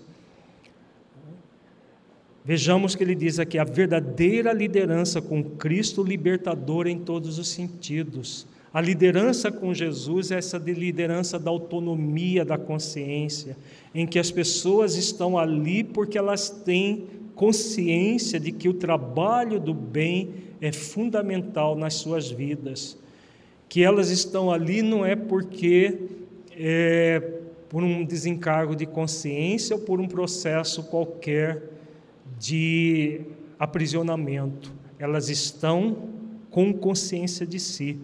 Vejamos 2.45 2.95
que 2.95 3.03
ele 3.03 3.17
diz 3.17 3.41
aqui: 3.41 3.59
a 3.59 3.65
verdadeira 3.65 4.53
liderança 4.53 5.21
com 5.21 5.43
Cristo 5.43 6.05
libertador 6.05 6.87
em 6.87 7.01
todos 7.01 7.37
os 7.37 7.49
sentidos. 7.49 8.47
A 8.73 8.81
liderança 8.81 9.51
com 9.51 9.75
Jesus 9.75 10.31
é 10.31 10.39
essa 10.39 10.61
de 10.61 10.73
liderança 10.73 11.37
da 11.37 11.51
autonomia 11.51 12.45
da 12.45 12.57
consciência, 12.57 13.57
em 13.93 14.07
que 14.07 14.21
as 14.21 14.31
pessoas 14.31 14.95
estão 14.95 15.37
ali 15.37 15.83
porque 15.83 16.17
elas 16.17 16.49
têm 16.49 17.07
consciência 17.35 18.39
de 18.39 18.53
que 18.53 18.69
o 18.69 18.75
trabalho 18.75 19.59
do 19.59 19.75
bem 19.75 20.31
é 20.61 20.71
fundamental 20.71 21.75
nas 21.75 21.95
suas 21.95 22.31
vidas 22.31 22.97
que 23.69 23.85
elas 23.85 24.11
estão 24.11 24.51
ali 24.51 24.81
não 24.81 25.05
é 25.05 25.15
porque 25.15 25.99
é, 26.57 27.21
por 27.69 27.83
um 27.83 28.05
desencargo 28.05 28.75
de 28.75 28.87
consciência 28.87 29.77
ou 29.77 29.83
por 29.83 30.01
um 30.01 30.09
processo 30.09 30.85
qualquer 30.85 31.63
de 32.39 33.21
aprisionamento. 33.59 34.73
Elas 34.99 35.29
estão 35.29 36.09
com 36.51 36.73
consciência 36.73 37.47
de 37.47 37.61
si. 37.61 37.99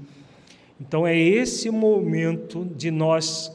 Então 0.78 1.07
é 1.07 1.19
esse 1.19 1.70
momento 1.70 2.65
de 2.65 2.91
nós, 2.91 3.51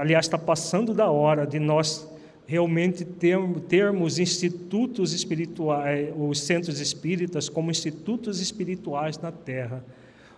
aliás, 0.00 0.26
está 0.26 0.38
passando 0.38 0.94
da 0.94 1.10
hora 1.10 1.46
de 1.46 1.58
nós 1.58 2.08
realmente 2.46 3.04
termos 3.04 4.18
institutos 4.18 5.12
espirituais, 5.14 6.12
os 6.16 6.40
centros 6.40 6.78
espíritas 6.78 7.48
como 7.48 7.70
institutos 7.70 8.40
espirituais 8.40 9.18
na 9.18 9.32
Terra 9.32 9.82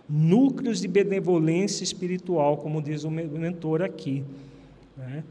núcleos 0.09 0.79
de 0.79 0.87
benevolência 0.87 1.83
espiritual, 1.83 2.57
como 2.57 2.81
diz 2.81 3.03
o 3.03 3.11
mentor 3.11 3.81
aqui, 3.81 4.23
né? 4.95 5.23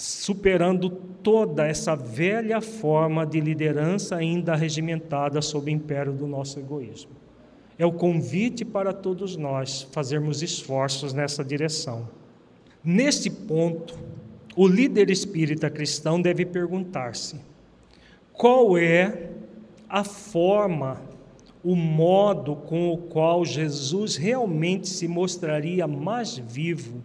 superando 0.00 0.88
toda 0.88 1.66
essa 1.66 1.94
velha 1.94 2.60
forma 2.62 3.26
de 3.26 3.38
liderança 3.38 4.16
ainda 4.16 4.54
regimentada 4.54 5.42
sob 5.42 5.70
o 5.70 5.74
império 5.74 6.12
do 6.12 6.26
nosso 6.26 6.58
egoísmo. 6.58 7.10
É 7.78 7.84
o 7.84 7.92
convite 7.92 8.64
para 8.64 8.92
todos 8.94 9.36
nós 9.36 9.82
fazermos 9.92 10.42
esforços 10.42 11.12
nessa 11.12 11.44
direção. 11.44 12.08
Neste 12.82 13.28
ponto, 13.28 13.98
o 14.56 14.66
líder 14.66 15.10
espírita 15.10 15.68
cristão 15.68 16.20
deve 16.20 16.46
perguntar-se: 16.46 17.38
qual 18.32 18.78
é 18.78 19.30
a 19.88 20.02
forma 20.02 21.00
o 21.62 21.76
modo 21.76 22.56
com 22.56 22.92
o 22.92 22.96
qual 22.96 23.44
Jesus 23.44 24.16
realmente 24.16 24.88
se 24.88 25.06
mostraria 25.06 25.86
mais 25.86 26.38
vivo 26.38 27.02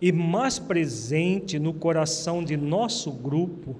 e 0.00 0.12
mais 0.12 0.58
presente 0.58 1.58
no 1.58 1.72
coração 1.72 2.44
de 2.44 2.56
nosso 2.56 3.10
grupo, 3.10 3.76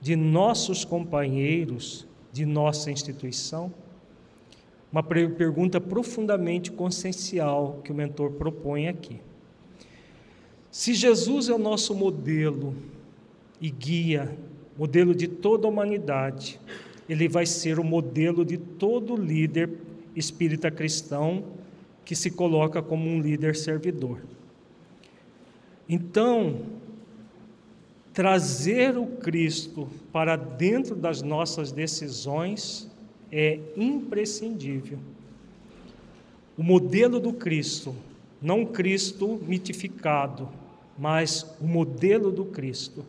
de 0.00 0.14
nossos 0.14 0.84
companheiros, 0.84 2.06
de 2.32 2.44
nossa 2.44 2.90
instituição? 2.90 3.72
Uma 4.92 5.02
pergunta 5.02 5.80
profundamente 5.80 6.70
consciencial 6.70 7.80
que 7.84 7.92
o 7.92 7.94
mentor 7.94 8.32
propõe 8.32 8.88
aqui. 8.88 9.20
Se 10.70 10.94
Jesus 10.94 11.48
é 11.48 11.54
o 11.54 11.58
nosso 11.58 11.94
modelo 11.94 12.74
e 13.60 13.70
guia, 13.70 14.36
modelo 14.76 15.14
de 15.14 15.28
toda 15.28 15.66
a 15.66 15.70
humanidade, 15.70 16.60
ele 17.10 17.26
vai 17.26 17.44
ser 17.44 17.80
o 17.80 17.84
modelo 17.84 18.44
de 18.44 18.56
todo 18.56 19.16
líder 19.16 19.68
espírita 20.14 20.70
cristão 20.70 21.42
que 22.04 22.14
se 22.14 22.30
coloca 22.30 22.80
como 22.80 23.10
um 23.10 23.20
líder 23.20 23.56
servidor. 23.56 24.20
Então, 25.88 26.60
trazer 28.14 28.96
o 28.96 29.06
Cristo 29.06 29.88
para 30.12 30.36
dentro 30.36 30.94
das 30.94 31.20
nossas 31.20 31.72
decisões 31.72 32.88
é 33.32 33.58
imprescindível. 33.76 35.00
O 36.56 36.62
modelo 36.62 37.18
do 37.18 37.32
Cristo, 37.32 37.92
não 38.40 38.64
Cristo 38.64 39.40
mitificado, 39.48 40.48
mas 40.96 41.56
o 41.60 41.66
modelo 41.66 42.30
do 42.30 42.44
Cristo 42.44 43.04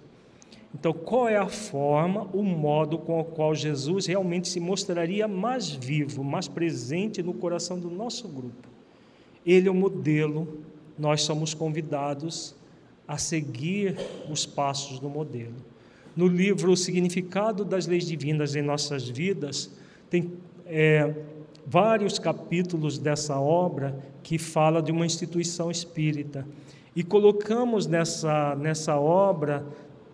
então, 0.73 0.93
qual 0.93 1.27
é 1.27 1.37
a 1.37 1.47
forma, 1.47 2.27
o 2.33 2.41
modo 2.41 2.97
com 2.97 3.19
o 3.19 3.25
qual 3.25 3.53
Jesus 3.53 4.05
realmente 4.05 4.47
se 4.47 4.59
mostraria 4.59 5.27
mais 5.27 5.69
vivo, 5.69 6.23
mais 6.23 6.47
presente 6.47 7.21
no 7.21 7.33
coração 7.33 7.77
do 7.77 7.89
nosso 7.89 8.27
grupo? 8.27 8.69
Ele 9.45 9.67
é 9.67 9.71
o 9.71 9.75
modelo, 9.75 10.59
nós 10.97 11.23
somos 11.23 11.53
convidados 11.53 12.55
a 13.07 13.17
seguir 13.17 13.97
os 14.29 14.45
passos 14.45 14.97
do 14.97 15.09
modelo. 15.09 15.55
No 16.15 16.27
livro 16.27 16.71
O 16.71 16.77
Significado 16.77 17.65
das 17.65 17.85
Leis 17.85 18.05
Divinas 18.05 18.55
em 18.55 18.61
Nossas 18.61 19.07
Vidas, 19.09 19.69
tem 20.09 20.31
é, 20.65 21.13
vários 21.65 22.17
capítulos 22.17 22.97
dessa 22.97 23.39
obra 23.39 23.97
que 24.23 24.37
fala 24.37 24.81
de 24.81 24.91
uma 24.91 25.05
instituição 25.05 25.69
espírita. 25.69 26.45
E 26.95 27.03
colocamos 27.03 27.87
nessa, 27.87 28.55
nessa 28.55 28.97
obra 28.97 29.65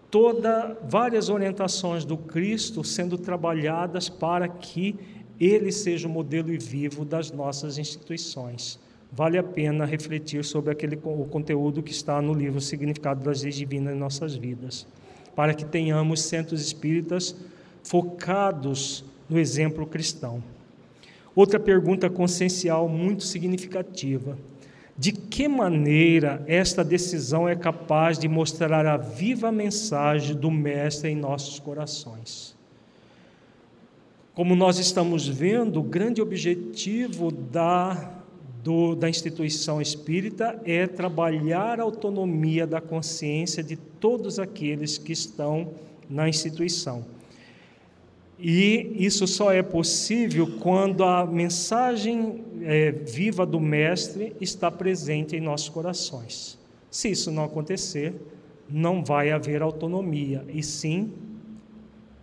toda 0.09 0.77
várias 0.87 1.29
orientações 1.29 2.05
do 2.05 2.17
Cristo 2.17 2.83
sendo 2.83 3.17
trabalhadas 3.17 4.09
para 4.09 4.47
que 4.47 4.95
ele 5.39 5.71
seja 5.71 6.07
o 6.07 6.11
modelo 6.11 6.51
e 6.51 6.57
vivo 6.57 7.05
das 7.05 7.31
nossas 7.31 7.77
instituições. 7.77 8.79
Vale 9.11 9.37
a 9.37 9.43
pena 9.43 9.85
refletir 9.85 10.43
sobre 10.43 10.71
aquele 10.71 10.99
o 11.03 11.25
conteúdo 11.25 11.81
que 11.81 11.91
está 11.91 12.21
no 12.21 12.33
livro 12.33 12.59
Significado 12.59 13.23
das 13.23 13.43
Leis 13.43 13.55
Divinas 13.55 13.93
em 13.93 13.97
Nossas 13.97 14.35
Vidas, 14.35 14.85
para 15.35 15.53
que 15.53 15.65
tenhamos 15.65 16.21
centros 16.21 16.61
espíritas 16.61 17.35
focados 17.83 19.05
no 19.29 19.39
exemplo 19.39 19.85
cristão. 19.85 20.43
Outra 21.35 21.59
pergunta 21.59 22.09
consciencial 22.09 22.89
muito 22.89 23.23
significativa: 23.23 24.37
de 24.97 25.11
que 25.11 25.47
maneira 25.47 26.43
esta 26.47 26.83
decisão 26.83 27.47
é 27.47 27.55
capaz 27.55 28.17
de 28.17 28.27
mostrar 28.27 28.85
a 28.85 28.97
viva 28.97 29.51
mensagem 29.51 30.35
do 30.35 30.49
Mestre 30.49 31.11
em 31.11 31.15
nossos 31.15 31.59
corações. 31.59 32.55
Como 34.33 34.55
nós 34.55 34.79
estamos 34.79 35.27
vendo, 35.27 35.79
o 35.79 35.83
grande 35.83 36.21
objetivo 36.21 37.31
da, 37.31 38.21
do, 38.63 38.95
da 38.95 39.07
instituição 39.07 39.79
espírita 39.81 40.59
é 40.65 40.87
trabalhar 40.87 41.79
a 41.79 41.83
autonomia 41.83 42.65
da 42.65 42.81
consciência 42.81 43.63
de 43.63 43.75
todos 43.75 44.39
aqueles 44.39 44.97
que 44.97 45.11
estão 45.11 45.71
na 46.09 46.27
instituição. 46.27 47.16
E 48.39 48.93
isso 48.99 49.25
só 49.25 49.51
é 49.51 49.63
possível 49.63 50.47
quando 50.59 51.03
a 51.03 51.25
mensagem 51.25 52.43
é, 52.61 52.91
viva 52.91 53.45
do 53.45 53.59
Mestre 53.59 54.35
está 54.39 54.69
presente 54.69 55.35
em 55.35 55.41
nossos 55.41 55.69
corações. 55.69 56.57
Se 56.91 57.09
isso 57.09 57.31
não 57.31 57.43
acontecer, 57.43 58.13
não 58.69 59.03
vai 59.03 59.31
haver 59.31 59.61
autonomia, 59.61 60.45
e 60.53 60.61
sim 60.61 61.13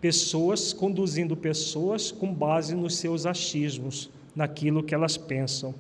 pessoas 0.01 0.73
conduzindo 0.73 1.35
pessoas 1.35 2.13
com 2.13 2.33
base 2.33 2.77
nos 2.77 2.97
seus 2.97 3.27
achismos, 3.27 4.11
naquilo 4.37 4.83
que 4.83 4.95
elas 4.95 5.17
pensam. 5.17 5.75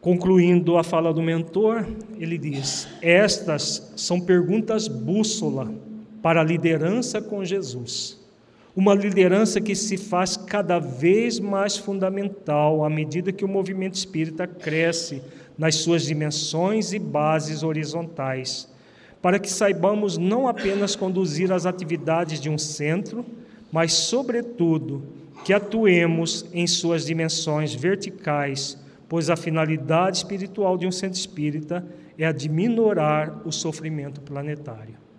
Concluindo 0.00 0.76
a 0.76 0.84
fala 0.84 1.12
do 1.12 1.22
mentor, 1.22 1.86
ele 2.18 2.38
diz: 2.38 2.86
Estas 3.02 3.92
são 3.96 4.20
perguntas 4.20 4.86
bússola 4.86 5.74
para 6.22 6.40
a 6.40 6.44
liderança 6.44 7.20
com 7.20 7.44
Jesus 7.44 8.19
Uma 8.74 8.94
liderança 8.94 9.60
que 9.60 9.74
se 9.74 9.96
faz 9.96 10.36
cada 10.36 10.78
vez 10.78 11.40
mais 11.40 11.76
fundamental 11.76 12.84
à 12.84 12.90
medida 12.90 13.32
que 13.32 13.44
o 13.44 13.48
movimento 13.48 13.94
espírita 13.94 14.46
cresce 14.46 15.22
nas 15.58 15.74
suas 15.74 16.04
dimensões 16.04 16.92
e 16.92 16.98
bases 16.98 17.62
horizontais, 17.62 18.68
para 19.20 19.38
que 19.38 19.50
saibamos 19.50 20.16
não 20.16 20.46
apenas 20.46 20.94
conduzir 20.94 21.52
as 21.52 21.66
atividades 21.66 22.40
de 22.40 22.48
um 22.48 22.56
centro, 22.56 23.26
mas, 23.72 23.92
sobretudo, 23.92 25.02
que 25.44 25.52
atuemos 25.52 26.46
em 26.52 26.66
suas 26.66 27.04
dimensões 27.04 27.74
verticais, 27.74 28.78
pois 29.08 29.28
a 29.28 29.36
finalidade 29.36 30.18
espiritual 30.18 30.78
de 30.78 30.86
um 30.86 30.92
centro 30.92 31.18
espírita 31.18 31.84
é 32.16 32.24
a 32.26 32.32
de 32.32 32.48
minorar 32.48 33.42
o 33.44 33.50
sofrimento 33.50 34.20
planetário. 34.20 35.09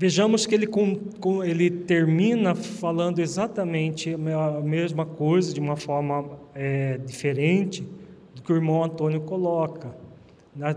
Vejamos 0.00 0.46
que 0.46 0.54
ele, 0.54 0.68
com, 0.68 1.42
ele 1.42 1.68
termina 1.68 2.54
falando 2.54 3.18
exatamente 3.18 4.14
a 4.14 4.60
mesma 4.60 5.04
coisa, 5.04 5.52
de 5.52 5.58
uma 5.58 5.74
forma 5.74 6.38
é, 6.54 6.98
diferente 6.98 7.84
do 8.32 8.40
que 8.40 8.52
o 8.52 8.54
irmão 8.54 8.84
Antônio 8.84 9.20
coloca. 9.22 9.92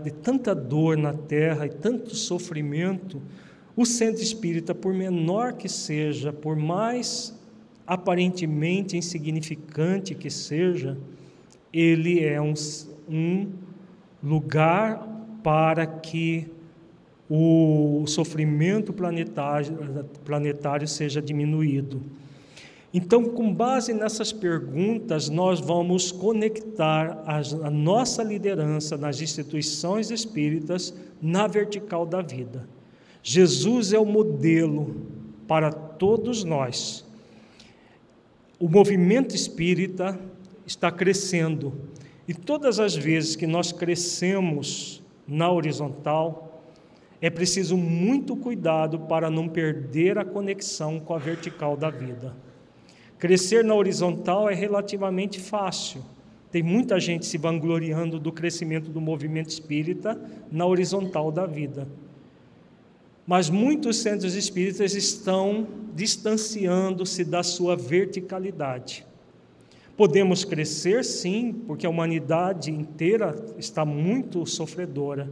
De 0.02 0.10
tanta 0.10 0.52
dor 0.56 0.96
na 0.96 1.12
terra 1.12 1.66
e 1.66 1.68
tanto 1.68 2.16
sofrimento, 2.16 3.22
o 3.76 3.86
centro 3.86 4.20
espírita, 4.20 4.74
por 4.74 4.92
menor 4.92 5.52
que 5.52 5.68
seja, 5.68 6.32
por 6.32 6.56
mais 6.56 7.32
aparentemente 7.86 8.96
insignificante 8.96 10.16
que 10.16 10.30
seja, 10.30 10.98
ele 11.72 12.24
é 12.24 12.40
um, 12.40 12.54
um 13.08 13.52
lugar 14.20 15.06
para 15.44 15.86
que 15.86 16.51
o 17.34 18.06
sofrimento 18.06 18.92
planetário, 18.92 20.04
planetário 20.22 20.86
seja 20.86 21.22
diminuído. 21.22 22.02
Então, 22.92 23.24
com 23.24 23.54
base 23.54 23.94
nessas 23.94 24.32
perguntas, 24.32 25.30
nós 25.30 25.58
vamos 25.58 26.12
conectar 26.12 27.22
a, 27.24 27.38
a 27.66 27.70
nossa 27.70 28.22
liderança 28.22 28.98
nas 28.98 29.22
instituições 29.22 30.10
espíritas 30.10 30.92
na 31.22 31.46
vertical 31.46 32.04
da 32.04 32.20
vida. 32.20 32.68
Jesus 33.22 33.94
é 33.94 33.98
o 33.98 34.04
modelo 34.04 34.94
para 35.48 35.72
todos 35.72 36.44
nós. 36.44 37.02
O 38.60 38.68
movimento 38.68 39.34
espírita 39.34 40.20
está 40.66 40.90
crescendo 40.92 41.72
e 42.28 42.34
todas 42.34 42.78
as 42.78 42.94
vezes 42.94 43.36
que 43.36 43.46
nós 43.46 43.72
crescemos 43.72 45.02
na 45.26 45.50
horizontal, 45.50 46.51
é 47.22 47.30
preciso 47.30 47.76
muito 47.76 48.34
cuidado 48.34 48.98
para 48.98 49.30
não 49.30 49.48
perder 49.48 50.18
a 50.18 50.24
conexão 50.24 50.98
com 50.98 51.14
a 51.14 51.18
vertical 51.18 51.76
da 51.76 51.88
vida. 51.88 52.34
Crescer 53.16 53.62
na 53.62 53.76
horizontal 53.76 54.50
é 54.50 54.54
relativamente 54.54 55.38
fácil. 55.38 56.04
Tem 56.50 56.64
muita 56.64 56.98
gente 56.98 57.24
se 57.24 57.38
vangloriando 57.38 58.18
do 58.18 58.32
crescimento 58.32 58.90
do 58.90 59.00
movimento 59.00 59.50
espírita 59.50 60.20
na 60.50 60.66
horizontal 60.66 61.30
da 61.30 61.46
vida. 61.46 61.86
Mas 63.24 63.48
muitos 63.48 63.98
centros 63.98 64.34
espíritas 64.34 64.92
estão 64.92 65.68
distanciando-se 65.94 67.24
da 67.24 67.44
sua 67.44 67.76
verticalidade. 67.76 69.06
Podemos 69.96 70.44
crescer, 70.44 71.04
sim, 71.04 71.52
porque 71.68 71.86
a 71.86 71.90
humanidade 71.90 72.72
inteira 72.72 73.36
está 73.58 73.84
muito 73.84 74.44
sofredora 74.44 75.30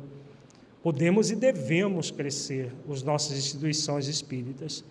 Podemos 0.82 1.30
e 1.30 1.36
devemos 1.36 2.10
crescer, 2.10 2.72
as 2.90 3.02
nossas 3.02 3.36
instituições 3.36 4.08
espíritas, 4.08 4.82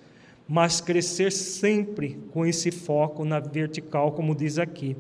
mas 0.48 0.82
crescer 0.82 1.32
sempre 1.32 2.20
com 2.32 2.45
esse 2.45 2.70
foco 2.72 3.26
na 3.26 3.40
vertical, 3.40 4.11
como 4.11 4.36
diz 4.36 4.60
aqui. 4.60 4.95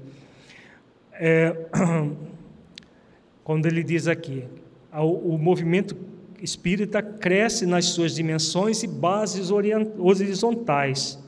É, 1.13 1.55
quando 3.43 3.65
ele 3.65 3.83
diz 3.83 4.07
aqui, 4.07 4.45
o 4.91 5.37
movimento 5.37 5.95
espírita 6.41 7.01
cresce 7.01 7.65
nas 7.65 7.85
suas 7.85 8.13
dimensões 8.13 8.83
e 8.83 8.87
bases 8.87 9.49
horizontais, 9.51 11.19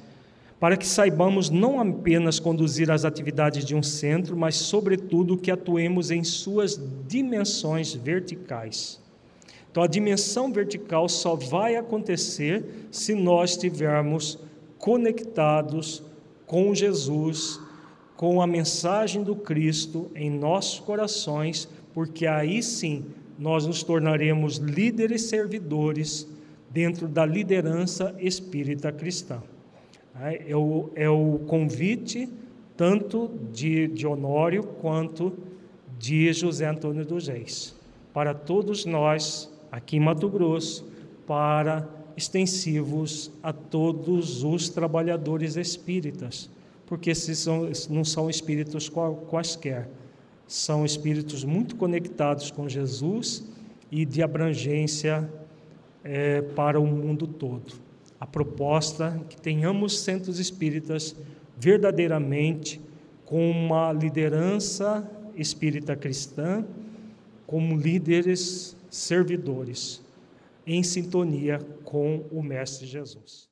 para 0.59 0.77
que 0.77 0.85
saibamos 0.85 1.49
não 1.49 1.81
apenas 1.81 2.39
conduzir 2.39 2.91
as 2.91 3.05
atividades 3.05 3.65
de 3.65 3.75
um 3.75 3.81
centro, 3.81 4.37
mas, 4.37 4.55
sobretudo, 4.55 5.37
que 5.37 5.51
atuemos 5.51 6.11
em 6.11 6.23
suas 6.23 6.79
dimensões 7.07 7.93
verticais. 7.93 9.00
Então, 9.71 9.83
a 9.83 9.87
dimensão 9.87 10.51
vertical 10.51 11.07
só 11.07 11.33
vai 11.33 11.77
acontecer 11.77 12.65
se 12.91 13.15
nós 13.15 13.51
estivermos 13.51 14.37
conectados 14.77 16.03
com 16.45 16.75
Jesus, 16.75 17.57
com 18.17 18.41
a 18.41 18.47
mensagem 18.47 19.23
do 19.23 19.33
Cristo 19.33 20.11
em 20.13 20.29
nossos 20.29 20.79
corações, 20.81 21.69
porque 21.93 22.27
aí 22.27 22.61
sim 22.61 23.05
nós 23.39 23.65
nos 23.65 23.81
tornaremos 23.81 24.57
líderes 24.57 25.23
servidores 25.23 26.27
dentro 26.69 27.07
da 27.07 27.25
liderança 27.25 28.13
espírita 28.19 28.91
cristã. 28.91 29.41
É 30.47 30.55
o, 30.55 30.89
é 30.95 31.09
o 31.09 31.39
convite 31.47 32.29
tanto 32.75 33.31
de, 33.53 33.87
de 33.87 34.05
Honório 34.05 34.63
quanto 34.63 35.33
de 35.97 36.33
José 36.33 36.67
Antônio 36.67 37.05
dos 37.05 37.27
Reis, 37.27 37.75
para 38.13 38.33
todos 38.33 38.85
nós 38.85 39.50
aqui 39.71 39.97
em 39.97 39.99
Mato 39.99 40.27
Grosso, 40.29 40.85
para 41.25 41.87
extensivos 42.17 43.31
a 43.41 43.53
todos 43.53 44.43
os 44.43 44.69
trabalhadores 44.69 45.55
espíritas, 45.55 46.49
porque 46.85 47.09
esses 47.09 47.39
são, 47.39 47.69
não 47.89 48.03
são 48.03 48.29
espíritos 48.29 48.89
quaisquer, 49.29 49.89
são 50.45 50.83
espíritos 50.83 51.45
muito 51.45 51.77
conectados 51.77 52.51
com 52.51 52.67
Jesus 52.67 53.45
e 53.89 54.05
de 54.05 54.21
abrangência 54.21 55.31
é, 56.03 56.41
para 56.41 56.79
o 56.79 56.85
mundo 56.85 57.25
todo. 57.25 57.73
A 58.19 58.27
proposta 58.27 59.19
é 59.21 59.23
que 59.29 59.41
tenhamos 59.41 60.01
centros 60.01 60.37
espíritas 60.37 61.15
verdadeiramente 61.57 62.81
com 63.25 63.49
uma 63.49 63.93
liderança 63.93 65.09
espírita 65.35 65.95
cristã, 65.95 66.65
como 67.47 67.77
líderes 67.77 68.75
servidores, 68.91 70.03
em 70.67 70.83
sintonia 70.83 71.57
com 71.83 72.27
o 72.29 72.43
Mestre 72.43 72.85
Jesus. 72.85 73.50